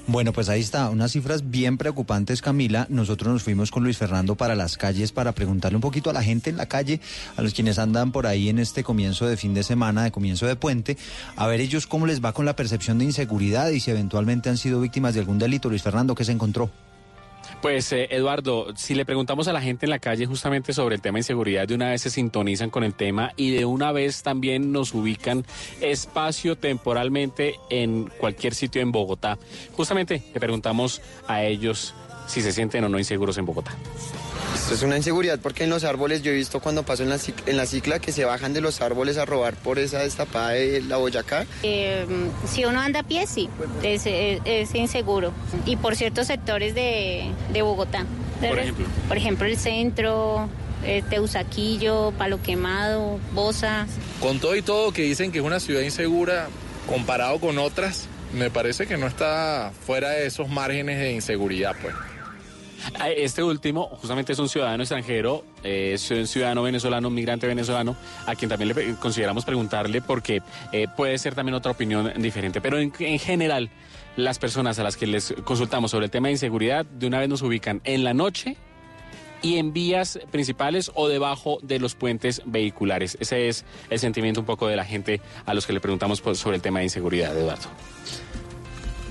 [0.08, 2.86] Bueno, pues ahí está, unas cifras bien preocupantes, Camila.
[2.88, 6.22] Nosotros nos fuimos con Luis Fernando para las calles para preguntarle un poquito a la
[6.22, 7.00] gente en la calle,
[7.36, 10.46] a los quienes andan por ahí en este comienzo de fin de semana, de comienzo
[10.46, 10.96] de puente,
[11.34, 14.58] a ver ellos cómo les va con la percepción de inseguridad y si eventualmente han
[14.58, 15.68] sido víctimas de algún delito.
[15.68, 16.70] Luis Fernando, ¿qué se encontró?
[17.66, 21.00] Pues eh, Eduardo, si le preguntamos a la gente en la calle justamente sobre el
[21.00, 24.22] tema de inseguridad, de una vez se sintonizan con el tema y de una vez
[24.22, 25.44] también nos ubican
[25.80, 29.36] espacio temporalmente en cualquier sitio en Bogotá.
[29.72, 31.92] Justamente le preguntamos a ellos
[32.26, 33.72] si se sienten o no inseguros en Bogotá.
[34.54, 37.18] Esto es una inseguridad porque en los árboles yo he visto cuando paso en la,
[37.46, 40.80] en la cicla que se bajan de los árboles a robar por esa destapada de
[40.82, 41.46] la Boyacá.
[41.62, 42.04] Eh,
[42.50, 43.48] si uno anda a pie, sí,
[43.82, 45.32] es, es- es inseguro.
[45.66, 48.04] Y por ciertos sectores de, de Bogotá.
[48.40, 48.86] De Por ejemplo.
[49.06, 50.48] Por ejemplo, el centro,
[50.84, 53.86] eh, Teusaquillo, Palo Quemado, Bosa.
[54.20, 56.48] Con todo y todo que dicen que es una ciudad insegura,
[56.88, 61.94] comparado con otras, me parece que no está fuera de esos márgenes de inseguridad, pues.
[62.98, 67.96] Ah, Este último, justamente es un ciudadano extranjero, es un ciudadano venezolano, un migrante venezolano,
[68.26, 70.42] a quien también le consideramos preguntarle porque
[70.72, 72.60] eh, puede ser también otra opinión diferente.
[72.60, 73.70] Pero en, en general,
[74.16, 77.28] las personas a las que les consultamos sobre el tema de inseguridad, de una vez
[77.28, 78.56] nos ubican en la noche
[79.42, 83.16] y en vías principales o debajo de los puentes vehiculares.
[83.20, 86.56] Ese es el sentimiento un poco de la gente a los que le preguntamos sobre
[86.56, 87.68] el tema de inseguridad, Eduardo.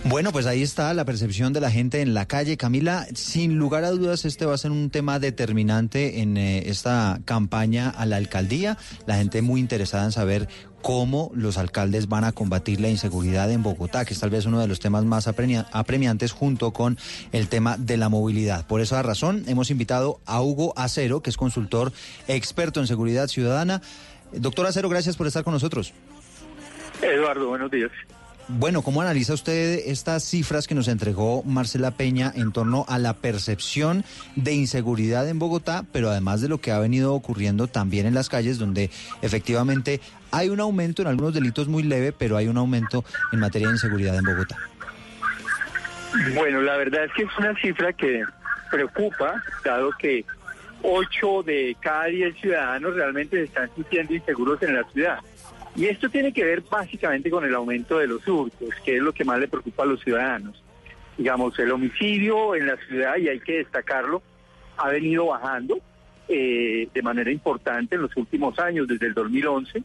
[0.07, 2.57] Bueno, pues ahí está la percepción de la gente en la calle.
[2.57, 7.19] Camila, sin lugar a dudas, este va a ser un tema determinante en eh, esta
[7.26, 8.77] campaña a la alcaldía.
[9.07, 10.48] La gente muy interesada en saber
[10.84, 14.60] cómo los alcaldes van a combatir la inseguridad en Bogotá, que es tal vez uno
[14.60, 16.99] de los temas más apremia- apremiantes junto con
[17.32, 18.68] el tema de la movilidad.
[18.68, 21.91] Por esa razón, hemos invitado a Hugo Acero, que es consultor
[22.27, 23.82] experto en seguridad ciudadana.
[24.34, 25.94] Doctor Acero, gracias por estar con nosotros.
[27.02, 27.91] Eduardo, buenos días.
[28.47, 33.13] Bueno, ¿cómo analiza usted estas cifras que nos entregó Marcela Peña en torno a la
[33.13, 34.05] percepción
[34.35, 38.30] de inseguridad en Bogotá, pero además de lo que ha venido ocurriendo también en las
[38.30, 38.91] calles, donde
[39.23, 39.99] efectivamente
[40.30, 43.73] hay un aumento en algunos delitos muy leve, pero hay un aumento en materia de
[43.73, 44.57] inseguridad en Bogotá?
[46.35, 48.23] Bueno, la verdad es que es una cifra que
[48.69, 50.23] preocupa, dado que
[50.84, 55.17] 8 de cada 10 ciudadanos realmente se están sintiendo inseguros en la ciudad.
[55.76, 59.14] Y esto tiene que ver básicamente con el aumento de los hurtos, que es lo
[59.14, 60.64] que más le preocupa a los ciudadanos.
[61.18, 64.22] Digamos, el homicidio en la ciudad, y hay que destacarlo,
[64.77, 65.77] ha venido bajando
[66.27, 69.84] eh, de manera importante en los últimos años, desde el 2011,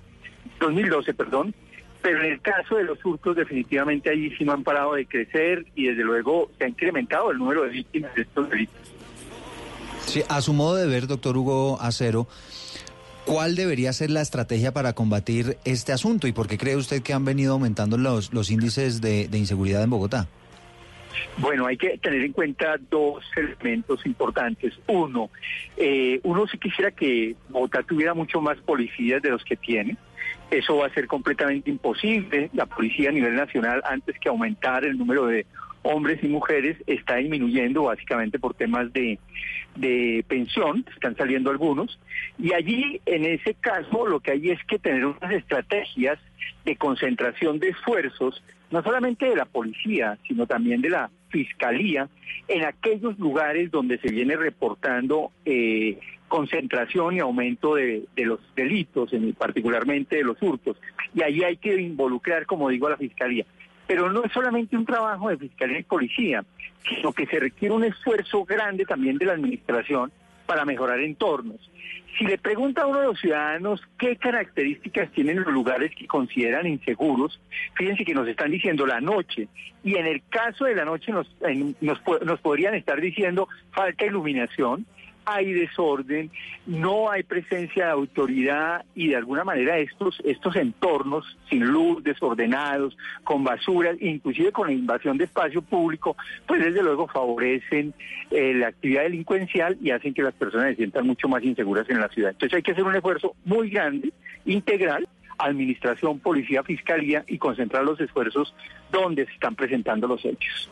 [0.60, 1.54] 2012, perdón,
[2.02, 5.66] pero en el caso de los hurtos definitivamente allí sí no han parado de crecer
[5.74, 8.76] y desde luego se ha incrementado el número de víctimas de estos delitos.
[10.06, 12.26] Sí, a su modo de ver, doctor Hugo Acero,
[13.24, 17.12] ¿cuál debería ser la estrategia para combatir este asunto y por qué cree usted que
[17.12, 20.28] han venido aumentando los, los índices de, inseguridad en Bogotá?
[21.38, 24.74] Bueno, hay que tener en cuenta dos elementos importantes.
[24.86, 25.30] Uno,
[25.76, 29.96] eh, uno sí quisiera que Bogotá tuviera mucho más policías de los que tiene.
[30.50, 32.50] Eso va a ser completamente imposible.
[32.52, 35.46] La policía a nivel nacional, antes que aumentar el número de
[35.82, 39.18] hombres y mujeres, está disminuyendo básicamente por temas de,
[39.76, 41.98] de pensión, están saliendo algunos.
[42.38, 46.18] Y allí, en ese caso, lo que hay es que tener unas estrategias
[46.64, 52.08] de concentración de esfuerzos, no solamente de la policía, sino también de la fiscalía,
[52.48, 55.98] en aquellos lugares donde se viene reportando eh,
[56.28, 60.76] concentración y aumento de, de los delitos, en, particularmente de los hurtos.
[61.14, 63.46] Y ahí hay que involucrar, como digo, a la fiscalía.
[63.90, 66.44] Pero no es solamente un trabajo de fiscalía y policía,
[66.88, 70.12] sino que se requiere un esfuerzo grande también de la administración
[70.46, 71.56] para mejorar entornos.
[72.16, 76.68] Si le pregunta a uno de los ciudadanos qué características tienen los lugares que consideran
[76.68, 77.40] inseguros,
[77.74, 79.48] fíjense que nos están diciendo la noche.
[79.82, 81.26] Y en el caso de la noche nos,
[81.80, 84.86] nos, nos podrían estar diciendo falta iluminación,
[85.24, 86.30] hay desorden,
[86.66, 92.96] no hay presencia de autoridad y de alguna manera estos, estos entornos sin luz, desordenados,
[93.24, 96.16] con basuras, inclusive con la invasión de espacio público,
[96.46, 97.94] pues desde luego favorecen
[98.30, 102.00] eh, la actividad delincuencial y hacen que las personas se sientan mucho más inseguras en
[102.00, 102.30] la ciudad.
[102.30, 104.12] Entonces hay que hacer un esfuerzo muy grande,
[104.44, 108.54] integral, administración, policía, fiscalía y concentrar los esfuerzos
[108.92, 110.68] donde se están presentando los hechos.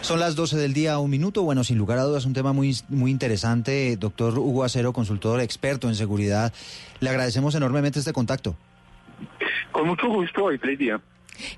[0.00, 1.42] Son las 12 del día, un minuto.
[1.42, 3.96] Bueno, sin lugar a dudas, un tema muy, muy interesante.
[3.96, 6.52] Doctor Hugo Acero, consultor experto en seguridad.
[7.00, 8.56] Le agradecemos enormemente este contacto.
[9.72, 11.00] Con mucho gusto y feliz día.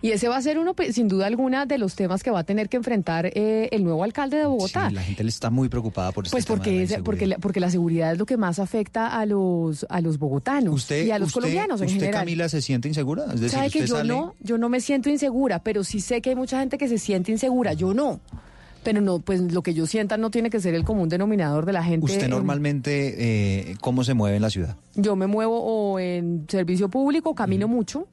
[0.03, 2.41] Y ese va a ser uno, pues, sin duda alguna, de los temas que va
[2.41, 4.89] a tener que enfrentar eh, el nuevo alcalde de Bogotá.
[4.89, 7.03] Sí, la gente le está muy preocupada por este Pues tema de porque, la es-
[7.03, 10.75] porque, la, porque la seguridad es lo que más afecta a los, a los bogotanos
[10.75, 12.21] ¿Usted, y a los usted- colombianos en usted, general.
[12.23, 13.25] Camila, se siente insegura?
[13.35, 14.35] Es decir, ¿Sabe que yo sale- no?
[14.41, 17.33] Yo no me siento insegura, pero sí sé que hay mucha gente que se siente
[17.33, 17.73] insegura.
[17.73, 18.21] Yo no.
[18.83, 21.73] Pero no, pues lo que yo sienta no tiene que ser el común denominador de
[21.75, 22.07] la gente.
[22.07, 23.15] ¿Usted en- normalmente
[23.73, 24.77] eh, cómo se mueve en la ciudad?
[24.95, 28.07] yo me muevo o en servicio público, camino mucho.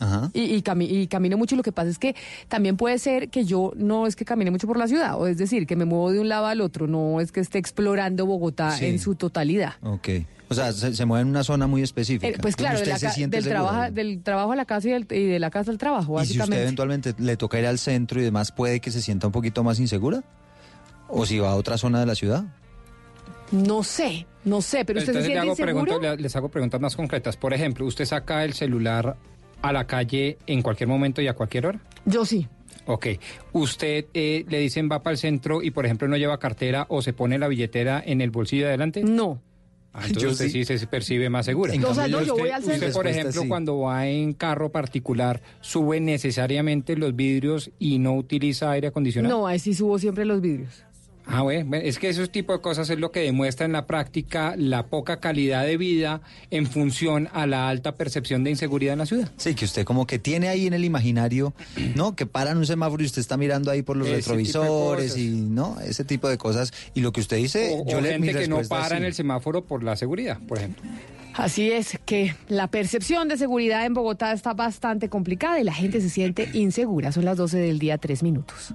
[0.00, 0.30] Ajá.
[0.34, 2.16] Y, y, cami- y camino mucho y lo que pasa es que
[2.48, 5.38] también puede ser que yo no es que camine mucho por la ciudad, o es
[5.38, 8.72] decir, que me muevo de un lado al otro, no es que esté explorando Bogotá
[8.72, 8.86] Sí.
[8.86, 9.74] en su totalidad.
[9.82, 10.08] Ok.
[10.48, 12.26] O sea, se, se mueve en una zona muy específica.
[12.26, 14.90] Eh, pues claro, de usted la se del, trabajo, del trabajo a la casa y,
[14.92, 16.62] del- y de la casa al trabajo, ¿Y si usted básicamente.
[16.62, 19.78] eventualmente le toca ir al centro y demás, puede que se sienta un poquito más
[19.78, 20.24] insegura?
[21.08, 22.44] ¿O si va a otra zona de la ciudad?
[23.52, 25.84] No sé, no sé, pero usted se Entonces le siente hago inseguro.
[25.84, 27.36] preguntas, le- les hago preguntas más concretas.
[27.36, 29.16] Por ejemplo, ¿usted saca el celular
[29.62, 31.80] a la calle en cualquier momento y a cualquier hora?
[32.04, 32.46] Yo sí.
[32.86, 33.06] Ok.
[33.52, 37.02] ¿Usted eh, le dicen va para el centro y, por ejemplo, no lleva cartera o
[37.02, 39.02] se pone la billetera en el bolsillo de adelante?
[39.04, 39.40] No.
[39.92, 40.64] Ah, Entonces Yo usted sí.
[40.64, 41.74] sí se percibe más segura.
[41.74, 42.92] En O sea, cambio, no, yo usted, voy al usted, centro.
[42.92, 43.48] por ejemplo, sí.
[43.48, 49.36] cuando va en carro particular, sube necesariamente los vidrios y no utiliza aire acondicionado.
[49.38, 50.84] No, ahí sí subo siempre los vidrios.
[51.32, 54.54] Ah, bueno, es que esos tipos de cosas es lo que demuestra en la práctica
[54.56, 59.06] la poca calidad de vida en función a la alta percepción de inseguridad en la
[59.06, 59.30] ciudad.
[59.36, 61.52] Sí, que usted como que tiene ahí en el imaginario,
[61.94, 62.16] ¿no?
[62.16, 65.78] Que paran un semáforo y usted está mirando ahí por los Ese retrovisores y, ¿no?
[65.80, 66.72] Ese tipo de cosas.
[66.94, 69.04] Y lo que usted dice, O, yo o le mi gente que no para en
[69.04, 70.82] el semáforo por la seguridad, por ejemplo.
[71.34, 76.00] Así es que la percepción de seguridad en Bogotá está bastante complicada y la gente
[76.00, 77.12] se siente insegura.
[77.12, 78.74] Son las 12 del día, tres minutos.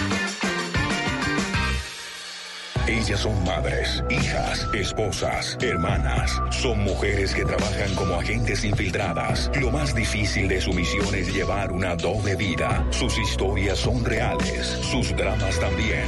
[2.87, 6.41] Ellas son madres, hijas, esposas, hermanas.
[6.49, 9.51] Son mujeres que trabajan como agentes infiltradas.
[9.59, 12.85] Lo más difícil de su misión es llevar una doble vida.
[12.91, 16.05] Sus historias son reales, sus dramas también.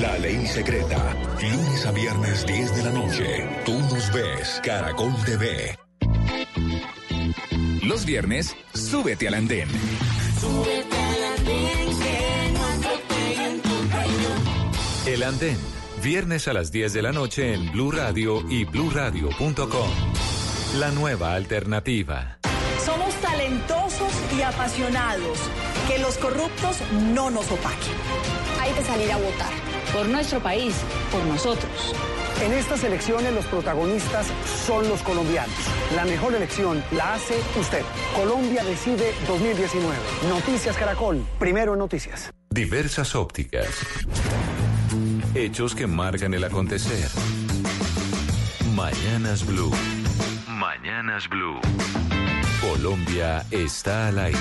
[0.00, 1.14] La ley secreta.
[1.40, 3.48] Lunes a viernes 10 de la noche.
[3.64, 5.76] Tú nos ves, Caracol TV.
[7.82, 9.68] Los viernes, súbete al andén.
[15.06, 15.73] El Andén.
[16.04, 19.88] Viernes a las 10 de la noche en Blue Radio y bluradio.com.
[20.78, 22.38] La nueva alternativa.
[22.84, 25.38] Somos talentosos y apasionados.
[25.88, 26.82] Que los corruptos
[27.14, 27.94] no nos opaquen.
[28.60, 29.50] Hay que salir a votar.
[29.94, 30.74] Por nuestro país,
[31.10, 31.94] por nosotros.
[32.42, 34.26] En estas elecciones los protagonistas
[34.66, 35.56] son los colombianos.
[35.96, 37.82] La mejor elección la hace usted.
[38.14, 39.96] Colombia decide 2019.
[40.28, 41.24] Noticias Caracol.
[41.38, 42.30] Primero en noticias.
[42.50, 43.68] Diversas ópticas.
[45.36, 47.10] Hechos que marcan el acontecer.
[48.72, 49.72] Mañanas Blue.
[50.46, 51.58] Mañanas Blue.
[52.60, 54.38] Colombia está al aire.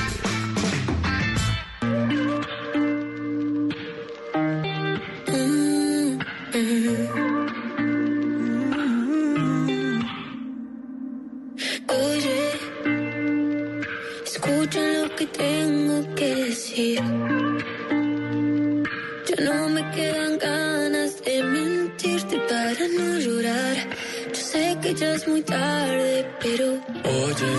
[24.94, 26.66] Que ya es muy tarde, pero
[27.04, 27.56] Oye,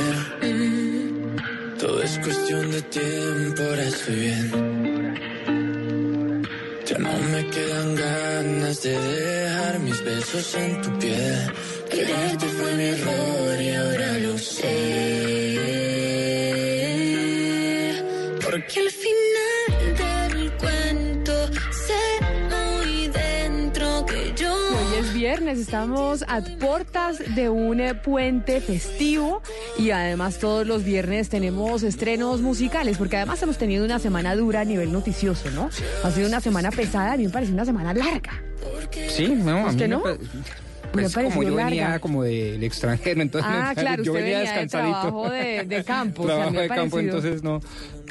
[1.79, 4.51] todo es cuestión de tiempo, ahora estoy bien.
[6.87, 11.53] Ya no me quedan ganas de dejar mis besos en tu piel.
[11.91, 15.44] quererte fue mi error y ahora lo sé.
[25.59, 29.43] Estamos a puertas de un eh, puente festivo
[29.79, 34.61] y además todos los viernes tenemos estrenos musicales, porque además hemos tenido una semana dura
[34.61, 35.71] a nivel noticioso, ¿no?
[36.03, 38.33] Ha sido una semana pesada, a mí me parece una semana larga.
[39.09, 40.03] Sí, no, a mí ¿Usted me no?
[40.95, 41.99] Me Pues como yo venía larga.
[41.99, 45.01] como del extranjero, entonces Ah, claro, yo venía venía de descansadito.
[45.01, 47.61] trabajo de- de campo, o sea, trabajo me de campo, entonces no,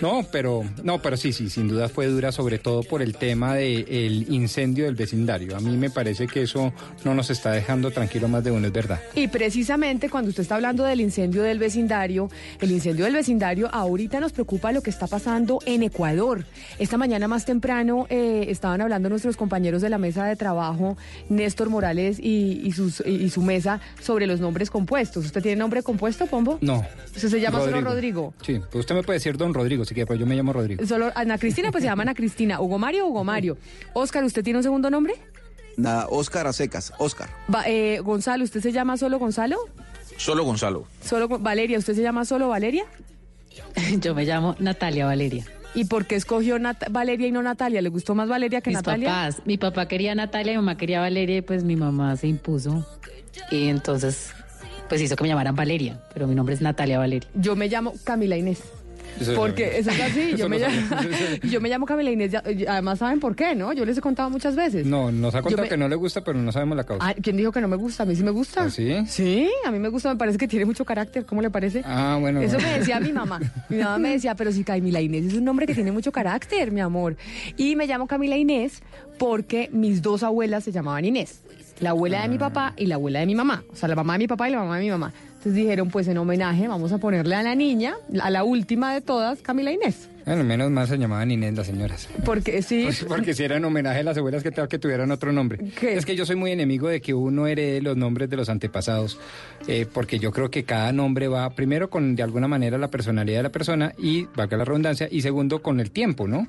[0.01, 3.55] no, pero no, pero sí, sí, sin duda fue dura, sobre todo por el tema
[3.55, 5.55] del incendio del vecindario.
[5.55, 8.73] A mí me parece que eso no nos está dejando tranquilo más de uno, es
[8.73, 9.01] verdad.
[9.15, 12.29] Y precisamente cuando usted está hablando del incendio del vecindario,
[12.59, 16.45] el incendio del vecindario ahorita nos preocupa lo que está pasando en Ecuador.
[16.79, 20.97] Esta mañana más temprano eh, estaban hablando nuestros compañeros de la mesa de trabajo,
[21.29, 25.25] Néstor Morales y, y sus, y, y su mesa, sobre los nombres compuestos.
[25.25, 26.57] ¿Usted tiene nombre compuesto, Pombo?
[26.61, 26.85] No.
[27.15, 28.33] ¿Usted se llama solo Rodrigo?
[28.45, 30.85] Sí, pues usted me puede decir don Rodrigo, si quiere, pero yo me llamo Rodrigo.
[30.85, 32.60] Solo Ana Cristina, pues se llama Ana Cristina.
[32.61, 33.57] Hugo Mario, Hugo Mario.
[33.93, 35.14] Oscar, ¿usted tiene un segundo nombre?
[35.77, 37.30] Nada, Oscar a secas, Oscar.
[37.53, 39.57] Va- eh, Gonzalo, ¿usted se llama solo Gonzalo?
[40.18, 40.85] Solo Gonzalo.
[41.03, 42.84] Solo Valeria, ¿usted se llama solo Valeria?
[43.99, 45.45] Yo me llamo Natalia Valeria.
[45.76, 47.81] ¿Y por qué escogió Nat- Valeria y no Natalia?
[47.81, 49.10] ¿Le gustó más Valeria que Mis Natalia?
[49.10, 52.85] papás, mi papá quería Natalia, mi mamá quería Valeria y pues mi mamá se impuso.
[53.49, 54.31] Y entonces,
[54.88, 57.27] pues hizo que me llamaran Valeria, pero mi nombre es Natalia Valeria.
[57.34, 58.61] Yo me llamo Camila Inés.
[59.19, 60.76] Eso Porque eso es así, yo me, llamo,
[61.44, 63.72] yo me llamo Camila Inés, ya- y además saben por qué, ¿no?
[63.73, 64.85] Yo les he contado muchas veces.
[64.85, 67.07] No, nos ha contado me- que no le gusta, pero no sabemos la causa.
[67.07, 68.03] Ah, ¿Quién dijo que no me gusta?
[68.03, 68.64] A mí sí me gusta.
[68.64, 68.95] ¿Ah, sí?
[69.07, 71.81] Sí, a mí me gusta, me parece que tiene mucho carácter, ¿cómo le parece?
[71.85, 72.41] Ah, bueno.
[72.41, 72.72] Eso bueno.
[72.72, 73.40] me decía mi mamá.
[73.69, 76.72] Mi mamá me decía, pero si Camila Inés es un nombre que tiene mucho carácter,
[76.72, 77.15] mi amor.
[77.57, 78.81] Y me llamo Camila Inés
[79.18, 81.41] porque mis dos abuelas se llamaban Inés.
[81.80, 83.64] La abuela de mi papá y la abuela de mi mamá.
[83.72, 85.11] O sea, la mamá de mi papá y la mamá de mi mamá.
[85.43, 89.01] Entonces dijeron, pues en homenaje vamos a ponerle a la niña, a la última de
[89.01, 90.07] todas, Camila Inés.
[90.25, 92.07] Bueno, menos mal se llamaban Inés las señoras.
[92.23, 92.83] Porque sí.
[92.85, 95.59] Pues, porque si era en homenaje a las abuelas, que que tuvieran otro nombre?
[95.81, 99.19] Es que yo soy muy enemigo de que uno herede los nombres de los antepasados,
[99.67, 103.39] eh, porque yo creo que cada nombre va primero con de alguna manera la personalidad
[103.39, 106.47] de la persona y, valga la redundancia, y segundo con el tiempo, ¿no?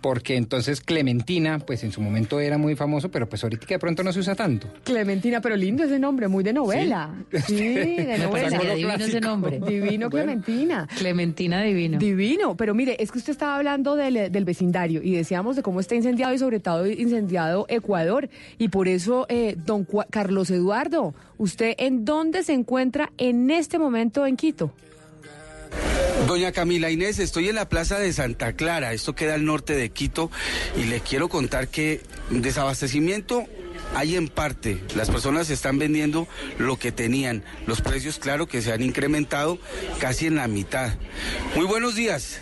[0.00, 3.78] Porque entonces Clementina, pues en su momento era muy famoso, pero pues ahorita que de
[3.78, 4.68] pronto no se usa tanto.
[4.84, 7.14] Clementina, pero lindo ese nombre, muy de novela.
[7.46, 8.58] Sí, de novela.
[8.74, 9.60] divino ese nombre.
[9.60, 10.88] Divino Clementina.
[10.96, 11.98] Clementina divino.
[11.98, 15.80] Divino, pero mire, es que usted estaba hablando del, del vecindario y decíamos de cómo
[15.80, 18.28] está incendiado y sobre todo incendiado Ecuador.
[18.58, 24.26] Y por eso, eh, don Carlos Eduardo, ¿usted en dónde se encuentra en este momento
[24.26, 24.72] en Quito?
[26.26, 29.90] Doña Camila Inés, estoy en la plaza de Santa Clara, esto queda al norte de
[29.90, 30.30] Quito,
[30.76, 33.46] y le quiero contar que desabastecimiento
[33.94, 34.82] hay en parte.
[34.94, 36.28] Las personas están vendiendo
[36.58, 37.42] lo que tenían.
[37.66, 39.58] Los precios, claro, que se han incrementado
[39.98, 40.94] casi en la mitad.
[41.56, 42.40] Muy buenos días.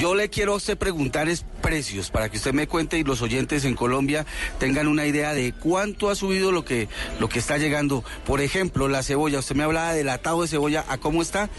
[0.00, 3.22] Yo le quiero a usted preguntar es precios para que usted me cuente y los
[3.22, 4.26] oyentes en Colombia
[4.58, 6.88] tengan una idea de cuánto ha subido lo que,
[7.20, 8.04] lo que está llegando.
[8.24, 9.38] Por ejemplo, la cebolla.
[9.38, 10.84] Usted me hablaba del atado de cebolla.
[10.88, 11.50] ¿A cómo está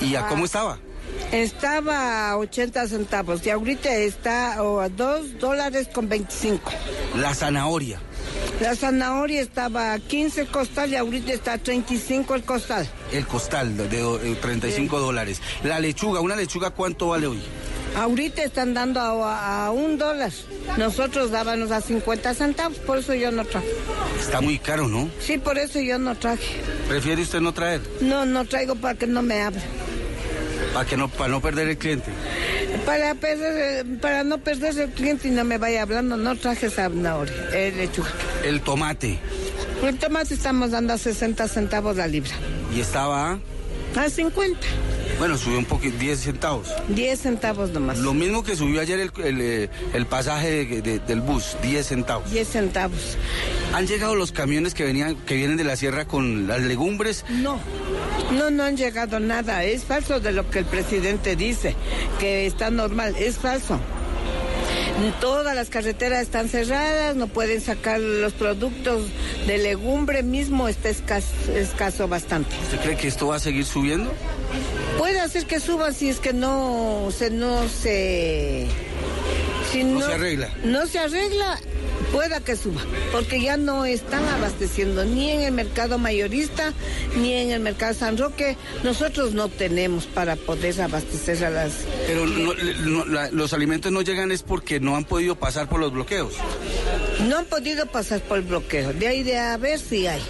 [0.00, 0.78] y a cómo estaba?
[1.32, 6.70] Estaba a 80 centavos y ahorita está a 2 dólares con 25.
[7.16, 8.00] La zanahoria.
[8.60, 12.88] La zanahoria estaba a 15 el costal y ahorita está a 35 el costal.
[13.12, 15.40] El costal de, 35 dólares.
[15.64, 17.40] La lechuga, ¿una lechuga cuánto vale hoy?
[17.96, 20.30] Ahorita están dando a, un dólar.
[20.78, 23.66] Nosotros dábamos a 50 centavos, por eso yo no traje.
[24.18, 25.10] Está muy caro, ¿no?
[25.18, 26.62] Sí, por eso yo no traje.
[26.88, 27.80] ¿Prefiere usted no traer?
[28.00, 29.62] No, no traigo para que no me abra.
[30.72, 32.12] Para que no, para no perder el cliente.
[32.86, 37.34] Para perder, para no perder el cliente y no me vaya hablando, no traje zanahoria,
[37.52, 38.10] eh, lechuga.
[38.44, 39.18] El tomate.
[39.82, 42.32] El tomate estamos dando a 60 centavos la libra.
[42.74, 43.38] ¿Y estaba?
[43.96, 44.58] A 50.
[45.18, 46.68] Bueno, subió un poquito, 10 centavos.
[46.88, 47.98] 10 centavos nomás.
[47.98, 52.30] Lo mismo que subió ayer el, el, eh, pasaje del bus, 10 centavos.
[52.30, 53.18] 10 centavos.
[53.74, 57.24] ¿Han llegado los camiones que, venían, que vienen de la sierra con las legumbres?
[57.28, 57.58] No,
[58.32, 59.64] no, no han llegado nada.
[59.64, 61.74] Es falso de lo que el presidente dice,
[62.18, 63.14] que está normal.
[63.18, 63.78] Es falso.
[65.20, 69.06] Todas las carreteras están cerradas, no pueden sacar los productos
[69.46, 72.54] de legumbre mismo, está escaso, escaso bastante.
[72.62, 74.12] ¿Usted cree que esto va a seguir subiendo?
[74.98, 78.66] Puede hacer que suba si es que no se no se
[79.72, 80.50] si no, se arregla.
[80.64, 81.58] No se arregla,
[82.12, 82.80] pueda que suba,
[83.12, 86.72] porque ya no están abasteciendo ni en el mercado mayorista
[87.16, 88.56] ni en el mercado San Roque.
[88.82, 91.72] Nosotros no tenemos para poder abastecer a las.
[92.06, 96.34] Pero los alimentos no llegan es porque no han podido pasar por los bloqueos.
[97.28, 98.92] No han podido pasar por el bloqueo.
[98.92, 100.22] De ahí de a ver si hay.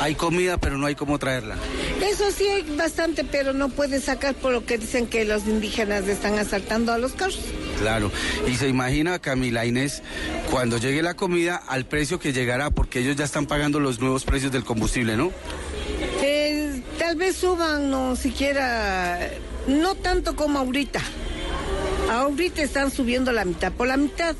[0.00, 1.56] Hay comida, pero no hay cómo traerla.
[2.02, 6.06] Eso sí hay bastante, pero no pueden sacar por lo que dicen que los indígenas
[6.06, 7.40] están asaltando a los carros.
[7.78, 8.10] Claro,
[8.46, 10.02] y se imagina Camila Inés
[10.50, 14.24] cuando llegue la comida al precio que llegará, porque ellos ya están pagando los nuevos
[14.24, 15.30] precios del combustible, ¿no?
[16.22, 19.30] Eh, tal vez suban, no siquiera,
[19.66, 21.00] no tanto como ahorita.
[22.10, 24.36] Ahorita están subiendo la mitad por la mitad,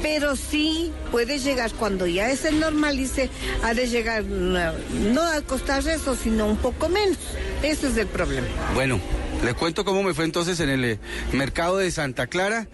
[0.00, 3.28] pero sí puede llegar cuando ya se normalice,
[3.62, 7.18] ha de llegar no a costar eso, sino un poco menos.
[7.62, 8.46] Ese es el problema.
[8.74, 8.98] Bueno,
[9.42, 10.98] le cuento cómo me fue entonces en el eh,
[11.32, 12.68] mercado de Santa Clara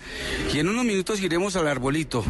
[0.52, 2.24] y en unos minutos iremos al arbolito,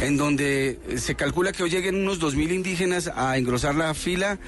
[0.00, 4.38] en donde se calcula que hoy lleguen unos 2.000 indígenas a engrosar la fila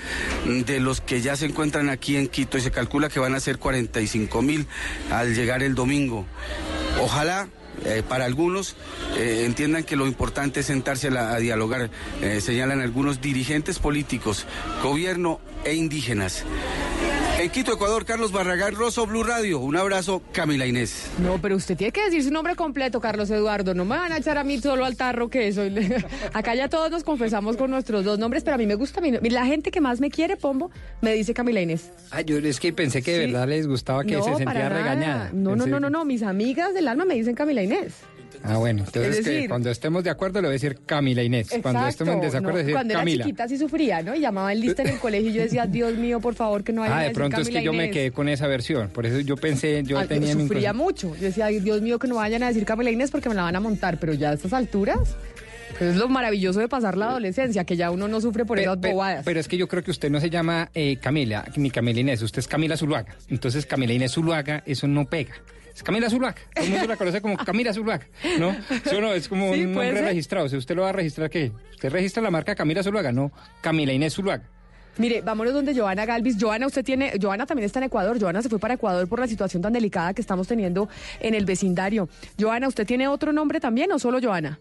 [0.44, 3.40] de los que ya se encuentran aquí en Quito y se calcula que van a
[3.40, 4.66] ser 45.000
[5.10, 6.26] al llegar el domingo.
[7.00, 7.48] Ojalá
[7.84, 8.74] eh, para algunos
[9.16, 11.90] eh, entiendan que lo importante es sentarse a, dialogar,
[12.40, 14.46] señalan algunos dirigentes políticos,
[14.82, 16.44] gobierno e indígenas.
[17.38, 19.60] En Quito, Ecuador, Carlos Barragán, Rosso Blue Radio.
[19.60, 21.08] Un abrazo, Camila Inés.
[21.22, 23.74] No, pero usted tiene que decir su nombre completo, Carlos Eduardo.
[23.74, 25.72] No me van a echar a mí solo al tarro que soy.
[26.32, 29.00] Acá ya todos nos confesamos con nuestros dos nombres, pero a mí me gusta.
[29.22, 31.92] La gente que más me quiere, Pombo, me dice Camila Inés.
[32.10, 35.30] Ay, yo es que pensé que de verdad les gustaba que se sentía regañada.
[35.32, 36.04] No, no, no, no, no.
[36.04, 37.94] Mis amigas del alma me dicen Camila Inés.
[38.44, 41.48] Ah, bueno, entonces que cuando estemos de acuerdo le voy a decir Camila Inés.
[41.62, 43.16] cuando estemos en desacuerdo, decir cuando Camila.
[43.16, 44.14] era chiquita sí sufría, ¿no?
[44.14, 46.72] Y llamaba en lista en el colegio y yo decía, Dios mío, por favor, que
[46.72, 48.88] no haya Ah, de pronto es que yo me quedé con esa versión.
[48.90, 51.14] Por eso yo pensé, yo tenía mi Sufría mucho.
[51.16, 53.56] Yo decía, Dios mío, que no vayan a decir Camila Inés porque me la van
[53.56, 53.98] a montar.
[53.98, 55.16] Pero ya a estas alturas.
[55.78, 58.80] Pues es lo maravilloso de pasar la adolescencia, que ya uno no sufre por esas
[58.80, 59.24] bobadas.
[59.24, 62.22] Pero es que yo creo que usted no se llama eh, Camila, ni Camila Inés,
[62.22, 63.14] usted es Camila Zuluaga.
[63.28, 65.34] Entonces Camila Inés Zuluaga, eso no pega.
[65.82, 66.36] Camila Zuluaga.
[66.54, 68.06] Todo el mundo la conoce como Camila Zuluaga,
[68.38, 68.54] ¿no?
[68.84, 69.12] ¿Sí no?
[69.12, 70.48] Es como un nombre registrado.
[70.48, 71.52] Si usted lo va a registrar, ¿qué?
[71.72, 74.44] Usted registra la marca Camila Zuluaga, no Camila Inés Zuluaga.
[74.98, 76.36] Mire, vámonos donde Joana Galvis.
[76.40, 78.20] Joana, usted tiene, Joana también está en Ecuador.
[78.20, 80.88] Joana se fue para Ecuador por la situación tan delicada que estamos teniendo
[81.20, 82.08] en el vecindario.
[82.38, 84.58] Joana, ¿usted tiene otro nombre también o solo Joana?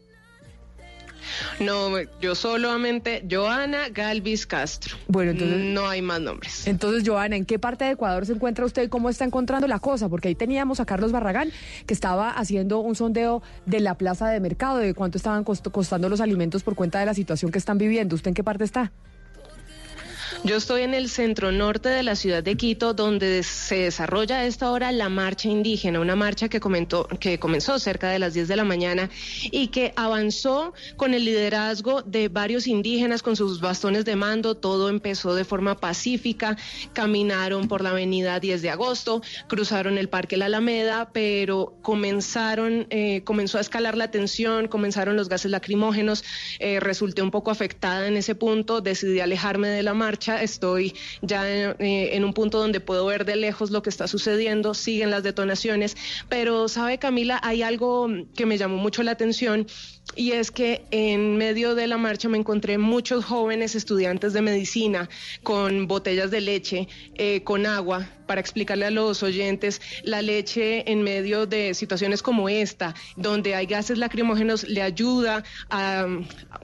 [1.59, 1.91] No,
[2.21, 4.97] yo solamente Joana Galvis Castro.
[5.07, 5.57] Bueno, entonces.
[5.57, 6.67] No hay más nombres.
[6.67, 9.79] Entonces, Joana, ¿en qué parte de Ecuador se encuentra usted y cómo está encontrando la
[9.79, 10.09] cosa?
[10.09, 11.51] Porque ahí teníamos a Carlos Barragán,
[11.85, 16.09] que estaba haciendo un sondeo de la plaza de mercado, de cuánto estaban cost- costando
[16.09, 18.15] los alimentos por cuenta de la situación que están viviendo.
[18.15, 18.91] ¿Usted en qué parte está?
[20.47, 24.45] Yo estoy en el centro norte de la ciudad de Quito, donde se desarrolla a
[24.45, 28.47] esta hora la marcha indígena, una marcha que, comentó, que comenzó cerca de las 10
[28.47, 29.09] de la mañana
[29.51, 34.55] y que avanzó con el liderazgo de varios indígenas con sus bastones de mando.
[34.55, 36.55] Todo empezó de forma pacífica,
[36.93, 43.21] caminaron por la avenida 10 de agosto, cruzaron el Parque La Alameda, pero comenzaron, eh,
[43.25, 46.23] comenzó a escalar la tensión, comenzaron los gases lacrimógenos,
[46.59, 51.49] eh, resulté un poco afectada en ese punto, decidí alejarme de la marcha, estoy ya
[51.49, 55.11] en, eh, en un punto donde puedo ver de lejos lo que está sucediendo, siguen
[55.11, 55.95] las detonaciones,
[56.29, 59.67] pero sabe Camila, hay algo que me llamó mucho la atención
[60.15, 65.09] y es que en medio de la marcha me encontré muchos jóvenes estudiantes de medicina
[65.43, 71.01] con botellas de leche, eh, con agua, para explicarle a los oyentes la leche en
[71.01, 76.05] medio de situaciones como esta, donde hay gases lacrimógenos, le ayuda a,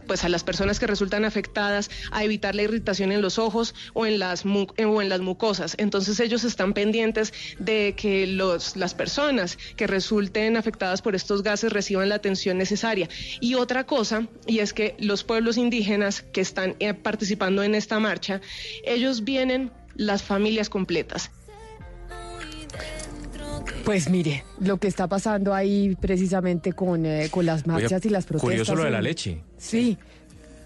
[0.07, 4.05] pues a las personas que resultan afectadas a evitar la irritación en los ojos o
[4.05, 4.43] en las,
[4.77, 5.75] eh, o en las mucosas.
[5.79, 11.71] Entonces ellos están pendientes de que los, las personas que resulten afectadas por estos gases
[11.71, 13.09] reciban la atención necesaria.
[13.39, 17.99] Y otra cosa, y es que los pueblos indígenas que están eh, participando en esta
[17.99, 18.41] marcha,
[18.83, 21.31] ellos vienen las familias completas.
[23.85, 28.25] Pues mire, lo que está pasando ahí precisamente con, eh, con las marchas y las
[28.25, 28.49] protestas.
[28.49, 29.41] Curioso lo de la leche.
[29.57, 29.97] Sí.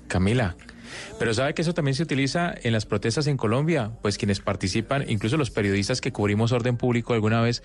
[0.07, 0.55] Camila.
[1.19, 5.03] Pero sabe que eso también se utiliza en las protestas en Colombia, pues quienes participan,
[5.09, 7.61] incluso los periodistas que cubrimos orden público alguna vez,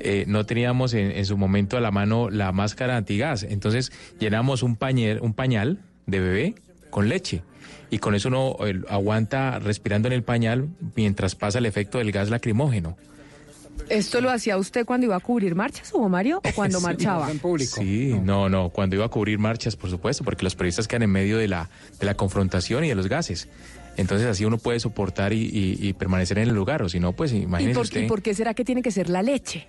[0.00, 4.62] eh, no teníamos en, en su momento a la mano la máscara antigas, entonces llenamos
[4.62, 6.54] un pañal, un pañal de bebé
[6.90, 7.42] con leche
[7.90, 12.10] y con eso uno eh, aguanta respirando en el pañal mientras pasa el efecto del
[12.12, 12.96] gas lacrimógeno.
[13.88, 17.30] ¿Esto lo hacía usted cuando iba a cubrir marchas, Hugo Mario, o cuando Sí, marchaba?
[17.58, 21.10] Sí, no, no, cuando iba a cubrir marchas, por supuesto, porque los periodistas quedan en
[21.10, 21.68] medio de la,
[22.00, 23.48] de la confrontación y de los gases.
[23.96, 27.12] Entonces así uno puede soportar y, y- y permanecer en el lugar, o si no,
[27.12, 29.66] pues ¿Y imagínese por, usted, y por qué será que tiene que ser la leche?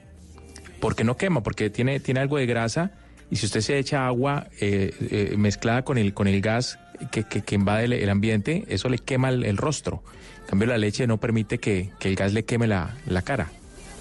[0.80, 2.92] porque no quema, porque tiene, tiene algo de grasa
[3.32, 6.78] y si usted se echa agua eh, eh, mezclada con el, con el gas
[7.12, 10.04] que, que- que invade el, el ambiente, eso le quema el, el rostro.
[10.42, 13.50] En cambio la leche no permite que, que el gas le queme la, la cara.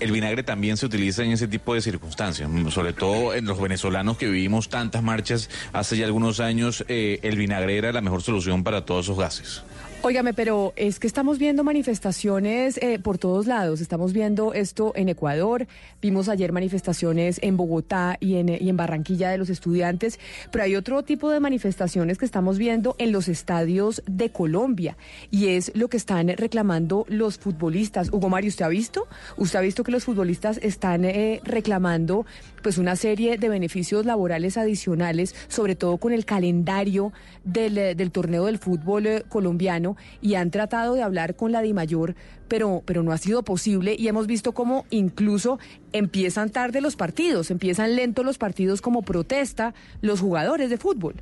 [0.00, 4.18] El vinagre también se utiliza en ese tipo de circunstancias, sobre todo en los venezolanos
[4.18, 8.64] que vivimos tantas marchas hace ya algunos años, eh, el vinagre era la mejor solución
[8.64, 9.62] para todos esos gases.
[10.06, 13.80] Óigame, pero es que estamos viendo manifestaciones eh, por todos lados.
[13.80, 15.66] Estamos viendo esto en Ecuador,
[16.02, 20.20] vimos ayer manifestaciones en Bogotá y en, y en Barranquilla de los estudiantes,
[20.50, 24.98] pero hay otro tipo de manifestaciones que estamos viendo en los estadios de Colombia
[25.30, 28.10] y es lo que están reclamando los futbolistas.
[28.12, 29.08] Hugo Mario, ¿usted ha visto?
[29.38, 32.26] ¿Usted ha visto que los futbolistas están eh, reclamando
[32.64, 37.12] pues una serie de beneficios laborales adicionales, sobre todo con el calendario
[37.44, 41.60] del, eh, del torneo del fútbol eh, colombiano y han tratado de hablar con la
[41.60, 42.14] DIMAYOR,
[42.48, 45.58] pero, pero no ha sido posible y hemos visto cómo incluso
[45.92, 51.16] empiezan tarde los partidos, empiezan lentos los partidos como protesta los jugadores de fútbol.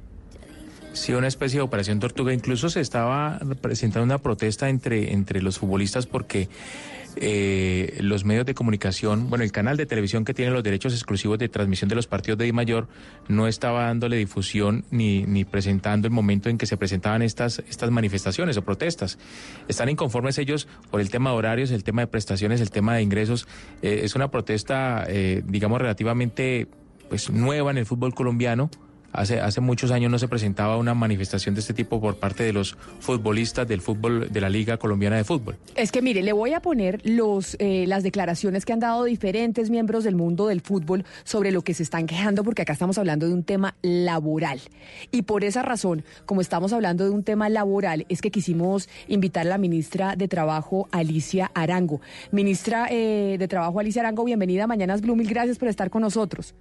[0.93, 2.33] Sí, una especie de operación tortuga.
[2.35, 6.49] Incluso se estaba presentando una protesta entre, entre los futbolistas porque
[7.17, 11.39] eh, los medios de comunicación, bueno, el canal de televisión que tiene los derechos exclusivos
[11.39, 12.89] de transmisión de los partidos de Di Mayor
[13.29, 17.91] no estaba dándole difusión ni, ni presentando el momento en que se presentaban estas, estas
[17.91, 19.19] manifestaciones o protestas.
[19.69, 23.03] Están inconformes ellos por el tema de horarios, el tema de prestaciones, el tema de
[23.03, 23.47] ingresos.
[23.83, 26.69] Eh, es una protesta, eh, digamos, relativamente
[27.09, 28.71] pues nueva en el fútbol colombiano.
[29.13, 32.53] Hace, hace muchos años no se presentaba una manifestación de este tipo por parte de
[32.53, 35.57] los futbolistas del fútbol de la Liga Colombiana de Fútbol.
[35.77, 39.71] Es que mire, le voy a poner los, eh, las declaraciones que han dado diferentes
[39.71, 43.27] miembros del mundo del fútbol sobre lo que se están quejando, porque acá estamos hablando
[43.27, 44.61] de un tema laboral.
[45.11, 49.47] Y por esa razón, como estamos hablando de un tema laboral, es que quisimos invitar
[49.47, 52.01] a la ministra de Trabajo, Alicia Arango.
[52.31, 56.03] Ministra eh, de Trabajo, Alicia Arango, bienvenida a Mañanas Blue, mil gracias por estar con
[56.03, 56.55] nosotros.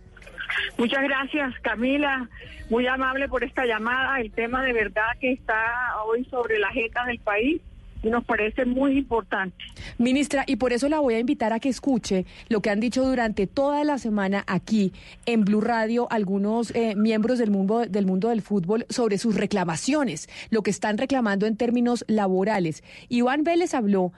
[0.78, 2.30] Muchas gracias, Camila.
[2.69, 4.19] Muy amable por esta llamada.
[4.19, 5.56] El tema de verdad que está
[6.06, 7.61] hoy sobre la agenda del país
[8.03, 9.56] y nos parece muy importante.
[9.98, 13.03] Ministra, y por eso la voy a invitar a que escuche lo que han dicho
[13.03, 14.91] durante toda la semana aquí
[15.26, 20.30] en Blue Radio algunos eh, miembros del mundo, del mundo del fútbol sobre sus reclamaciones,
[20.49, 22.84] lo que están reclamando en términos laborales.
[23.10, 24.14] Iván Vélez habló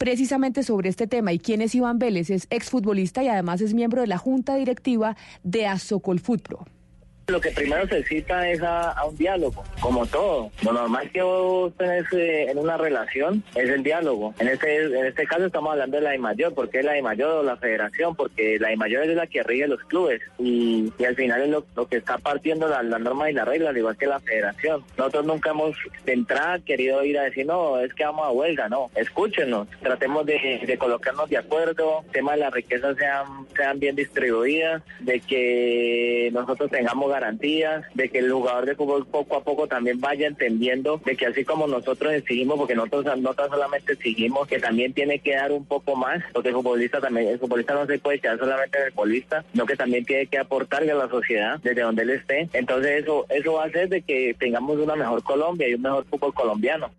[0.00, 1.34] precisamente sobre este tema.
[1.34, 2.30] ¿Y quién es Iván Vélez?
[2.30, 6.64] Es exfutbolista y además es miembro de la junta directiva de Azocol Fútbol.
[7.28, 10.50] Lo que primero se cita es a, un diálogo, como todo.
[10.64, 14.34] Lo normal que vos tenés eh, en una relación es el diálogo.
[14.40, 17.02] En este en este caso estamos hablando de la I mayor, porque es la I
[17.02, 20.92] mayor o la federación, porque la I mayor es la que rige los clubes y,
[21.06, 23.96] al final es lo, que está partiendo la, la, norma y la regla, al igual
[23.96, 24.84] que la federación.
[24.96, 28.68] Nosotros nunca hemos de entrada querido ir a decir, no, es que vamos a huelga,
[28.68, 28.90] no.
[28.94, 35.20] Escúchenos, tratemos de, colocarnos de acuerdo, tema de las riquezas sean, sean bien distribuidas, de
[35.20, 40.26] que nosotros tengamos garantías, de que el jugador de fútbol poco a poco también vaya
[40.26, 45.18] entendiendo de que así como nosotros exigimos, porque nosotros no solamente exigimos, que también tiene
[45.18, 48.38] que dar un poco más, porque el futbolista también, el futbolista no se puede quedar
[48.38, 52.02] solamente en el futbolista, sino que también tiene que aportarle a la sociedad desde donde
[52.02, 52.48] él esté.
[52.52, 56.04] Entonces eso, eso va a hacer de que tengamos una mejor Colombia y un mejor
[56.06, 56.90] fútbol colombiano.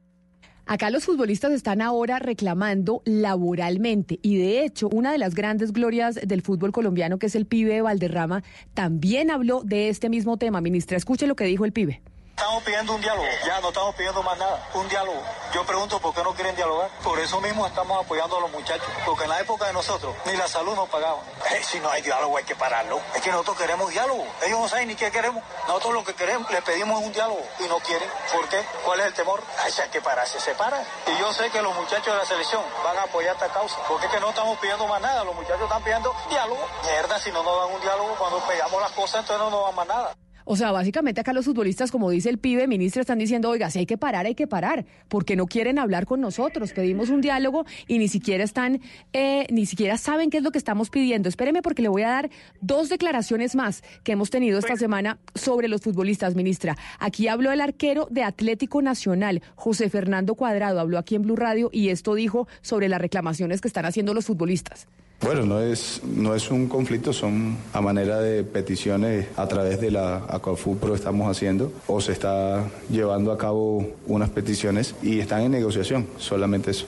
[0.71, 6.15] Acá los futbolistas están ahora reclamando laboralmente y de hecho una de las grandes glorias
[6.15, 8.41] del fútbol colombiano que es el pibe Valderrama
[8.73, 10.61] también habló de este mismo tema.
[10.61, 12.01] Ministra, escuche lo que dijo el pibe.
[12.41, 15.21] Estamos pidiendo un diálogo, ya no estamos pidiendo más nada, un diálogo.
[15.53, 16.89] Yo pregunto por qué no quieren dialogar.
[17.03, 20.35] Por eso mismo estamos apoyando a los muchachos, porque en la época de nosotros ni
[20.35, 21.19] la salud nos pagaba.
[21.51, 22.99] Eh, si no hay diálogo hay que pararlo.
[23.13, 24.25] Es que nosotros queremos diálogo.
[24.41, 25.43] Ellos no saben ni qué queremos.
[25.67, 28.09] Nosotros lo que queremos, les pedimos un diálogo y no quieren.
[28.33, 28.65] ¿Por qué?
[28.83, 29.43] ¿Cuál es el temor?
[29.63, 30.83] Ay, si hay que pararse, se paran.
[31.05, 34.07] Y yo sé que los muchachos de la selección van a apoyar esta causa, porque
[34.07, 35.23] es que no estamos pidiendo más nada.
[35.23, 36.67] Los muchachos están pidiendo diálogo.
[36.85, 39.75] Mierda, si no nos dan un diálogo, cuando pegamos las cosas, entonces no nos dan
[39.75, 40.15] más nada.
[40.51, 43.79] O sea, básicamente acá los futbolistas, como dice el pibe, ministro, están diciendo, oiga, si
[43.79, 46.73] hay que parar, hay que parar, porque no quieren hablar con nosotros.
[46.73, 48.81] Pedimos un diálogo y ni siquiera están,
[49.13, 51.29] eh, ni siquiera saben qué es lo que estamos pidiendo.
[51.29, 52.29] Espéreme porque le voy a dar
[52.59, 56.77] dos declaraciones más que hemos tenido esta semana sobre los futbolistas, ministra.
[56.99, 61.69] Aquí habló el arquero de Atlético Nacional, José Fernando Cuadrado, habló aquí en Blue Radio
[61.71, 64.89] y esto dijo sobre las reclamaciones que están haciendo los futbolistas.
[65.23, 69.91] Bueno, no es, no es un conflicto, son a manera de peticiones a través de
[69.91, 75.51] la Aquafupro estamos haciendo o se está llevando a cabo unas peticiones y están en
[75.51, 76.87] negociación, solamente eso.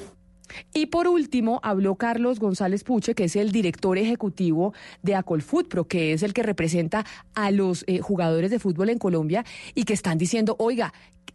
[0.73, 4.73] Y por último, habló Carlos González Puche, que es el director ejecutivo
[5.03, 7.05] de Acolfutpro, que es el que representa
[7.35, 9.45] a los eh, jugadores de fútbol en Colombia
[9.75, 10.91] y que están diciendo, oiga,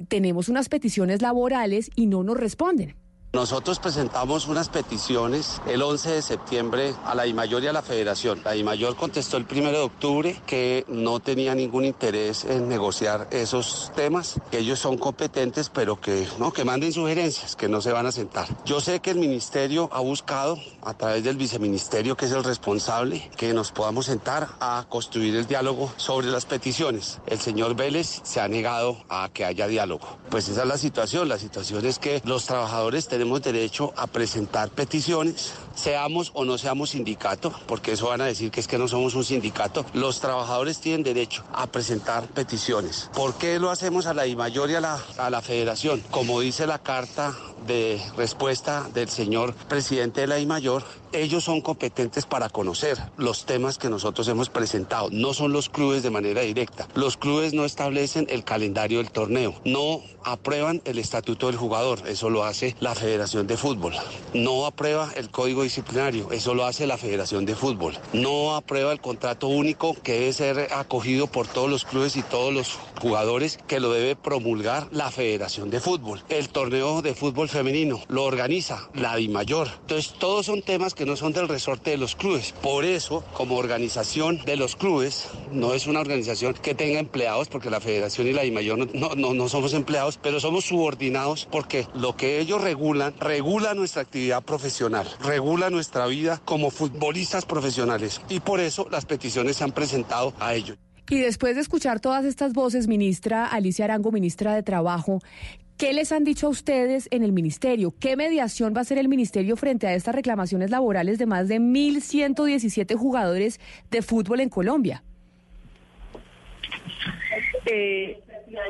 [0.08, 2.96] tenemos unas peticiones laborales y no nos responden.
[3.34, 8.40] Nosotros presentamos unas peticiones el 11 de septiembre a la DIMAYOR y a la Federación.
[8.42, 13.92] La DIMAYOR contestó el 1 de octubre que no tenía ningún interés en negociar esos
[13.94, 18.06] temas, que ellos son competentes, pero que no, que manden sugerencias, que no se van
[18.06, 18.48] a sentar.
[18.64, 23.30] Yo sé que el ministerio ha buscado a través del viceministerio, que es el responsable,
[23.36, 27.20] que nos podamos sentar a construir el diálogo sobre las peticiones.
[27.26, 30.16] El señor Vélez se ha negado a que haya diálogo.
[30.30, 31.28] Pues esa es la situación.
[31.28, 36.90] La situación es que los trabajadores tenemos derecho a presentar peticiones, seamos o no seamos
[36.90, 39.84] sindicato, porque eso van a decir que es que no somos un sindicato.
[39.94, 43.10] Los trabajadores tienen derecho a presentar peticiones.
[43.14, 46.02] ¿Por qué lo hacemos a la mayor y a la, a la federación?
[46.10, 47.34] Como dice la carta
[47.66, 53.46] de respuesta del señor presidente de la I Mayor, ellos son competentes para conocer los
[53.46, 55.08] temas que nosotros hemos presentado.
[55.10, 56.88] No son los clubes de manera directa.
[56.94, 59.54] Los clubes no establecen el calendario del torneo.
[59.64, 62.06] No aprueban el estatuto del jugador.
[62.06, 63.94] Eso lo hace la Federación de Fútbol.
[64.34, 66.30] No aprueba el código disciplinario.
[66.32, 67.98] Eso lo hace la Federación de Fútbol.
[68.12, 72.52] No aprueba el contrato único que debe ser acogido por todos los clubes y todos
[72.52, 76.22] los jugadores que lo debe promulgar la Federación de Fútbol.
[76.28, 79.68] El torneo de fútbol femenino lo organiza la DIMAYOR.
[79.80, 82.52] Entonces todos son temas que no son del resorte de los clubes.
[82.60, 87.70] Por eso, como organización de los clubes, no es una organización que tenga empleados, porque
[87.70, 92.16] la federación y la DIMAYOR no, no, no somos empleados, pero somos subordinados porque lo
[92.16, 98.20] que ellos regulan, regula nuestra actividad profesional, regula nuestra vida como futbolistas profesionales.
[98.28, 100.76] Y por eso las peticiones se han presentado a ellos.
[101.10, 105.20] Y después de escuchar todas estas voces, ministra Alicia Arango, ministra de Trabajo,
[105.78, 107.94] ¿Qué les han dicho a ustedes en el ministerio?
[108.00, 111.60] ¿Qué mediación va a hacer el ministerio frente a estas reclamaciones laborales de más de
[111.60, 115.04] 1.117 jugadores de fútbol en Colombia?
[117.64, 118.18] Eh,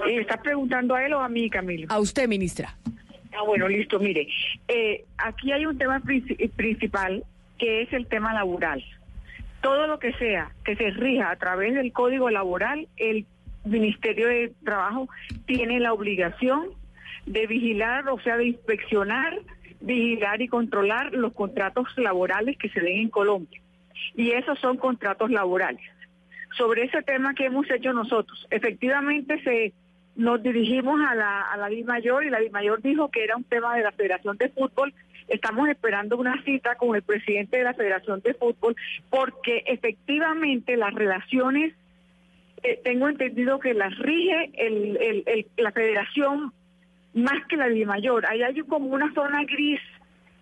[0.06, 1.86] ¿Está preguntando a él o a mí, Camilo?
[1.88, 2.76] A usted, ministra.
[3.34, 3.98] Ah, bueno, listo.
[3.98, 4.28] Mire,
[4.68, 7.24] eh, aquí hay un tema principal
[7.56, 8.84] que es el tema laboral.
[9.62, 13.24] Todo lo que sea que se rija a través del código laboral, el
[13.64, 15.08] Ministerio de Trabajo
[15.46, 16.76] tiene la obligación
[17.28, 19.38] de vigilar, o sea, de inspeccionar,
[19.80, 23.60] vigilar y controlar los contratos laborales que se den en Colombia.
[24.14, 25.82] Y esos son contratos laborales.
[26.56, 29.72] Sobre ese tema que hemos hecho nosotros, efectivamente se
[30.16, 33.76] nos dirigimos a la, a la Mayor y la Mayor dijo que era un tema
[33.76, 34.92] de la Federación de Fútbol.
[35.28, 38.74] Estamos esperando una cita con el presidente de la Federación de Fútbol
[39.10, 41.74] porque efectivamente las relaciones,
[42.62, 46.52] eh, tengo entendido que las rige el, el, la Federación
[47.18, 48.26] más que la Mayor.
[48.26, 49.80] Ahí hay como una zona gris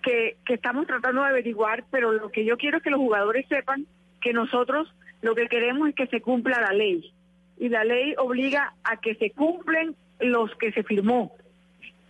[0.03, 3.47] que, que estamos tratando de averiguar, pero lo que yo quiero es que los jugadores
[3.49, 3.87] sepan
[4.21, 4.93] que nosotros
[5.23, 7.13] lo que queremos es que se cumpla la ley
[7.59, 11.33] y la ley obliga a que se cumplen los que se firmó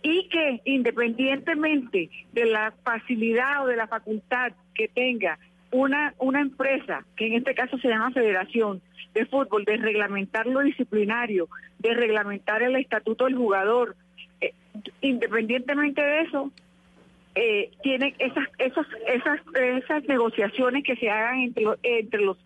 [0.03, 5.39] y que independientemente de la facilidad o de la facultad que tenga
[5.71, 8.81] una, una empresa, que en este caso se llama Federación
[9.13, 11.49] de Fútbol, de reglamentar lo disciplinario,
[11.79, 13.95] de reglamentar el estatuto del jugador,
[15.01, 16.51] independientemente de eso,
[17.35, 22.37] eh, tiene esas, esas, esas, esas negociaciones que se hagan entre, entre los,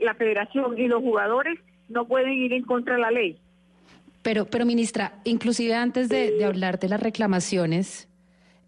[0.00, 1.58] la federación y los jugadores
[1.88, 3.38] no pueden ir en contra de la ley.
[4.22, 8.08] Pero, pero ministra, inclusive antes de, hablar de las reclamaciones,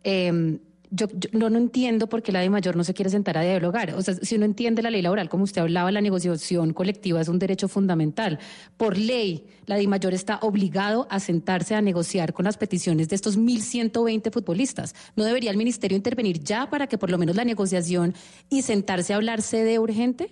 [0.04, 0.58] em,
[0.90, 3.94] yo, no, no, entiendo por qué la de mayor no se quiere sentar a dialogar.
[3.94, 7.28] O sea, si uno entiende la ley laboral, como usted hablaba, la negociación colectiva es
[7.28, 8.38] un derecho fundamental.
[8.76, 13.16] Por ley, la de mayor está obligado a sentarse a negociar con las peticiones de
[13.16, 14.94] estos 1.120 futbolistas.
[15.16, 18.14] ¿No debería el ministerio intervenir ya para que por lo menos la negociación
[18.48, 20.30] y sentarse a hablar se dé urgente?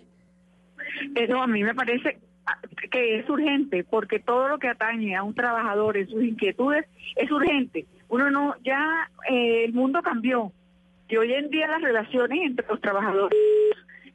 [1.15, 2.19] Eso a mí me parece
[2.91, 6.87] que es urgente, porque todo lo que atañe a un trabajador en sus inquietudes
[7.17, 7.87] es urgente.
[8.15, 10.53] Uno no, ya eh, el mundo cambió,
[11.09, 13.37] y hoy en día las relaciones entre los trabajadores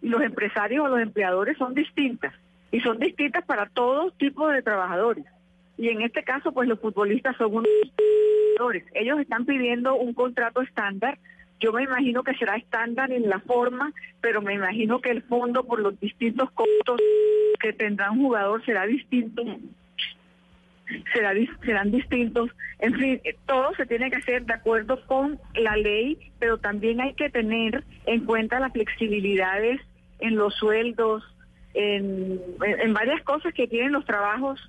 [0.02, 2.34] y los empresarios o los empleadores son distintas,
[2.72, 5.26] y son distintas para todo tipo de trabajadores.
[5.78, 7.68] Y en este caso, pues los futbolistas son unos
[8.94, 11.18] Ellos están pidiendo un contrato estándar
[11.60, 15.66] yo me imagino que será estándar en la forma, pero me imagino que el fondo
[15.66, 17.02] por los distintos costos
[17.60, 19.44] que tendrá un jugador será distinto.
[21.14, 21.34] Será,
[21.64, 22.50] serán distintos.
[22.80, 27.14] En fin, todo se tiene que hacer de acuerdo con la ley, pero también hay
[27.14, 29.82] que tener en cuenta las flexibilidades
[30.20, 31.24] en los sueldos,
[31.74, 34.60] en, en varias cosas que tienen los trabajos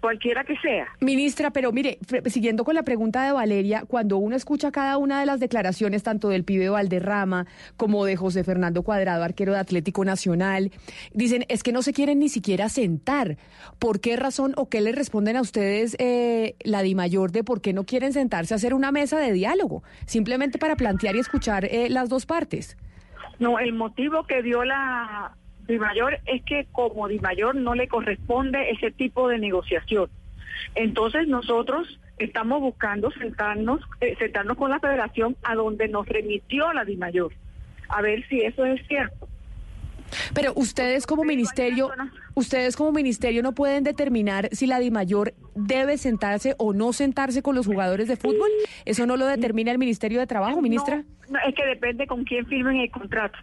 [0.00, 0.86] cualquiera que sea.
[1.00, 5.26] Ministra, pero mire, siguiendo con la pregunta de Valeria, cuando uno escucha cada una de
[5.26, 7.46] las declaraciones, tanto del pibe Valderrama
[7.76, 10.70] como de José Fernando Cuadrado, arquero de Atlético Nacional,
[11.12, 13.36] dicen, es que no se quieren ni siquiera sentar.
[13.78, 17.60] ¿Por qué razón o qué le responden a ustedes eh, la Di Mayor de por
[17.60, 19.82] qué no quieren sentarse a hacer una mesa de diálogo?
[20.06, 22.76] Simplemente para plantear y escuchar eh, las dos partes.
[23.38, 25.36] No, el motivo que dio la
[25.66, 30.08] Di Mayor es que como Di Mayor no le corresponde ese tipo de negociación.
[30.74, 36.84] Entonces nosotros estamos buscando sentarnos, eh, sentarnos con la federación a donde nos remitió la
[36.84, 37.32] Di Mayor,
[37.88, 39.28] a ver si eso es cierto.
[40.34, 41.90] Pero ustedes como ministerio,
[42.34, 47.42] ustedes como ministerio no pueden determinar si la Di Mayor debe sentarse o no sentarse
[47.42, 48.48] con los jugadores de fútbol.
[48.84, 51.04] ¿Eso no lo determina el Ministerio de Trabajo, ministra?
[51.28, 53.38] no es que depende con quién firmen el contrato.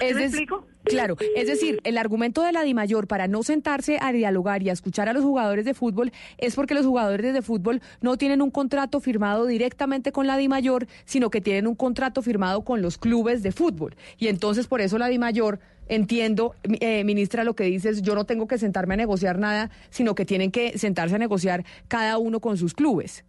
[0.00, 0.66] ¿Me explico?
[0.84, 4.72] Claro, es decir, el argumento de la DIMAYOR para no sentarse a dialogar y a
[4.72, 8.50] escuchar a los jugadores de fútbol es porque los jugadores de fútbol no tienen un
[8.50, 13.42] contrato firmado directamente con la DIMAYOR, sino que tienen un contrato firmado con los clubes
[13.42, 13.94] de fútbol.
[14.18, 18.48] Y entonces por eso la DIMAYOR, entiendo, eh, ministra, lo que dices, yo no tengo
[18.48, 22.56] que sentarme a negociar nada, sino que tienen que sentarse a negociar cada uno con
[22.56, 23.24] sus clubes.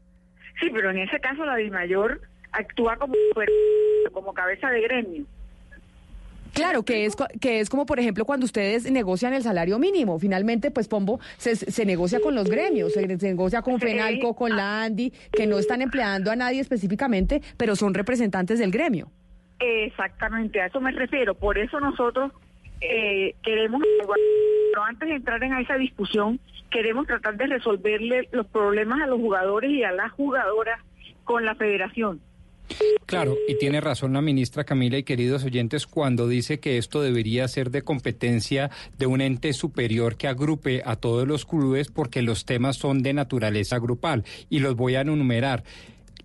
[0.62, 2.22] Sí, pero en ese caso la DIMAYOR
[2.54, 3.14] actúa como,
[4.14, 5.26] como cabeza de gremio.
[6.54, 10.20] Claro, que es, que es como, por ejemplo, cuando ustedes negocian el salario mínimo.
[10.20, 14.84] Finalmente, pues, Pombo, se, se negocia con los gremios, se, negocia con FENALCO, con la
[14.84, 19.10] ANDI, que no están empleando a nadie específicamente, pero son representantes del gremio.
[19.60, 21.36] Exactamente, a eso me refiero.
[21.36, 22.32] Por eso nosotros
[22.82, 26.40] eh, queremos, pero antes de entrar en esa discusión,
[26.72, 30.80] queremos tratar de resolverle los problemas a los jugadores y a las jugadoras
[31.24, 32.20] con la federación.
[33.06, 37.48] Claro, y tiene razón la ministra Camila y queridos oyentes cuando dice que esto debería
[37.48, 42.46] ser de competencia de un ente superior que agrupe a todos los clubes porque los
[42.46, 44.24] temas son de naturaleza grupal.
[44.50, 45.64] Y los voy a enumerar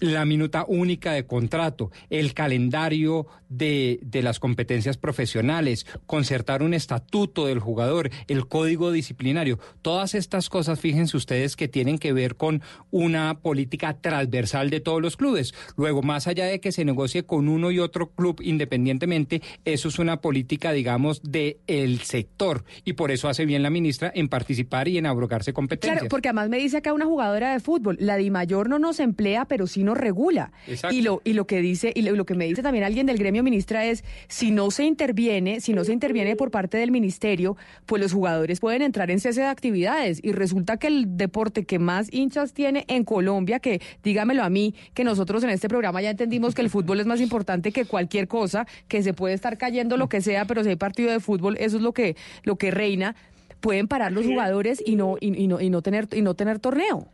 [0.00, 7.46] la minuta única de contrato, el calendario de, de, las competencias profesionales, concertar un estatuto
[7.46, 12.62] del jugador, el código disciplinario, todas estas cosas, fíjense ustedes que tienen que ver con
[12.90, 15.54] una política transversal de todos los clubes.
[15.76, 19.98] Luego, más allá de que se negocie con uno y otro club independientemente, eso es
[19.98, 24.88] una política, digamos, del el sector y por eso hace bien la ministra en participar
[24.88, 25.98] y en abrogarse competencias.
[26.00, 29.00] Claro, porque además me dice acá una jugadora de fútbol, la Di Mayor no nos
[29.00, 30.52] emplea, pero sí nos regula.
[30.90, 33.42] Y lo, y lo que dice, y lo, que me dice también alguien del gremio
[33.42, 37.56] ministra es, si no se interviene, si no se interviene por parte del ministerio,
[37.86, 40.20] pues los jugadores pueden entrar en cese de actividades.
[40.22, 44.74] Y resulta que el deporte que más hinchas tiene en Colombia, que dígamelo a mí,
[44.92, 48.28] que nosotros en este programa ya entendimos que el fútbol es más importante que cualquier
[48.28, 51.56] cosa, que se puede estar cayendo lo que sea, pero si hay partido de fútbol,
[51.58, 53.16] eso es lo que, lo que reina
[53.60, 57.08] pueden parar los jugadores y no y, no y no tener y no tener torneo.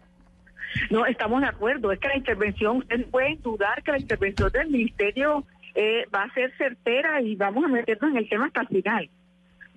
[0.90, 1.92] No, estamos de acuerdo.
[1.92, 5.44] Es que la intervención, ustedes pueden dudar que la intervención del ministerio
[5.74, 9.10] eh, va a ser certera y vamos a meternos en el tema hasta el final.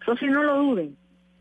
[0.02, 0.96] Eso sí, no lo duden.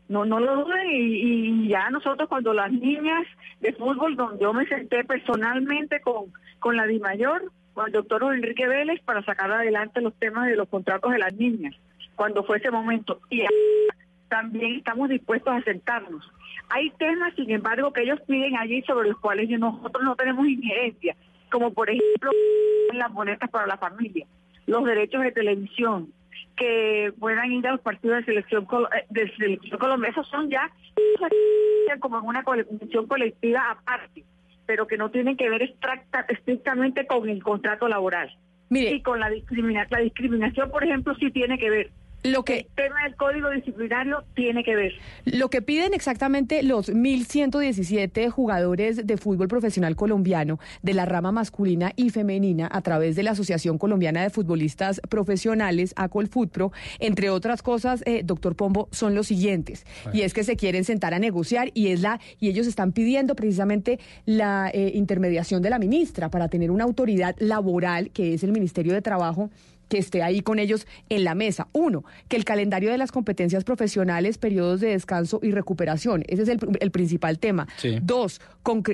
[0.07, 3.25] No, no lo duden y, ya nosotros cuando las niñas
[3.59, 6.25] de fútbol, donde yo me senté personalmente con,
[6.59, 10.69] con la DIMAYOR, con el doctor Enrique Vélez para sacar adelante los temas de los
[10.69, 11.75] contratos de las niñas,
[12.15, 13.19] cuando fue ese momento.
[13.31, 13.43] Y
[14.29, 16.31] también estamos dispuestos a sentarnos.
[16.69, 21.15] Hay temas, sin embargo, que ellos piden allí sobre los cuales nosotros no tenemos injerencia,
[21.51, 22.31] como por ejemplo
[22.93, 24.25] las boletas para la familia,
[24.65, 26.11] los derechos de televisión,
[26.55, 28.65] que puedan ir a los partidos de selección,
[28.95, 30.71] eh, de selección colombiana, esos son ya
[31.99, 34.23] como en una convención colectiva aparte,
[34.65, 35.61] pero que no tienen que ver
[36.29, 38.35] estrictamente con el contrato laboral.
[38.69, 41.91] Y con la, discriminación, la discriminación, por ejemplo, sí tiene que ver
[42.25, 44.93] lo que, el tema del código disciplinario tiene que ver.
[45.25, 51.93] Lo que piden exactamente los 1.117 jugadores de fútbol profesional colombiano de la rama masculina
[51.95, 58.01] y femenina a través de la Asociación Colombiana de Futbolistas Profesionales, ACOLFUTPRO, entre otras cosas,
[58.05, 59.85] eh, doctor Pombo, son los siguientes.
[60.13, 63.35] Y es que se quieren sentar a negociar y, es la, y ellos están pidiendo
[63.35, 68.51] precisamente la eh, intermediación de la ministra para tener una autoridad laboral, que es el
[68.51, 69.49] Ministerio de Trabajo
[69.89, 71.67] que esté ahí con ellos en la mesa.
[71.73, 76.23] Uno, que el calendario de las competencias profesionales, periodos de descanso y recuperación.
[76.27, 77.67] Ese es el, principal tema.
[78.01, 78.41] Dos,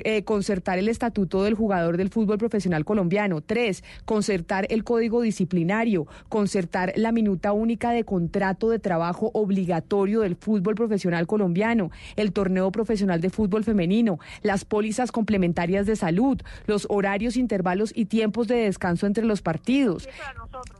[0.04, 3.40] eh, concertar el estatuto del jugador del fútbol profesional colombiano.
[3.40, 10.36] Tres, concertar el código disciplinario, concertar la minuta única de contrato de trabajo obligatorio del
[10.36, 16.86] fútbol profesional colombiano, el torneo profesional de fútbol femenino, las pólizas complementarias de salud, los
[16.90, 20.08] horarios, intervalos y tiempos de descanso entre los partidos.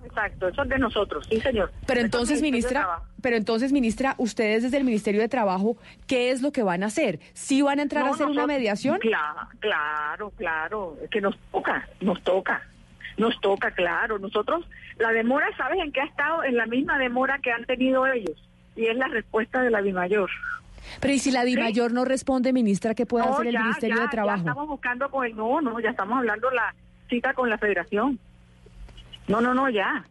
[0.04, 1.72] Exacto, eso es de nosotros, sí, señor.
[1.86, 5.76] Pero entonces, ministra, pero entonces, ministra, ustedes desde el Ministerio de Trabajo,
[6.06, 7.20] ¿qué es lo que van a hacer?
[7.32, 8.98] ¿Sí van a entrar a hacer una mediación?
[8.98, 12.62] Claro, claro, claro, es que nos toca, nos toca.
[13.18, 14.18] Nos toca, claro.
[14.18, 14.66] Nosotros,
[14.98, 16.44] la demora, ¿sabes en qué ha estado?
[16.44, 18.42] En la misma demora que han tenido ellos.
[18.74, 20.30] Y es la respuesta de la DIMAYOR.
[21.00, 24.44] Pero ¿y si la DIMAYOR no responde, ministra, qué puede hacer el Ministerio de Trabajo?
[24.44, 26.74] Ya estamos buscando con el no, no, ya estamos hablando la
[27.08, 28.18] cita con la Federación.
[29.28, 30.04] No, no, no, ya.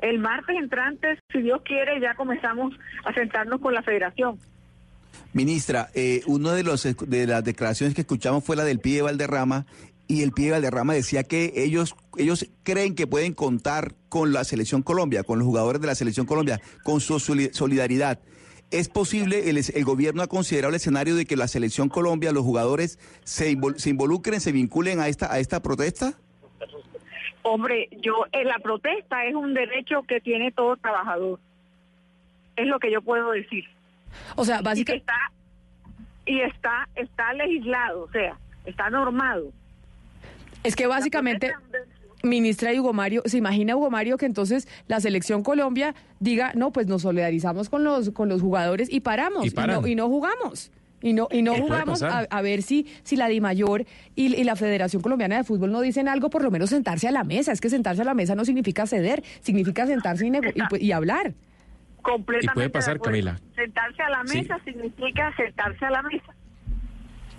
[0.00, 2.74] El martes entrante, si Dios quiere, ya comenzamos
[3.04, 4.38] a sentarnos con la federación.
[5.32, 9.66] Ministra, eh, una de, los, de las declaraciones que escuchamos fue la del PIE Valderrama
[10.06, 14.82] y el PIE Valderrama decía que ellos, ellos creen que pueden contar con la Selección
[14.82, 18.20] Colombia, con los jugadores de la Selección Colombia, con su solidaridad.
[18.70, 22.44] ¿Es posible, el, el gobierno ha considerado el escenario de que la Selección Colombia, los
[22.44, 26.18] jugadores, se, se involucren, se vinculen a esta, a esta protesta?
[27.46, 31.38] Hombre, yo eh, la protesta es un derecho que tiene todo trabajador.
[32.56, 33.64] Es lo que yo puedo decir.
[34.34, 35.30] O sea, básicamente está
[36.24, 39.52] y está está legislado, o sea, está normado.
[40.62, 41.52] Es que básicamente
[42.22, 46.86] Ministra Hugo Mario, ¿se imagina Hugo Mario que entonces la selección Colombia diga, no, pues
[46.86, 49.44] nos solidarizamos con los, con los jugadores y paramos
[49.86, 50.72] y no jugamos?
[51.04, 55.02] Y no, y no jugamos a, ver si, si la DIMAYOR y, y la Federación
[55.02, 57.52] Colombiana de Fútbol no dicen algo, por lo menos sentarse a la mesa.
[57.52, 61.34] Es que sentarse a la mesa no significa ceder, significa sentarse y, y, y hablar.
[62.00, 62.52] Completamente.
[62.52, 63.38] Y puede pasar, Camila.
[63.54, 66.34] Sentarse a la mesa significa sentarse a la mesa.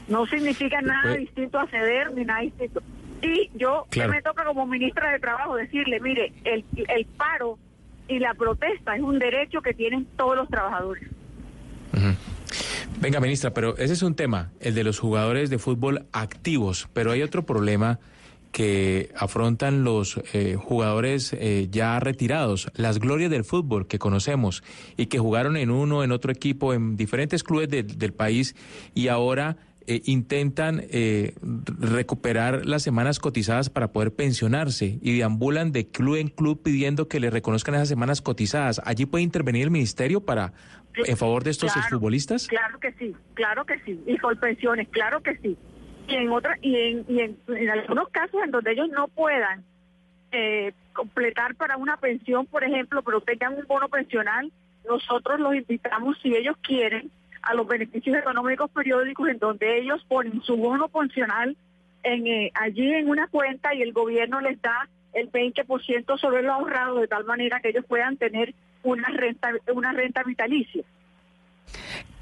[0.10, 2.84] No significa nada distinto a ceder ni nada distinto.
[3.24, 7.58] Y yo me toca como ministra de Trabajo decirle, mire, el, el paro
[8.08, 11.10] y la protesta es un derecho que tienen todos los trabajadores.
[13.02, 17.12] Venga, ministra, pero ese es un tema, el de los jugadores de fútbol activos, pero
[17.12, 18.00] hay otro problema
[18.52, 24.64] que afrontan los eh, jugadores eh, ya retirados, las glorias del fútbol que conocemos
[24.96, 28.56] y que jugaron en uno, en otro equipo, en diferentes clubes del país
[28.94, 31.34] y ahora eh, intentan eh,
[31.80, 37.20] recuperar las semanas cotizadas para poder pensionarse y deambulan de club en club pidiendo que
[37.20, 38.82] le reconozcan esas semanas cotizadas.
[38.86, 40.54] ¿Allí puede intervenir el ministerio para
[40.96, 42.48] en favor de estos Claro, futbolistas?
[42.48, 44.02] Claro que sí, claro que sí.
[44.08, 45.58] Y con pensiones, claro que sí.
[46.08, 49.64] Y en otra, y en, y en, en algunos casos en donde ellos no puedan
[50.32, 54.52] eh, completar para una pensión, por ejemplo, pero tengan un bono pensional,
[54.88, 57.12] nosotros los invitamos, si ellos quieren,
[57.46, 61.56] a los beneficios económicos periódicos en donde ellos ponen su bono pensional
[62.04, 66.54] en, eh, allí en una cuenta y el gobierno les da el 20% sobre lo
[66.54, 68.54] ahorrado de tal manera que ellos puedan tener
[68.84, 70.84] una renta una renta vitalicia.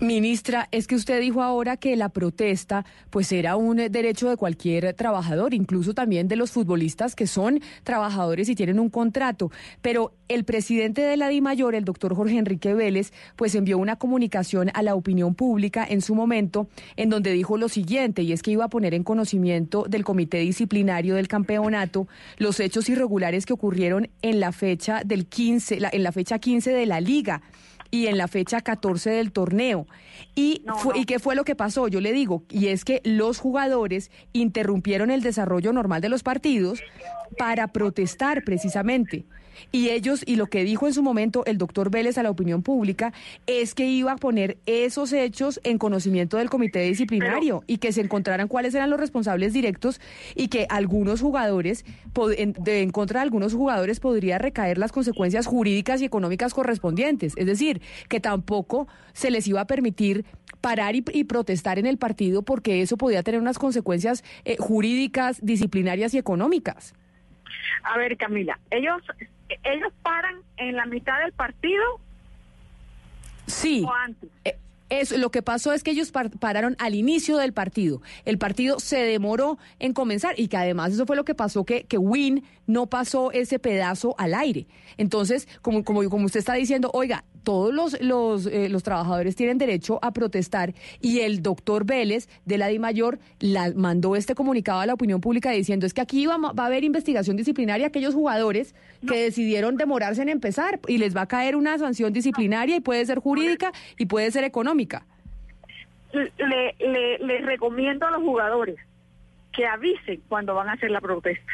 [0.03, 4.37] Ministra, es que usted dijo ahora que la protesta pues era un eh, derecho de
[4.37, 9.49] cualquier trabajador, incluso también de los futbolistas que son trabajadores y tienen un contrato,
[9.81, 14.71] pero el presidente de la DIMAYOR, el doctor Jorge Enrique Vélez, pues envió una comunicación
[14.73, 16.67] a la opinión pública en su momento
[16.97, 20.39] en donde dijo lo siguiente y es que iba a poner en conocimiento del comité
[20.39, 22.07] disciplinario del campeonato
[22.37, 26.71] los hechos irregulares que ocurrieron en la fecha del 15, la- en la fecha 15
[26.71, 27.41] de la liga
[27.93, 29.85] y en la fecha 14 del torneo.
[30.33, 31.87] ¿Y, fue- ¿Y qué fue lo que pasó?
[31.87, 36.81] Yo le digo, y es que los jugadores interrumpieron el desarrollo normal de los partidos
[37.37, 39.25] para protestar precisamente.
[39.71, 42.63] Y ellos, y lo que dijo en su momento el doctor Vélez a la opinión
[42.63, 43.13] pública,
[43.47, 48.01] es que iba a poner esos hechos en conocimiento del comité disciplinario y que se
[48.01, 49.99] encontraran cuáles eran los responsables directos
[50.35, 51.85] y que algunos jugadores,
[52.37, 57.33] en, de- en contra de algunos jugadores podría recaer las consecuencias jurídicas y económicas correspondientes.
[57.37, 60.25] Es decir, que tampoco se les iba a permitir
[60.61, 65.39] parar y, y protestar en el partido porque eso podía tener unas consecuencias eh, jurídicas,
[65.45, 66.93] disciplinarias y económicas.
[67.83, 69.01] A ver, Camila, ellos
[69.63, 71.83] ellos paran en la mitad del partido
[73.47, 73.83] Sí.
[73.87, 74.29] o antes.
[74.45, 74.57] Eh,
[74.89, 78.01] Eso, lo que pasó es que ellos par- pararon al inicio del partido.
[78.25, 81.85] El partido se demoró en comenzar y que además eso fue lo que pasó, que,
[81.85, 84.67] que Win no pasó ese pedazo al aire.
[84.97, 89.57] Entonces, como, como, como usted está diciendo, oiga, todos los, los, eh, los trabajadores tienen
[89.57, 94.85] derecho a protestar y el doctor Vélez de la DIMAYOR la, mandó este comunicado a
[94.85, 98.13] la opinión pública diciendo es que aquí va, va a haber investigación disciplinaria a aquellos
[98.13, 98.75] jugadores
[99.07, 103.05] que decidieron demorarse en empezar y les va a caer una sanción disciplinaria y puede
[103.05, 105.05] ser jurídica y puede ser económica.
[106.13, 108.77] Le, le, le recomiendo a los jugadores
[109.51, 111.51] que avisen cuando van a hacer la protesta.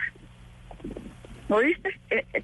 [1.49, 1.89] ¿Oíste?
[2.09, 2.43] Eh, eh,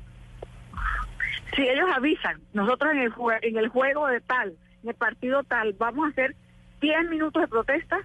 [1.55, 5.73] si ellos avisan, nosotros en el, en el juego de tal, en el partido tal,
[5.73, 6.35] vamos a hacer
[6.81, 7.99] 10 minutos de protesta,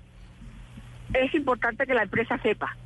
[1.15, 2.77] es importante que la empresa sepa.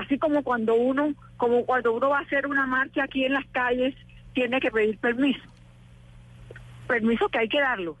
[0.00, 3.46] Así como cuando uno, como cuando uno va a hacer una marcha aquí en las
[3.46, 3.94] calles,
[4.34, 5.42] tiene que pedir permiso.
[6.86, 7.96] Permiso que hay que darlo.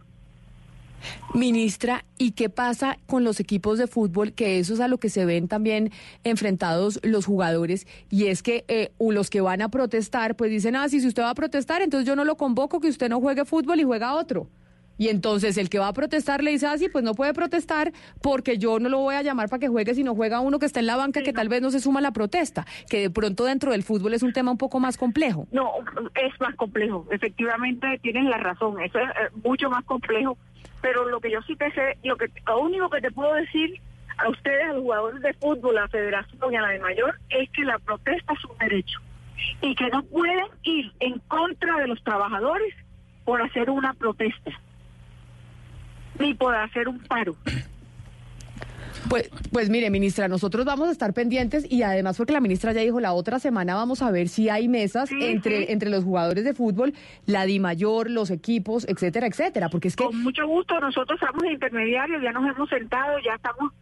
[1.34, 4.32] Ministra, ¿y qué pasa con los equipos de fútbol?
[4.32, 5.90] Que eso es a lo que se ven también
[6.24, 7.86] enfrentados los jugadores.
[8.10, 11.22] Y es que eh, los que van a protestar, pues dicen, ah, sí, si usted
[11.22, 14.14] va a protestar, entonces yo no lo convoco, que usted no juegue fútbol y juega
[14.14, 14.48] otro.
[14.98, 17.92] Y entonces el que va a protestar le dice, ah, sí, pues no puede protestar
[18.20, 20.66] porque yo no lo voy a llamar para que juegue, si no juega uno que
[20.66, 22.66] está en la banca que tal vez no se suma a la protesta.
[22.90, 25.46] Que de pronto dentro del fútbol es un tema un poco más complejo.
[25.52, 25.70] No,
[26.16, 27.06] es más complejo.
[27.12, 28.80] Efectivamente, tienen la razón.
[28.80, 30.36] Eso es eh, mucho más complejo.
[30.80, 33.80] Pero lo que yo sí te sé, lo que lo único que te puedo decir
[34.18, 37.18] a ustedes, a los jugadores de fútbol, a la Federación y a la de Mayor,
[37.30, 39.00] es que la protesta es un derecho
[39.60, 42.74] y que no pueden ir en contra de los trabajadores
[43.24, 44.52] por hacer una protesta
[46.18, 47.36] ni por hacer un paro.
[49.08, 52.82] Pues, pues mire, ministra, nosotros vamos a estar pendientes y además porque la ministra ya
[52.82, 56.52] dijo la otra semana vamos a ver si hay mesas entre, entre los jugadores de
[56.52, 56.92] fútbol,
[57.24, 61.42] la Di Mayor, los equipos, etcétera, etcétera, porque es que Con mucho gusto, nosotros estamos
[61.42, 63.72] de intermediarios, ya nos hemos sentado, ya estamos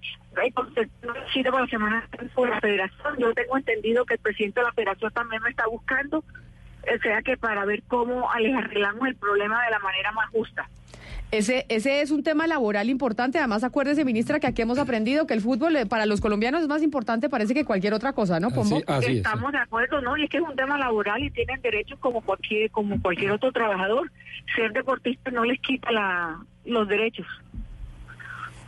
[0.45, 0.89] eh,
[1.33, 3.17] cita para la semana por la federación.
[3.19, 7.23] Yo tengo entendido que el presidente de la federación también me está buscando, o sea
[7.23, 10.69] que para ver cómo les arreglamos el problema de la manera más justa.
[11.33, 13.39] Ese, ese es un tema laboral importante.
[13.39, 16.69] Además, acuérdese, ministra, que aquí hemos aprendido que el fútbol eh, para los colombianos es
[16.69, 18.79] más importante, parece que cualquier otra cosa, ¿no, Pombo?
[19.19, 20.17] Estamos de acuerdo, ¿no?
[20.17, 23.51] Y es que es un tema laboral y tienen derechos como cualquier como cualquier otro
[23.53, 24.11] trabajador.
[24.55, 27.27] Ser deportista no les quita la, los derechos.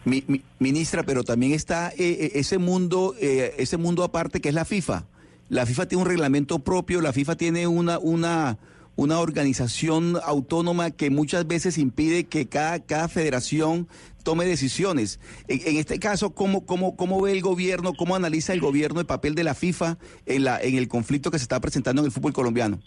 [0.04, 4.48] Mi- mi- ministra, pero también está eh, eh, ese mundo, eh, ese mundo aparte que
[4.48, 5.04] es la FIFA.
[5.50, 8.58] La FIFA tiene un reglamento propio, la FIFA tiene una, una,
[8.98, 13.86] una organización autónoma que muchas veces impide que cada, cada federación
[14.24, 15.20] tome decisiones.
[15.46, 19.36] En, este caso, ¿cómo, cómo, ¿cómo ve el gobierno, cómo analiza el gobierno el papel
[19.36, 22.32] de la FIFA en, la, en el conflicto que se está presentando en el fútbol
[22.32, 22.80] colombiano?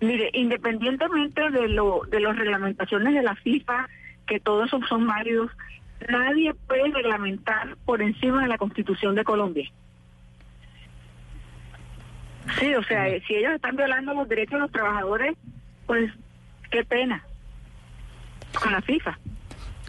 [0.00, 3.88] Mire, independientemente de lo de las reglamentaciones de la FIFA,
[4.26, 5.52] que todos son, son válidos,
[6.10, 9.70] nadie puede reglamentar por encima de la Constitución de Colombia.
[12.58, 15.36] Sí, o sea, si ellos están violando los derechos de los trabajadores,
[15.86, 16.10] pues
[16.70, 17.24] qué pena
[18.60, 19.18] con la FIFA.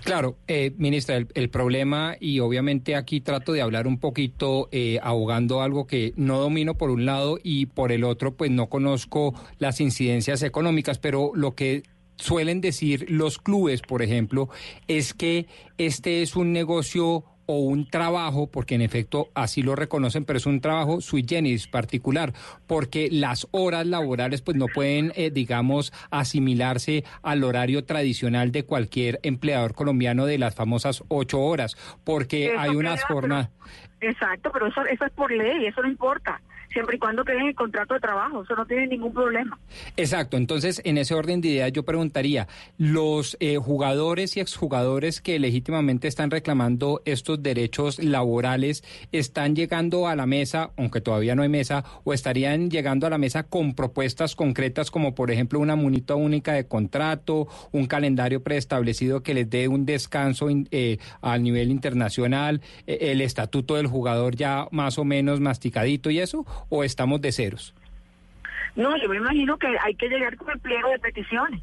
[0.04, 5.00] Claro, eh, ministra, el, el, problema, y obviamente aquí trato de hablar un poquito eh,
[5.04, 9.34] ahogando algo que no domino por un lado y por el otro, pues no conozco
[9.60, 11.84] las incidencias económicas, pero lo que
[12.16, 14.50] suelen decir los clubes, por ejemplo,
[14.88, 15.48] es que
[15.78, 20.46] este es un negocio o un trabajo, porque en efecto así lo reconocen, pero es
[20.46, 22.34] un trabajo sui generis particular,
[22.68, 29.20] porque las horas laborales pues no pueden, eh, digamos, asimilarse al horario tradicional de cualquier
[29.24, 33.50] empleador colombiano de las famosas ocho horas, porque Eso hay unas queda, pero- jornadas...
[34.00, 36.40] Exacto, pero eso, eso es por ley, eso no importa,
[36.78, 39.58] siempre y cuando queden el contrato de trabajo, eso no tiene ningún problema.
[39.96, 42.48] Exacto, entonces en ese orden de ideas yo preguntaría,
[42.78, 50.16] los eh, jugadores y exjugadores que legítimamente están reclamando estos derechos laborales, ¿están llegando a
[50.16, 54.36] la mesa, aunque todavía no hay mesa, o estarían llegando a la mesa con propuestas
[54.36, 59.68] concretas como por ejemplo una munita única de contrato, un calendario preestablecido que les dé
[59.68, 65.06] un descanso in- eh, a nivel internacional, eh, el estatuto del jugador ya más o
[65.06, 67.74] menos masticadito y eso, o estamos de ceros?
[68.76, 71.62] No, yo me imagino que hay que llegar con el pliego de peticiones.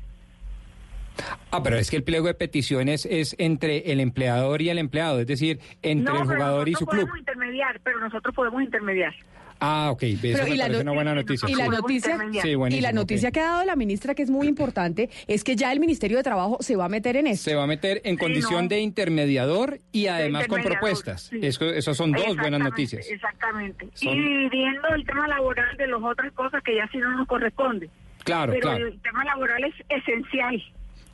[1.52, 5.20] Ah, pero es que el pliego de peticiones es entre el empleador y el empleado,
[5.20, 7.02] es decir, entre no, el pero jugador y su club.
[7.02, 9.14] podemos intermediar, pero nosotros podemos intermediar.
[9.60, 11.48] Ah, ok, eso Pero, me y la parece no- una buena noticia.
[11.48, 14.47] Y la noticia, Sí, y la noticia que ha dado la ministra, que es muy
[14.47, 17.44] importante, es que ya el Ministerio de Trabajo se va a meter en esto.
[17.51, 18.68] Se va a meter en condición no.
[18.68, 21.22] de intermediador y además con propuestas.
[21.31, 21.39] sí.
[21.43, 23.06] Eso, esos son dos buenas noticias.
[23.09, 23.89] Exactamente.
[23.94, 27.26] Son- Y dividiendo el tema laboral de las otras cosas que ya sí no nos
[27.26, 27.89] corresponde.
[28.24, 28.86] Claro, pero claro.
[28.86, 30.62] el tema laboral es esencial.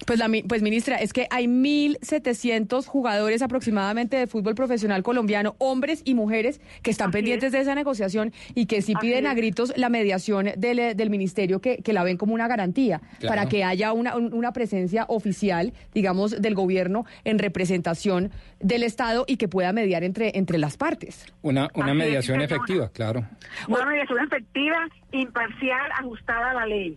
[0.07, 5.55] Pues, la, mi- pues ministra, es que hay 1.700 jugadores aproximadamente de fútbol profesional colombiano,
[5.59, 9.73] hombres y mujeres, que están pendientes de esa negociación y que sí piden a gritos
[9.77, 13.29] la mediación del, eh, del ministerio, que, que la ven como una garantía, Claro.
[13.37, 19.25] para que haya una, un- una presencia oficial, digamos, del gobierno en representación del Estado
[19.29, 21.25] y que pueda mediar entre, entre las partes.
[21.43, 23.27] Una, una Así mediación efectiva, claro.
[23.69, 24.77] Una mediación efectiva,
[25.13, 26.95] imparcial, ajustada a la ley.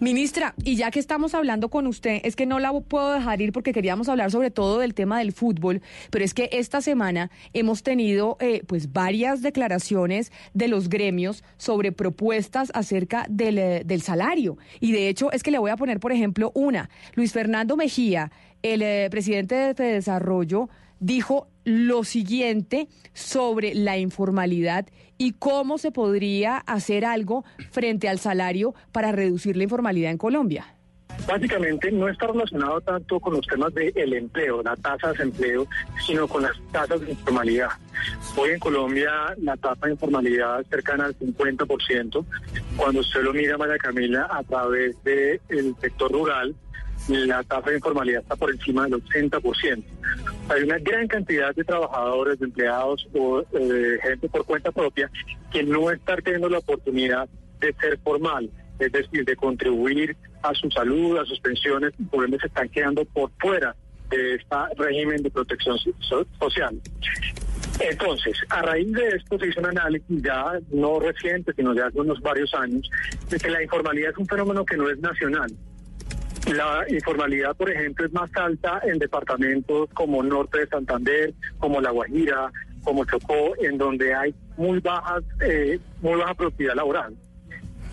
[0.00, 3.52] Ministra, y ya que estamos hablando con usted, es que no la puedo dejar ir
[3.52, 7.82] porque queríamos hablar sobre todo del tema del fútbol, pero es que esta semana hemos
[7.82, 14.58] tenido eh, pues varias declaraciones de los gremios sobre propuestas acerca del, eh, del salario.
[14.80, 16.90] Y de hecho es que le voy a poner, por ejemplo, una.
[17.14, 18.30] Luis Fernando Mejía,
[18.62, 20.68] el eh, presidente de Desarrollo,
[21.00, 24.86] dijo lo siguiente sobre la informalidad
[25.18, 30.74] y cómo se podría hacer algo frente al salario para reducir la informalidad en Colombia.
[31.26, 35.66] Básicamente no está relacionado tanto con los temas del empleo, la tasa de desempleo,
[36.06, 37.70] sino con las tasas de informalidad.
[38.36, 42.24] Hoy en Colombia la tasa de informalidad es cercana al 50%.
[42.76, 46.54] Cuando usted lo mira, María Camila, a través del sector rural,
[47.08, 49.84] la tasa de informalidad está por encima del 80%.
[50.48, 55.10] Hay una gran cantidad de trabajadores, de empleados o eh, gente por cuenta propia
[55.50, 57.28] que no están teniendo la oportunidad
[57.60, 62.24] de ser formal, es decir, de contribuir a su salud, a sus pensiones, y por
[62.24, 63.74] ende se están quedando por fuera
[64.10, 66.80] de este régimen de protección so- social.
[67.80, 72.00] Entonces, a raíz de esto se hizo un análisis ya no reciente, sino de hace
[72.00, 72.90] unos varios años,
[73.30, 75.50] de que la informalidad es un fenómeno que no es nacional.
[76.54, 81.90] La informalidad, por ejemplo, es más alta en departamentos como Norte de Santander, como La
[81.90, 82.50] Guajira,
[82.82, 87.14] como Chocó, en donde hay muy bajas, eh, muy baja productividad laboral.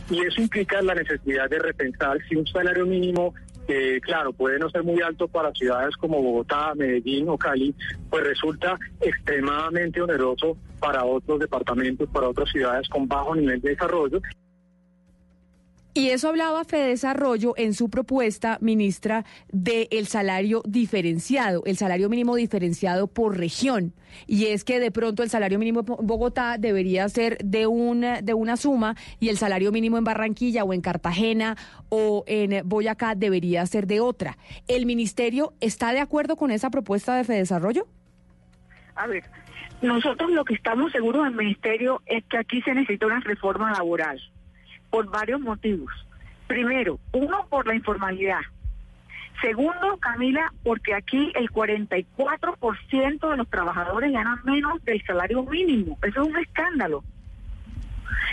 [0.10, 3.34] Y eso implica la necesidad de repensar si un salario mínimo,
[3.68, 7.76] que claro, puede no ser muy alto para ciudades como Bogotá, Medellín o Cali,
[8.10, 14.22] pues resulta extremadamente oneroso para otros departamentos, para otras ciudades con bajo nivel de desarrollo.
[15.98, 19.24] Y eso hablaba Fede Desarrollo en su propuesta, ministra,
[19.54, 23.94] del salario diferenciado, el salario mínimo diferenciado por región.
[24.28, 28.34] Y es que de pronto el salario mínimo en Bogotá debería ser de una, de
[28.34, 31.56] una suma y el salario mínimo en Barranquilla o en Cartagena
[31.88, 34.38] o en Boyacá debería ser de otra.
[34.68, 37.88] ¿El ministerio está de acuerdo con esa propuesta de Fede Desarrollo?
[38.96, 39.24] A ver,
[39.82, 44.20] nosotros lo que estamos seguros del ministerio es que aquí se necesita una reforma laboral
[44.96, 45.92] por varios motivos.
[46.48, 48.40] Primero, uno, por la informalidad.
[49.42, 55.98] Segundo, Camila, porque aquí el 44% de los trabajadores ganan menos del salario mínimo.
[56.02, 57.04] Eso es un escándalo.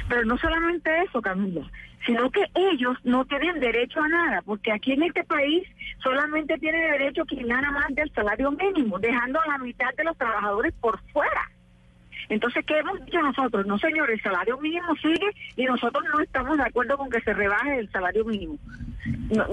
[0.09, 1.69] Pero no solamente eso, Camila,
[2.07, 5.65] sino que ellos no tienen derecho a nada, porque aquí en este país
[6.01, 10.17] solamente tiene derecho quien gana más del salario mínimo, dejando a la mitad de los
[10.17, 11.51] trabajadores por fuera.
[12.33, 13.67] Entonces, ¿qué hemos dicho nosotros?
[13.67, 17.35] No, señor, el salario mínimo sigue y nosotros no estamos de acuerdo con que se
[17.35, 18.57] rebaje el salario mínimo.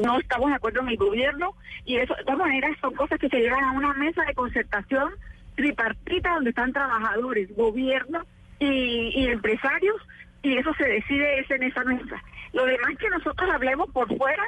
[0.01, 3.27] No, estamos de acuerdo en el gobierno y eso, de todas maneras, son cosas que
[3.27, 5.09] se llevan a una mesa de concertación
[5.55, 8.21] tripartita donde están trabajadores, gobierno
[8.59, 9.97] y, empresarios
[10.41, 12.23] y eso se decide es en esa mesa.
[12.53, 14.43] Lo demás que nosotros hablemos por fuera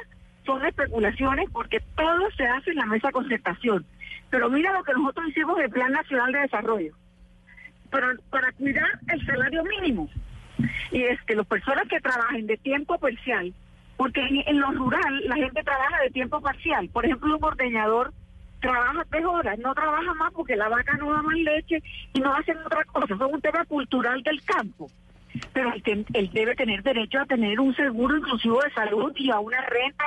[0.46, 3.84] son especulaciones porque todo se hace en la mesa de concertación.
[4.30, 6.94] Pero mira lo que nosotros hicimos en el Plan Nacional de Desarrollo
[7.92, 10.08] para, para cuidar el salario mínimo.
[10.90, 13.52] Y es que las personas que trabajen de tiempo parcial,
[13.96, 16.88] porque en, en lo rural la gente trabaja de tiempo parcial.
[16.88, 18.12] Por ejemplo, un ordeñador
[18.60, 21.82] trabaja tres horas, no trabaja más porque la vaca no da más leche
[22.14, 23.14] y no hacen otra cosa.
[23.14, 24.90] Es un tema cultural del campo.
[25.52, 29.60] Pero él, debe tener derecho a tener un seguro inclusivo de salud y a una
[29.62, 30.04] renta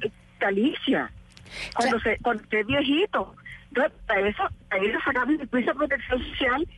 [0.00, 1.10] vitalicia
[1.74, 3.34] cuando se cuando esté viejito.
[3.68, 6.68] Entonces, para eso, para eso sacamos el de protección social,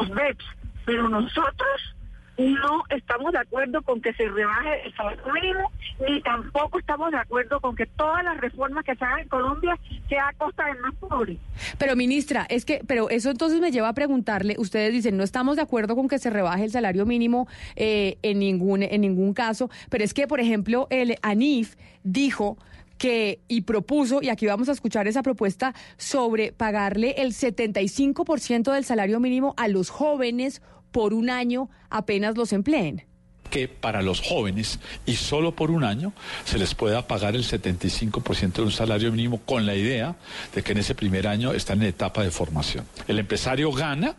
[0.00, 0.44] los BEPS.
[0.86, 1.94] Pero nosotros
[2.40, 5.70] no estamos de acuerdo con que se rebaje el salario mínimo,
[6.08, 9.78] ni tampoco estamos de acuerdo con que todas las reformas que se hagan en Colombia
[10.08, 11.36] sea a costa del más pobre.
[11.78, 15.56] Pero ministra, es que, pero eso entonces me lleva a preguntarle, ustedes dicen, no estamos
[15.56, 17.46] de acuerdo con que se rebaje el salario mínimo
[17.76, 22.56] eh, en ningún en ningún caso, pero es que, por ejemplo, el ANIF dijo
[23.00, 28.84] que y propuso, y aquí vamos a escuchar esa propuesta, sobre pagarle el 75% del
[28.84, 30.60] salario mínimo a los jóvenes
[30.92, 33.06] por un año apenas los empleen.
[33.48, 36.12] que para los jóvenes y solo por un año
[36.44, 40.14] se les pueda pagar el 75% de un salario mínimo con la idea
[40.54, 42.84] de que en ese primer año están en etapa de formación.
[43.08, 44.14] El empresario gana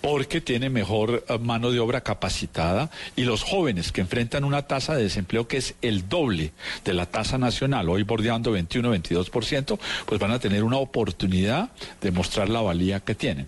[0.00, 4.96] porque tiene mejor eh, mano de obra capacitada y los jóvenes que enfrentan una tasa
[4.96, 6.52] de desempleo que es el doble
[6.84, 11.70] de la tasa nacional, hoy bordeando 21-22%, pues van a tener una oportunidad
[12.00, 13.46] de mostrar la valía que tienen.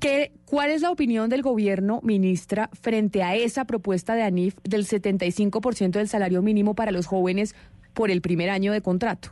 [0.00, 4.84] ¿Qué, ¿Cuál es la opinión del gobierno, ministra, frente a esa propuesta de ANIF del
[4.84, 7.54] 75% del salario mínimo para los jóvenes
[7.94, 9.30] por el primer año de contrato?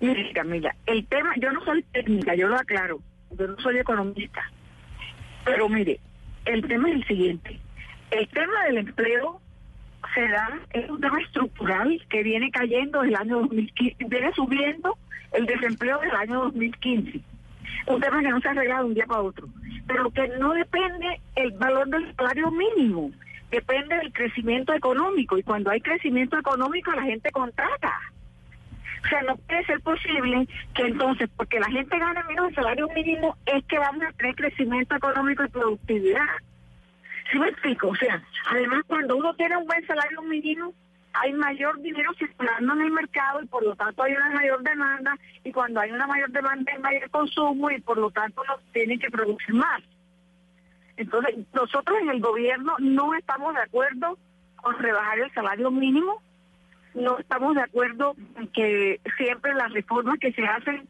[0.00, 3.00] Mire, Camila, el tema, yo no soy técnica, yo lo aclaro,
[3.38, 4.42] yo no soy economista,
[5.44, 6.00] pero mire,
[6.44, 7.58] el tema es el siguiente,
[8.10, 9.40] el tema del empleo
[10.14, 14.96] se da, es un tema estructural que viene cayendo desde el año 2015, viene subiendo
[15.32, 17.20] el desempleo del año 2015,
[17.86, 19.48] un tema que no se ha arreglado de un día para otro,
[19.86, 23.10] pero que no depende el valor del salario mínimo,
[23.50, 27.92] depende del crecimiento económico, y cuando hay crecimiento económico la gente contrata.
[29.04, 32.88] O sea, no puede ser posible que entonces, porque la gente gana menos el salario
[32.94, 36.26] mínimo, es que vamos a tener crecimiento económico y productividad.
[37.30, 37.88] ¿Sí me explico?
[37.88, 40.72] O sea, además cuando uno tiene un buen salario mínimo,
[41.14, 45.16] hay mayor dinero circulando en el mercado y por lo tanto hay una mayor demanda
[45.44, 48.98] y cuando hay una mayor demanda hay mayor consumo y por lo tanto uno tiene
[48.98, 49.82] que producir más.
[50.96, 54.18] Entonces, nosotros en el gobierno no estamos de acuerdo
[54.56, 56.22] con rebajar el salario mínimo,
[56.94, 60.86] no estamos de acuerdo en que siempre las reformas que se hacen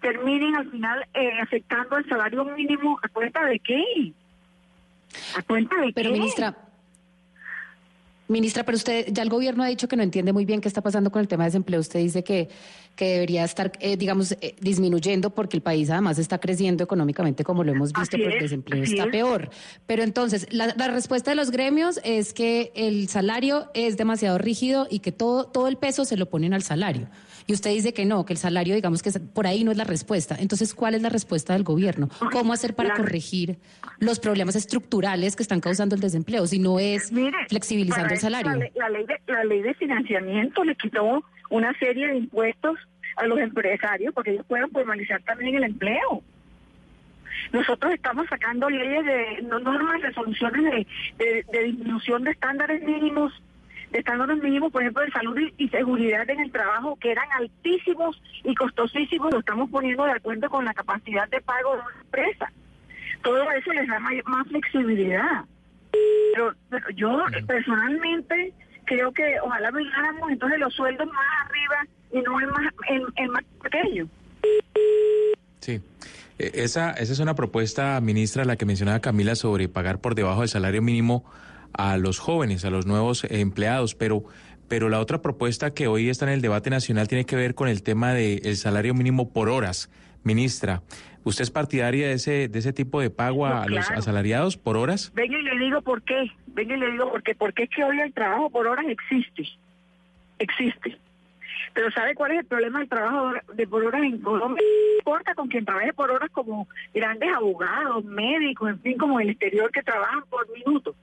[0.00, 4.12] terminen al final eh, afectando el salario mínimo a cuenta de qué?
[5.36, 6.18] ¿A cuenta de Pero qué?
[6.18, 6.56] ministra,
[8.28, 10.82] ministra, pero usted ya el gobierno ha dicho que no entiende muy bien qué está
[10.82, 11.80] pasando con el tema de desempleo.
[11.80, 12.48] Usted dice que,
[12.94, 17.64] que debería estar, eh, digamos, eh, disminuyendo porque el país además está creciendo económicamente como
[17.64, 19.10] lo hemos visto, pero el es, desempleo está es.
[19.10, 19.50] peor.
[19.86, 24.86] Pero entonces, la, la respuesta de los gremios es que el salario es demasiado rígido
[24.90, 27.08] y que todo, todo el peso se lo ponen al salario.
[27.48, 29.84] Y usted dice que no, que el salario, digamos que por ahí no es la
[29.84, 30.36] respuesta.
[30.38, 32.08] Entonces, ¿cuál es la respuesta del gobierno?
[32.32, 33.58] ¿Cómo hacer para corregir
[34.00, 37.12] los problemas estructurales que están causando el desempleo si no es
[37.48, 38.50] flexibilizando el salario?
[38.50, 42.78] La, ley- la ley de, la ley de financiamiento le quitó una serie de impuestos
[43.16, 46.22] a los empresarios porque ellos pueden formalizar también el empleo.
[47.52, 50.86] Nosotros estamos sacando leyes de no, normas, resoluciones de,
[51.24, 53.32] de, de disminución de estándares mínimos,
[53.98, 58.54] estándares mínimos, por ejemplo, de salud y, seguridad en el trabajo, que eran altísimos y
[58.54, 62.52] costosísimos, lo estamos poniendo de acuerdo con la capacidad de pago de una empresa.
[63.22, 65.44] Todo eso les da más flexibilidad.
[66.34, 68.52] Pero, pero yo personalmente
[68.84, 73.28] creo que ojalá miráramos entonces los sueldos más arriba y no el más, el, el
[73.30, 74.08] más pequeño.
[75.60, 75.80] Sí.
[76.38, 80.40] Eh, Esa, esa es una propuesta, ministra, la que mencionaba Camila, sobre pagar por debajo
[80.40, 81.24] del salario mínimo
[81.76, 84.24] a los jóvenes, a los nuevos empleados, pero,
[84.68, 87.68] pero la otra propuesta que hoy está en el debate nacional tiene que ver con
[87.68, 89.90] el tema del salario mínimo por horas.
[90.24, 90.82] Ministra,
[91.24, 94.00] ¿usted es partidaria de ese, de ese tipo de pago a No, los claro.
[94.00, 95.12] asalariados por horas?
[95.14, 96.32] Venga y le digo por qué.
[96.48, 97.34] Venga y le digo por qué.
[97.34, 99.46] Porque es que hoy el trabajo por horas existe.
[100.38, 100.98] Existe.
[101.74, 104.62] Pero ¿sabe cuál es el problema del trabajo de por horas en Colombia?
[104.62, 109.30] No importa con quien trabaje por horas como grandes abogados, médicos, en fin, como el
[109.30, 110.94] exterior que trabajan por minuto.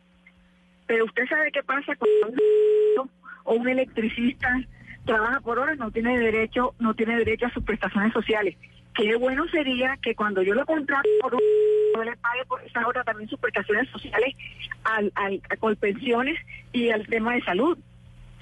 [0.88, 2.42] Pero usted sabe qué pasa cuando
[3.02, 3.10] un
[3.46, 4.48] o un electricista
[5.06, 8.56] trabaja por horas, no tiene derecho, no tiene derecho a sus prestaciones sociales.
[8.96, 11.42] Qué bueno sería que cuando yo lo contrato por un
[11.96, 14.36] yo le pague por esa hora también sus prestaciones sociales
[14.84, 16.40] al, al, a Colpensiones
[16.72, 17.78] y al tema de salud.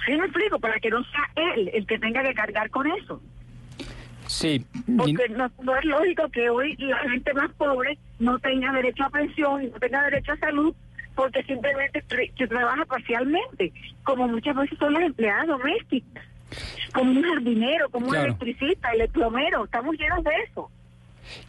[0.06, 0.60] ¿Sí me explico?
[0.60, 3.22] Para que no sea él el que tenga que cargar con eso.
[4.28, 4.66] Sí,
[4.98, 9.10] Porque no, no es lógico que hoy la gente más pobre no tenga derecho a
[9.10, 10.74] pensión y no tenga derecho a salud
[11.15, 12.01] porque simplemente
[12.48, 13.72] trabaja parcialmente,
[14.03, 16.23] como muchas veces son las empleadas domésticas,
[16.93, 18.27] como un jardinero, como un Claro.
[18.27, 20.69] electricista, el plomero, estamos llenos de eso.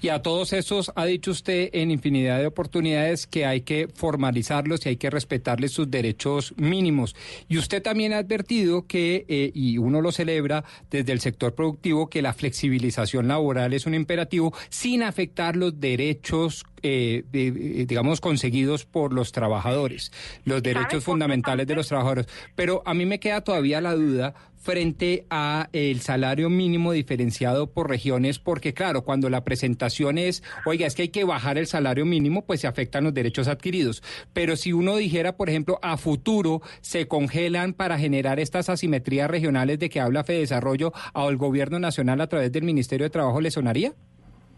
[0.01, 4.85] Y a todos esos ha dicho usted en infinidad de oportunidades que hay que formalizarlos
[4.87, 7.15] y hay que respetarles sus derechos mínimos.
[7.49, 12.09] Y usted también ha advertido que, eh, y uno lo celebra desde el sector productivo,
[12.09, 16.65] que la flexibilización laboral es un imperativo sin afectar los derechos.
[16.85, 17.47] eh, de-
[17.83, 20.11] eh, digamos, conseguidos por los trabajadores,
[20.45, 22.27] los derechos fundamentales de los trabajadores.
[22.57, 27.91] Pero a mí me queda todavía la duda frente a el salario mínimo diferenciado por
[27.91, 32.07] regiones, porque claro, cuando la presentación es, oiga, es que hay que bajar el salario
[32.07, 34.03] mínimo, pues se afectan los derechos adquiridos.
[34.33, 39.81] Pero si uno dijera, por ejemplo, a futuro se congelan para generar estas asimetrías regionales
[39.81, 43.51] de que habla Fede Desarrollo al gobierno nacional a través del Ministerio de Trabajo, ¿le
[43.51, 43.93] sonaría?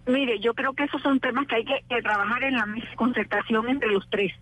[0.07, 2.67] Mire, yo creo que esos son temas que hay que, que trabajar en la
[2.97, 4.33] concertación entre los tres.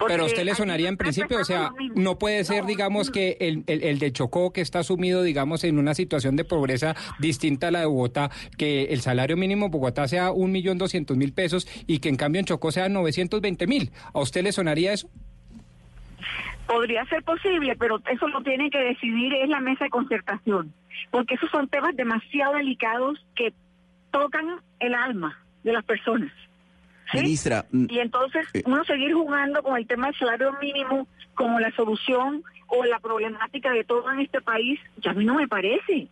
[0.00, 3.36] Porque Pero a usted le sonaría en principio, o sea, no puede ser, digamos, que
[3.38, 7.68] el, el, el de Chocó, que está sumido, digamos, en una situación de pobreza distinta
[7.68, 11.34] a la de Bogotá, que el salario mínimo en Bogotá sea un millón doscientos mil
[11.34, 13.90] pesos y que en cambio en Chocó sea 920 mil.
[14.14, 15.10] ¿A usted le sonaría eso?
[16.66, 20.72] Podría ser posible, pero eso lo tiene que decidir es la mesa de concertación,
[21.10, 23.52] porque esos son temas demasiado delicados que
[24.12, 26.32] tocan el alma de las personas.
[27.12, 27.18] ¿Sí?
[27.18, 28.62] Ministra, Y entonces Eh.
[28.66, 33.70] uno seguir jugando con el tema del salario mínimo como la solución o la problemática
[33.72, 36.08] de todo en este país, ya a mí no me parece.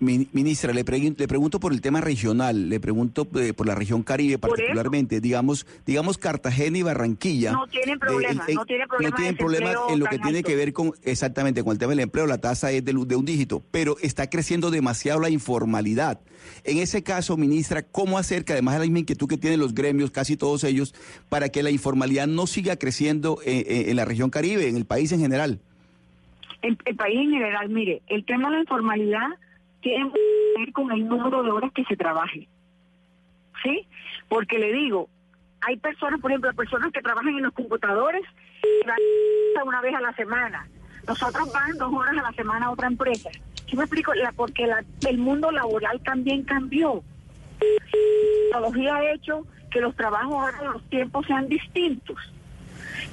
[0.00, 3.76] Mi- Ministra, le, pregui- le pregunto por el tema regional, le pregunto eh, por la
[3.76, 7.52] región Caribe particularmente, digamos, digamos Cartagena y Barranquilla.
[7.52, 10.18] No tienen eh, problema, en- no tienen problema tienen de problema desempleo en lo que
[10.18, 10.48] tiene alto.
[10.48, 13.24] que ver con exactamente con el tema del empleo, la tasa es de, de un
[13.24, 16.18] dígito, pero está creciendo demasiado la informalidad.
[16.64, 19.74] En ese caso, ministra, ¿cómo hacer que además de la misma inquietud que tienen los
[19.74, 20.92] gremios, casi todos ellos,
[21.28, 25.12] para que la informalidad no siga creciendo eh, en la región Caribe, en el país
[25.12, 25.60] en general?
[26.62, 29.26] El, el país en general, mire, el tema de la informalidad
[29.80, 32.48] tiene que ver con el número de horas que se trabaje.
[33.62, 33.86] ¿Sí?
[34.28, 35.08] Porque le digo,
[35.60, 38.22] hay personas, por ejemplo, personas que trabajan en los computadores
[38.86, 38.98] van
[39.66, 40.68] una vez a la semana.
[41.06, 43.30] Nosotros van dos horas a la semana a otra empresa.
[43.68, 44.14] ¿Sí me explico?
[44.14, 47.02] La, porque la- el mundo laboral también cambió.
[47.60, 52.16] La tecnología ha hecho que los trabajos ahora los tiempos sean distintos.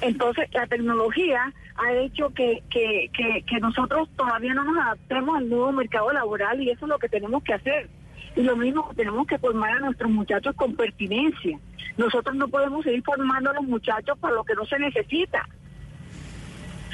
[0.00, 5.72] Entonces, la tecnología ha hecho que, que, que, nosotros todavía no nos adaptemos al nuevo
[5.72, 7.88] mercado laboral y eso es lo que tenemos que hacer.
[8.34, 11.58] Y lo mismo, tenemos que formar a nuestros muchachos con pertinencia.
[11.96, 15.48] Nosotros no podemos seguir formando a los muchachos para lo que no se necesita.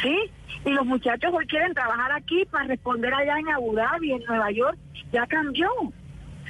[0.00, 0.16] ¿Sí?
[0.64, 4.50] Y los muchachos hoy quieren trabajar aquí para responder allá en Abu Dhabi, en Nueva
[4.52, 4.78] York.
[5.12, 5.68] Ya cambió.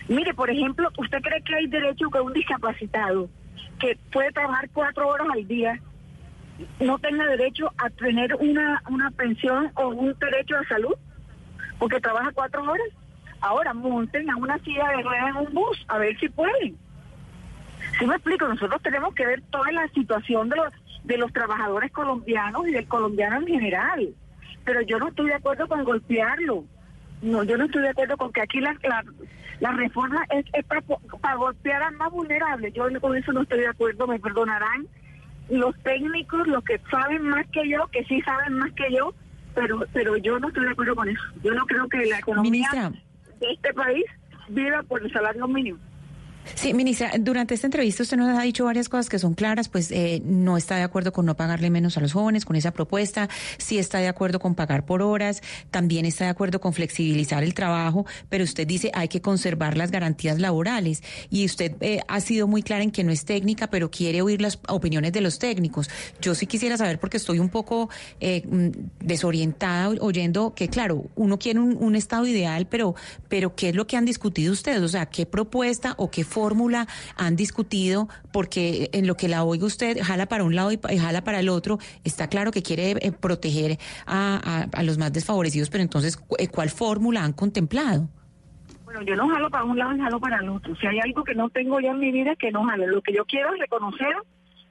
[0.09, 3.29] Mire, por ejemplo, ¿usted cree que hay derecho que un discapacitado
[3.79, 5.81] que puede trabajar cuatro horas al día
[6.81, 10.95] no tenga derecho a tener una, una pensión o un derecho de salud?
[11.79, 12.87] Porque trabaja cuatro horas.
[13.41, 16.77] Ahora monten a una silla de ruedas en un bus, a ver si pueden.
[17.99, 18.47] ¿Sí me explico?
[18.47, 20.73] Nosotros tenemos que ver toda la situación de los,
[21.03, 24.09] de los trabajadores colombianos y del colombiano en general.
[24.65, 26.65] Pero yo no estoy de acuerdo con golpearlo.
[27.21, 29.05] No, yo no estoy de acuerdo con que aquí la, la,
[29.59, 32.71] la reforma es, es para, para golpear al más vulnerable.
[32.71, 34.87] Yo con eso no estoy de acuerdo, me perdonarán
[35.49, 39.15] los técnicos, los que saben más que yo, que sí saben más que yo,
[39.55, 41.23] pero pero yo no estoy de acuerdo con eso.
[41.43, 42.93] Yo no creo que la economía Ministra.
[43.41, 44.05] de este país
[44.49, 45.79] viva por el salario mínimo.
[46.55, 49.91] Sí, ministra, durante esta entrevista usted nos ha dicho varias cosas que son claras, pues
[49.91, 53.29] eh, no está de acuerdo con no pagarle menos a los jóvenes con esa propuesta,
[53.59, 57.55] sí está de acuerdo con pagar por horas, también está de acuerdo con flexibilizar el
[57.55, 62.47] trabajo, pero usted dice hay que conservar las garantías laborales y usted eh, ha sido
[62.47, 65.89] muy clara en que no es técnica, pero quiere oír las opiniones de los técnicos.
[66.21, 67.89] Yo sí quisiera saber porque estoy un poco
[68.21, 68.69] eh, mm,
[69.01, 72.95] desorientada oyendo que, claro, uno quiere un, un estado ideal, pero,
[73.29, 74.83] pero ¿qué es lo que han discutido ustedes?
[74.83, 76.87] O sea, ¿qué propuesta o qué fórmula
[77.17, 78.09] han discutido?
[78.33, 81.49] Porque en lo que la oiga usted, jala para un lado y jala para el
[81.49, 86.71] otro, está claro que quiere eh, proteger a, los más desfavorecidos, pero entonces, eh, ¿cuál
[86.71, 88.09] fórmula han contemplado?
[88.85, 90.75] Bueno, yo no jalo para un lado y jalo para el otro.
[90.77, 92.87] Si hay algo que no tengo yo en mi vida, que no jalo.
[92.87, 94.15] Lo que yo quiero es reconocer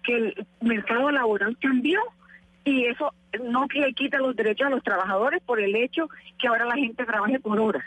[0.03, 1.99] que el mercado laboral cambió
[2.63, 6.09] y eso no le quita los derechos a los trabajadores por el hecho
[6.39, 7.83] que ahora la gente trabaje por horas,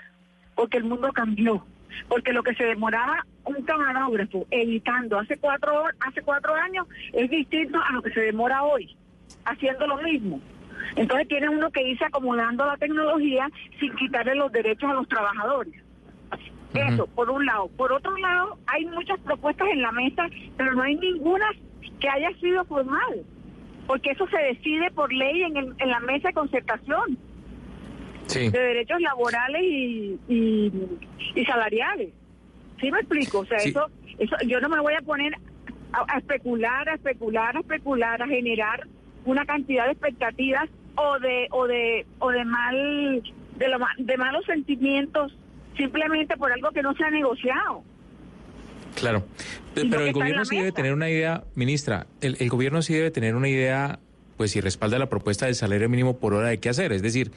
[0.54, 1.64] porque el mundo cambió.
[2.08, 7.78] Porque lo que se demoraba un camarógrafo editando hace cuatro, hace cuatro años es distinto
[7.78, 8.96] a lo que se demora hoy,
[9.44, 10.40] haciendo lo mismo.
[10.96, 13.48] Entonces tiene uno que irse acomodando a la tecnología
[13.80, 15.74] sin quitarle los derechos a los trabajadores.
[16.94, 17.68] Eso, por un lado.
[17.76, 21.46] Por otro lado, hay muchas propuestas en la mesa, pero no hay ninguna
[22.00, 23.22] que haya sido formal,
[23.86, 27.16] porque eso se decide por ley en, el- en la mesa de concertación
[28.26, 28.48] Sí.
[28.48, 30.72] de derechos laborales y, y,
[31.34, 32.10] y salariales.
[32.80, 33.40] ¿Sí me explico?
[33.40, 33.70] O sea, Sí.
[33.70, 33.86] eso,
[34.18, 35.34] eso yo no me voy a poner
[35.92, 38.86] a, a especular, a especular, a especular, a generar
[39.24, 43.22] una cantidad de expectativas o de o de o de mal
[43.56, 45.36] de, lo, de malos sentimientos
[45.76, 47.82] simplemente por algo que no se ha negociado.
[48.96, 49.24] Claro,
[49.74, 53.34] pero el gobierno sí debe tener una idea, ministra, el, el gobierno sí debe tener
[53.34, 53.98] una idea,
[54.36, 57.30] pues si respalda la propuesta del salario mínimo por hora de qué hacer, es decir,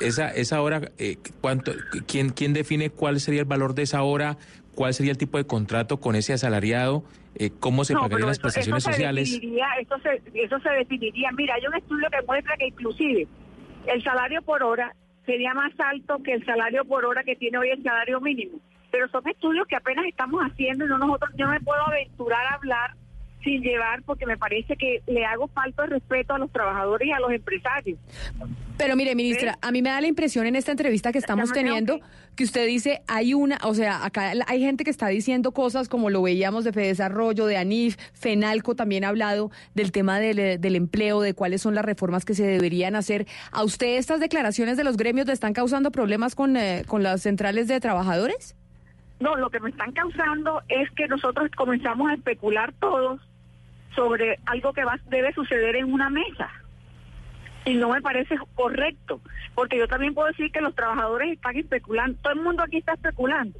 [0.00, 1.72] esa esa hora, eh, cuánto,
[2.06, 4.36] quién quién define cuál sería el valor de esa hora,
[4.74, 7.04] cuál sería el tipo de contrato con ese asalariado,
[7.36, 9.30] eh, cómo se No, pagarían las prestaciones eso se sociales.
[9.32, 11.30] definiría- eso, se, eso se definiría.
[11.32, 13.26] Mira, hay un estudio que muestra que inclusive
[13.86, 14.94] el salario por hora
[15.26, 18.58] sería más alto que el salario por hora que tiene hoy el salario mínimo.
[18.90, 22.46] Pero son estudios que apenas estamos haciendo y no nosotros, yo no me puedo aventurar
[22.46, 22.94] a hablar
[23.44, 27.12] sin llevar porque me parece que le hago falta de respeto a los trabajadores y
[27.12, 27.98] a los empresarios.
[28.76, 32.00] Pero mire, ministra, a mí me da la impresión en esta entrevista que estamos teniendo
[32.34, 36.10] que usted dice, hay una, o sea, acá hay gente que está diciendo cosas como
[36.10, 40.74] lo veíamos de Fedesarrollo, de ANIF, FENALCO también ha hablado del tema del, eh, del
[40.74, 43.26] empleo, de cuáles son las reformas que se deberían hacer.
[43.52, 47.22] ¿A usted estas declaraciones de los gremios le están causando problemas con, eh, con las
[47.22, 48.56] centrales de trabajadores?
[49.20, 53.20] No, lo que me están causando es que nosotros comenzamos a especular todos
[53.94, 56.50] sobre algo que va, debe suceder en una mesa.
[57.64, 59.20] Y no me parece correcto,
[59.54, 62.92] porque yo también puedo decir que los trabajadores están especulando, todo el mundo aquí está
[62.92, 63.58] especulando.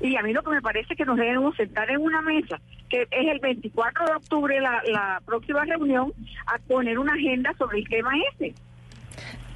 [0.00, 2.60] Y a mí lo que me parece es que nos debemos sentar en una mesa,
[2.88, 6.12] que es el 24 de octubre la, la próxima reunión,
[6.46, 8.54] a poner una agenda sobre el tema ese.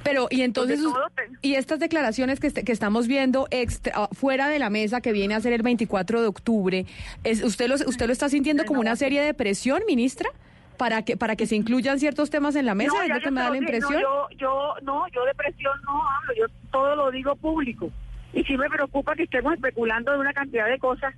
[0.05, 1.09] Pero, y entonces, Porque todo
[1.41, 5.33] y estas declaraciones que, que estamos viendo extra- ah, fuera de la mesa que viene
[5.33, 6.85] a ser el 24 de octubre,
[7.23, 10.29] es, ¿usted, lo, ¿usted lo está sintiendo como una serie de presión, ministra?
[10.77, 13.31] Para que, para que se incluyan ciertos temas en la mesa, No, es lo que
[13.31, 13.93] me da la impresión.
[13.93, 17.89] No, yo, yo, no, yo de presión no hablo, yo todo lo digo público.
[18.33, 21.15] Y sí me preocupa que estemos especulando de una cantidad de cosas,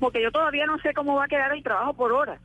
[0.00, 2.38] porque yo todavía no sé cómo va a quedar el trabajo por hora.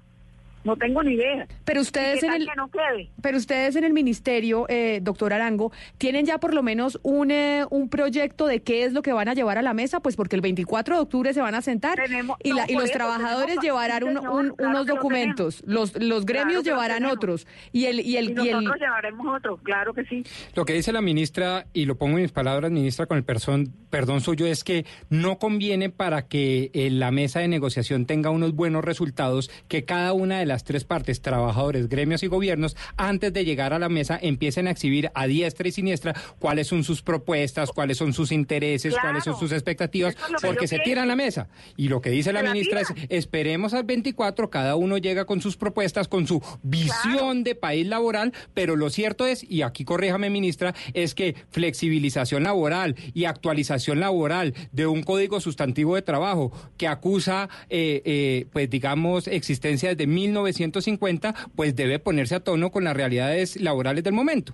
[0.68, 1.48] No tengo ni idea.
[1.66, 3.10] Pero ¿Y ustedes en el, que no quede?
[3.22, 7.66] pero ustedes en el ministerio, eh, doctor Arango, tienen ya por lo menos un, eh,
[7.70, 10.36] un proyecto de qué es lo que van a llevar a la mesa, pues porque
[10.36, 11.98] el 24 de octubre se van a sentar
[12.44, 14.88] y, la- no, y los eso, trabajadores tenemos- llevarán sí, un- señor, un- claro unos
[14.88, 17.16] lo documentos, los, los gremios Claro que lo llevarán tenemos.
[17.18, 20.24] otros y el y el Y y el- nosotros llevaremos otro, claro que sí.
[20.54, 23.72] Lo que dice la ministra, y lo pongo en mis palabras, ministra, con el perdón,
[23.90, 28.54] perdón suyo, es que no conviene para que eh, la mesa de negociación tenga unos
[28.54, 33.46] buenos resultados que cada una de las tres partes, trabajadores, gremios y gobiernos, antes de
[33.46, 37.72] llegar a la mesa empiecen a exhibir a diestra y siniestra cuáles son sus propuestas,
[37.72, 39.08] cuáles son sus intereses, Claro.
[39.10, 41.48] cuáles son sus expectativas, es porque se tiran la mesa.
[41.76, 45.58] Y lo que dice la ministra es, esperemos al 24, cada uno llega con sus
[45.58, 50.74] propuestas, con su visión de país laboral, pero lo cierto es, y aquí corríjame ministra,
[50.94, 57.50] es que flexibilización laboral y actualización laboral de un código sustantivo de trabajo que acusa,
[57.70, 60.08] eh, eh, pues digamos, existencia desde
[60.42, 64.54] 1950, pues debe ponerse a tono con las realidades laborales del momento.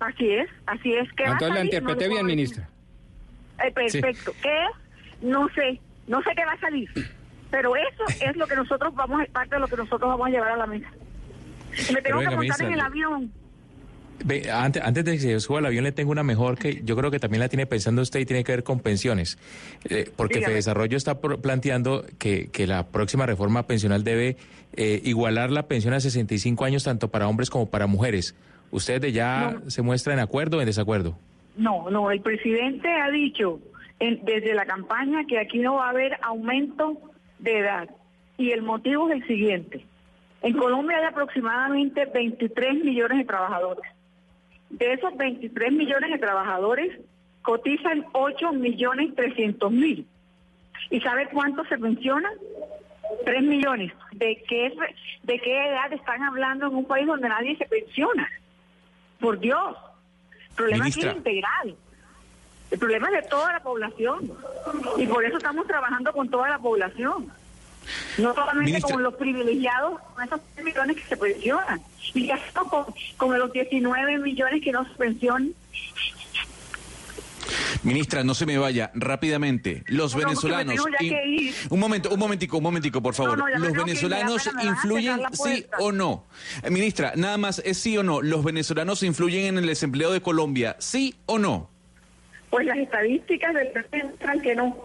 [0.00, 1.08] Así es, así es.
[1.12, 1.82] ¿Qué va a Entonces la salir?
[1.82, 2.68] No bien, ministra.
[3.64, 4.32] Eh, perfecto.
[4.42, 5.22] ¿Qué es?
[5.22, 5.80] No sé.
[6.06, 6.88] No sé qué va a salir.
[7.50, 10.52] Pero eso es lo que nosotros vamos, parte de lo que nosotros vamos a llevar
[10.52, 10.88] a la mesa.
[11.92, 13.32] Me tengo venga, que montar en el avión.
[14.24, 16.94] Ve, antes, antes de que se suba al avión le tengo una mejor que yo
[16.96, 19.38] creo que también la tiene pensando usted y tiene que ver con pensiones.
[19.88, 20.54] Eh, porque Dígame.
[20.54, 24.36] Desarrollo está pro- planteando que, que la próxima reforma pensional debe
[24.76, 28.34] eh, igualar la pensión a 65 años tanto para hombres como para mujeres.
[28.70, 31.16] ¿Ustedes de ya se muestra en acuerdo o en desacuerdo?
[31.56, 33.58] No, no, el presidente ha dicho
[33.98, 37.00] en- desde la campaña que aquí no va a haber aumento
[37.38, 37.88] de edad.
[38.38, 39.84] Y el motivo es el siguiente.
[40.42, 43.82] En Colombia hay aproximadamente 23 millones de trabajadores.
[44.70, 47.00] De esos 23 millones de trabajadores
[47.42, 50.06] cotizan 8 millones 300 mil.
[50.90, 52.32] ¿Y sabe cuántos se pensionan?
[53.24, 53.92] 3 millones.
[54.12, 54.72] ¿De qué,
[55.22, 58.28] ¿De qué edad están hablando en un país donde nadie se pensiona?
[59.18, 59.76] Por Dios.
[60.50, 61.76] El problema es integral.
[62.70, 64.32] El problema es de toda la población.
[64.96, 67.30] Y por eso estamos trabajando con toda la población.
[68.18, 68.94] No solamente Ministra.
[68.94, 71.80] con los privilegiados, con esos 3 millones que se pensionan.
[72.14, 72.86] Y ya con,
[73.16, 75.52] con los 19 millones que no se pensionan.
[77.82, 79.82] Ministra, no se me vaya rápidamente.
[79.86, 80.76] Los No, venezolanos.
[81.00, 81.52] in-.
[81.70, 83.38] Un momento, un momentico, un momentico, por favor.
[83.38, 86.26] No, no, Los ir, venezolanos influyen, sí o no.
[86.62, 88.20] Eh, ministra, nada más es sí o no.
[88.22, 91.70] Los venezolanos influyen en el desempleo de Colombia, sí o no.
[92.50, 94.76] Pues las estadísticas del central que no.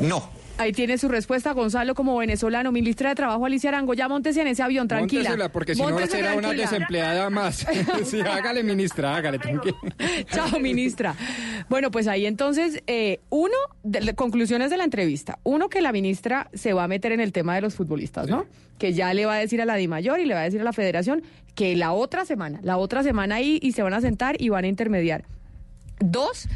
[0.00, 0.30] No.
[0.58, 3.92] Ahí tiene su respuesta, Gonzalo, como venezolano, ministra de Trabajo, Alicia Arango.
[3.94, 5.22] Ya montese en ese avión, tranquila.
[5.22, 7.66] Móntesela, porque si no será una desempleada más.
[8.04, 9.76] sí, hágale, ministra, hágale, tranquila.
[10.32, 11.14] Chao, ministra.
[11.68, 15.38] Bueno, pues ahí entonces, eh, uno, de, conclusiones de la entrevista.
[15.42, 18.46] Uno, que la ministra se va a meter en el tema de los futbolistas, ¿no?
[18.78, 20.64] Que ya le va a decir a la DIMAYOR y le va a decir a
[20.64, 21.22] la federación
[21.54, 24.64] que la otra semana, la otra semana ahí y se van a sentar y van
[24.64, 25.24] a intermediar.
[25.98, 26.48] Dos,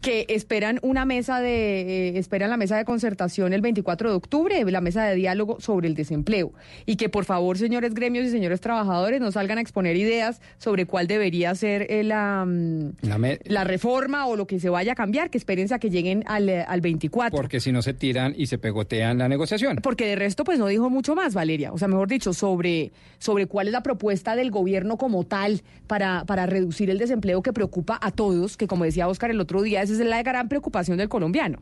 [0.00, 4.64] que esperan una mesa de, eh, esperan la mesa de concertación el 24 de octubre,
[4.70, 6.52] la mesa de diálogo sobre el desempleo.
[6.86, 10.86] Y que por favor, señores gremios y señores trabajadores, no salgan a exponer ideas sobre
[10.86, 14.94] cuál debería ser eh, la, mm, La la reforma o lo que se vaya a
[14.94, 17.36] cambiar, que espérense a que lleguen al, eh, al 24.
[17.36, 19.78] Porque si no se tiran y se pegotean la negociación.
[19.82, 21.72] Porque de resto, pues no dijo mucho más, Valeria.
[21.72, 26.24] O sea, mejor dicho, sobre, sobre cuál es la propuesta del gobierno como tal para,
[26.24, 29.82] para reducir el desempleo que preocupa a todos, que como decía Oscar el otro día,
[29.82, 31.58] esa es la gran preocupación del colombiano.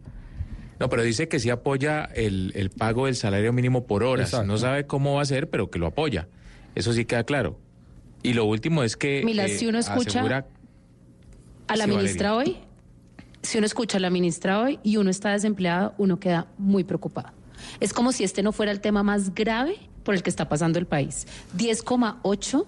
[0.80, 4.28] No, pero dice que sí apoya el, el pago del salario mínimo por horas.
[4.30, 4.46] Exacto.
[4.46, 6.26] No sabe cómo va a ser, pero que lo apoya.
[6.74, 7.58] Eso sí queda claro.
[8.22, 9.22] Y lo último es que...
[9.24, 10.46] Mila, eh, si uno escucha asegura-
[11.68, 12.56] a la Sí, ministra hoy,
[13.42, 17.28] si uno escucha a la ministra hoy y uno está desempleado, uno queda muy preocupado.
[17.80, 20.78] Es como si este no fuera el tema más grave por el que está pasando
[20.78, 21.26] el país.
[21.56, 22.64] 10,8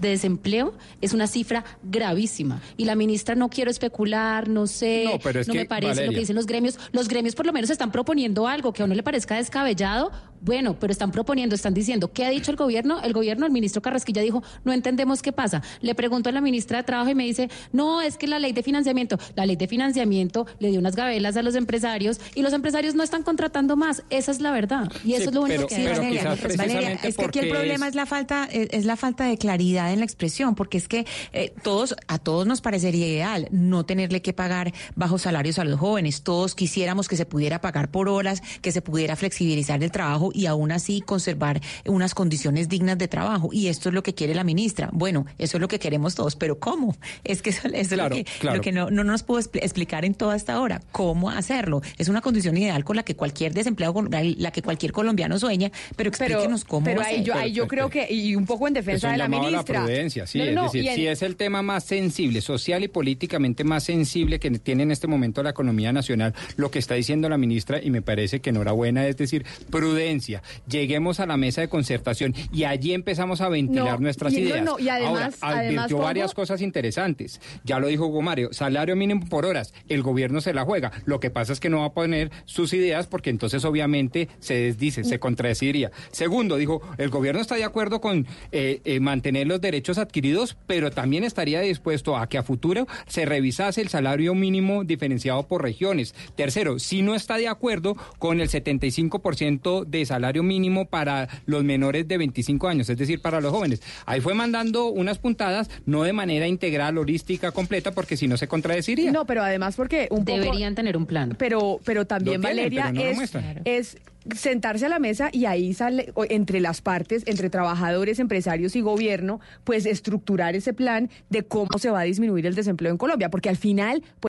[0.00, 2.60] de desempleo es una cifra gravísima.
[2.76, 6.06] Y la ministra no quiero especular, no sé, No, pero es no que, me parece
[6.06, 6.78] lo que dicen los gremios.
[6.92, 10.10] Los gremios por lo menos están proponiendo algo que a uno le parezca descabellado.
[10.40, 13.00] Bueno, pero están proponiendo, están diciendo, ¿qué ha dicho el gobierno?
[13.02, 15.62] El gobierno, el ministro Carrasquilla dijo, no entendemos qué pasa.
[15.80, 18.52] Le pregunto a la ministra de Trabajo y me dice, no, es que la ley
[18.52, 22.52] de financiamiento, la ley de financiamiento le dio unas gabelas a los empresarios y los
[22.52, 24.02] empresarios no están contratando más.
[24.10, 24.90] Esa es la verdad.
[25.04, 25.84] Y eso Sí, es lo único pero- que Sí.
[25.84, 29.24] Valeria, Valeria, es que aquí el problema es- es la falta es, es la falta
[29.24, 33.48] de claridad en la expresión, porque es que eh, todos a todos nos parecería ideal
[33.50, 36.22] no tenerle que pagar bajos salarios a los jóvenes.
[36.22, 40.46] Todos quisiéramos que se pudiera pagar por horas, que se pudiera flexibilizar el trabajo y
[40.46, 43.50] aún así conservar unas condiciones dignas de trabajo.
[43.52, 44.90] Y esto es lo que quiere la ministra.
[44.92, 46.96] Bueno, eso es lo que queremos todos, pero ¿cómo?
[47.24, 48.56] Es que eso, eso Claro, es lo que, claro.
[48.56, 50.80] lo que no, no nos pudo expl- explicar en toda esta hora.
[50.92, 51.82] ¿Cómo hacerlo?
[51.98, 55.70] Es una condición ideal con la que cualquier desempleado, con la que cualquier colombiano sueña,
[55.96, 57.24] pero Pero, explíquenos cómo pero va a ahí ser.
[57.24, 59.80] yo, ahí yo creo que, y un poco en defensa de la ministra.
[59.80, 60.38] la prudencia, sí.
[60.38, 63.64] No, no, es no, decir, en- si es el tema más sensible, social y políticamente
[63.64, 67.38] más sensible que tiene en este momento la economía nacional, lo que está diciendo la
[67.38, 70.19] ministra, y me parece que enhorabuena, es decir, prudencia.
[70.68, 74.64] Lleguemos a la mesa de concertación y allí empezamos a ventilar No, nuestras y ideas.
[74.64, 77.40] no, y además- Ahora, advirtió varias cosas interesantes.
[77.64, 79.72] Ya lo dijo Hugo Mario, salario mínimo por horas.
[79.88, 80.92] El gobierno se la juega.
[81.04, 84.54] Lo que pasa es que no va a poner sus ideas porque entonces obviamente se
[84.54, 85.90] desdice, se contradeciría.
[86.12, 90.90] Segundo, dijo, el gobierno está de acuerdo con eh, eh, mantener los derechos adquiridos, pero
[90.90, 96.14] también estaría dispuesto a que a futuro se revisase el salario mínimo diferenciado por regiones.
[96.36, 102.06] Tercero, si no está de acuerdo con el 75% de salario mínimo para los menores
[102.08, 103.80] de 25 años, es decir, para los jóvenes.
[104.06, 108.48] Ahí fue mandando unas puntadas, no de manera integral, holística, completa, porque si no se
[108.48, 109.12] contradeciría.
[109.12, 111.36] No, pero además porque un poco- Deberían tener un plan.
[111.38, 113.96] Pero, pero también, tienen, Valeria, pero no lo es,
[114.36, 119.40] sentarse a la mesa y ahí sale, entre las partes, entre trabajadores, empresarios y gobierno,
[119.64, 123.48] pues estructurar ese plan de cómo se va a disminuir el desempleo en Colombia, porque
[123.48, 124.02] al final...
[124.20, 124.28] Pues,